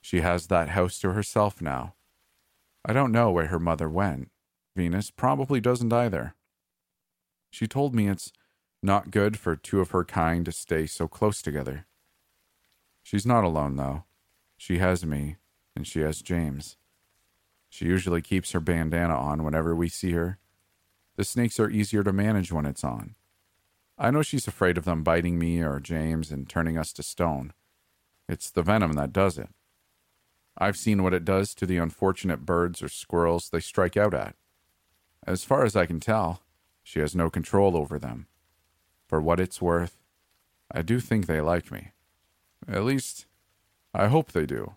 She 0.01 0.21
has 0.21 0.47
that 0.47 0.69
house 0.69 0.99
to 0.99 1.13
herself 1.13 1.61
now. 1.61 1.95
I 2.85 2.91
don't 2.91 3.11
know 3.11 3.31
where 3.31 3.47
her 3.47 3.59
mother 3.59 3.89
went. 3.89 4.29
Venus 4.75 5.11
probably 5.11 5.61
doesn't 5.61 5.93
either. 5.93 6.35
She 7.49 7.67
told 7.67 7.95
me 7.95 8.09
it's 8.09 8.33
not 8.81 9.11
good 9.11 9.39
for 9.39 9.55
two 9.55 9.79
of 9.79 9.91
her 9.91 10.03
kind 10.03 10.43
to 10.45 10.51
stay 10.51 10.85
so 10.85 11.07
close 11.07 11.41
together. 11.41 11.85
She's 13.01 13.25
not 13.25 13.43
alone, 13.43 13.77
though. 13.77 14.03
She 14.57 14.79
has 14.79 15.05
me, 15.05 15.37
and 15.75 15.87
she 15.87 15.99
has 15.99 16.21
James. 16.21 16.77
She 17.69 17.85
usually 17.85 18.21
keeps 18.21 18.51
her 18.51 18.59
bandana 18.59 19.15
on 19.15 19.43
whenever 19.43 19.73
we 19.75 19.87
see 19.89 20.11
her. 20.11 20.39
The 21.15 21.23
snakes 21.23 21.59
are 21.59 21.69
easier 21.69 22.03
to 22.03 22.13
manage 22.13 22.51
when 22.51 22.65
it's 22.65 22.83
on. 22.83 23.15
I 23.97 24.09
know 24.09 24.23
she's 24.23 24.47
afraid 24.47 24.77
of 24.77 24.85
them 24.85 25.03
biting 25.03 25.37
me 25.37 25.61
or 25.61 25.79
James 25.79 26.31
and 26.31 26.49
turning 26.49 26.77
us 26.77 26.91
to 26.93 27.03
stone. 27.03 27.53
It's 28.27 28.49
the 28.49 28.63
venom 28.63 28.93
that 28.93 29.13
does 29.13 29.37
it. 29.37 29.49
I've 30.57 30.77
seen 30.77 31.03
what 31.03 31.13
it 31.13 31.25
does 31.25 31.53
to 31.55 31.65
the 31.65 31.77
unfortunate 31.77 32.45
birds 32.45 32.81
or 32.81 32.87
squirrels 32.87 33.49
they 33.49 33.59
strike 33.59 33.97
out 33.97 34.13
at. 34.13 34.35
As 35.25 35.43
far 35.43 35.63
as 35.63 35.75
I 35.75 35.85
can 35.85 35.99
tell, 35.99 36.41
she 36.83 36.99
has 36.99 37.15
no 37.15 37.29
control 37.29 37.77
over 37.77 37.97
them. 37.97 38.27
For 39.07 39.21
what 39.21 39.39
it's 39.39 39.61
worth, 39.61 39.97
I 40.71 40.81
do 40.81 40.99
think 40.99 41.25
they 41.25 41.41
like 41.41 41.71
me. 41.71 41.91
At 42.67 42.83
least, 42.83 43.25
I 43.93 44.07
hope 44.07 44.31
they 44.31 44.45
do. 44.45 44.75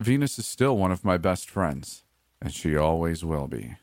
Venus 0.00 0.38
is 0.38 0.46
still 0.46 0.76
one 0.76 0.92
of 0.92 1.04
my 1.04 1.16
best 1.16 1.50
friends, 1.50 2.04
and 2.40 2.52
she 2.52 2.76
always 2.76 3.24
will 3.24 3.46
be. 3.46 3.76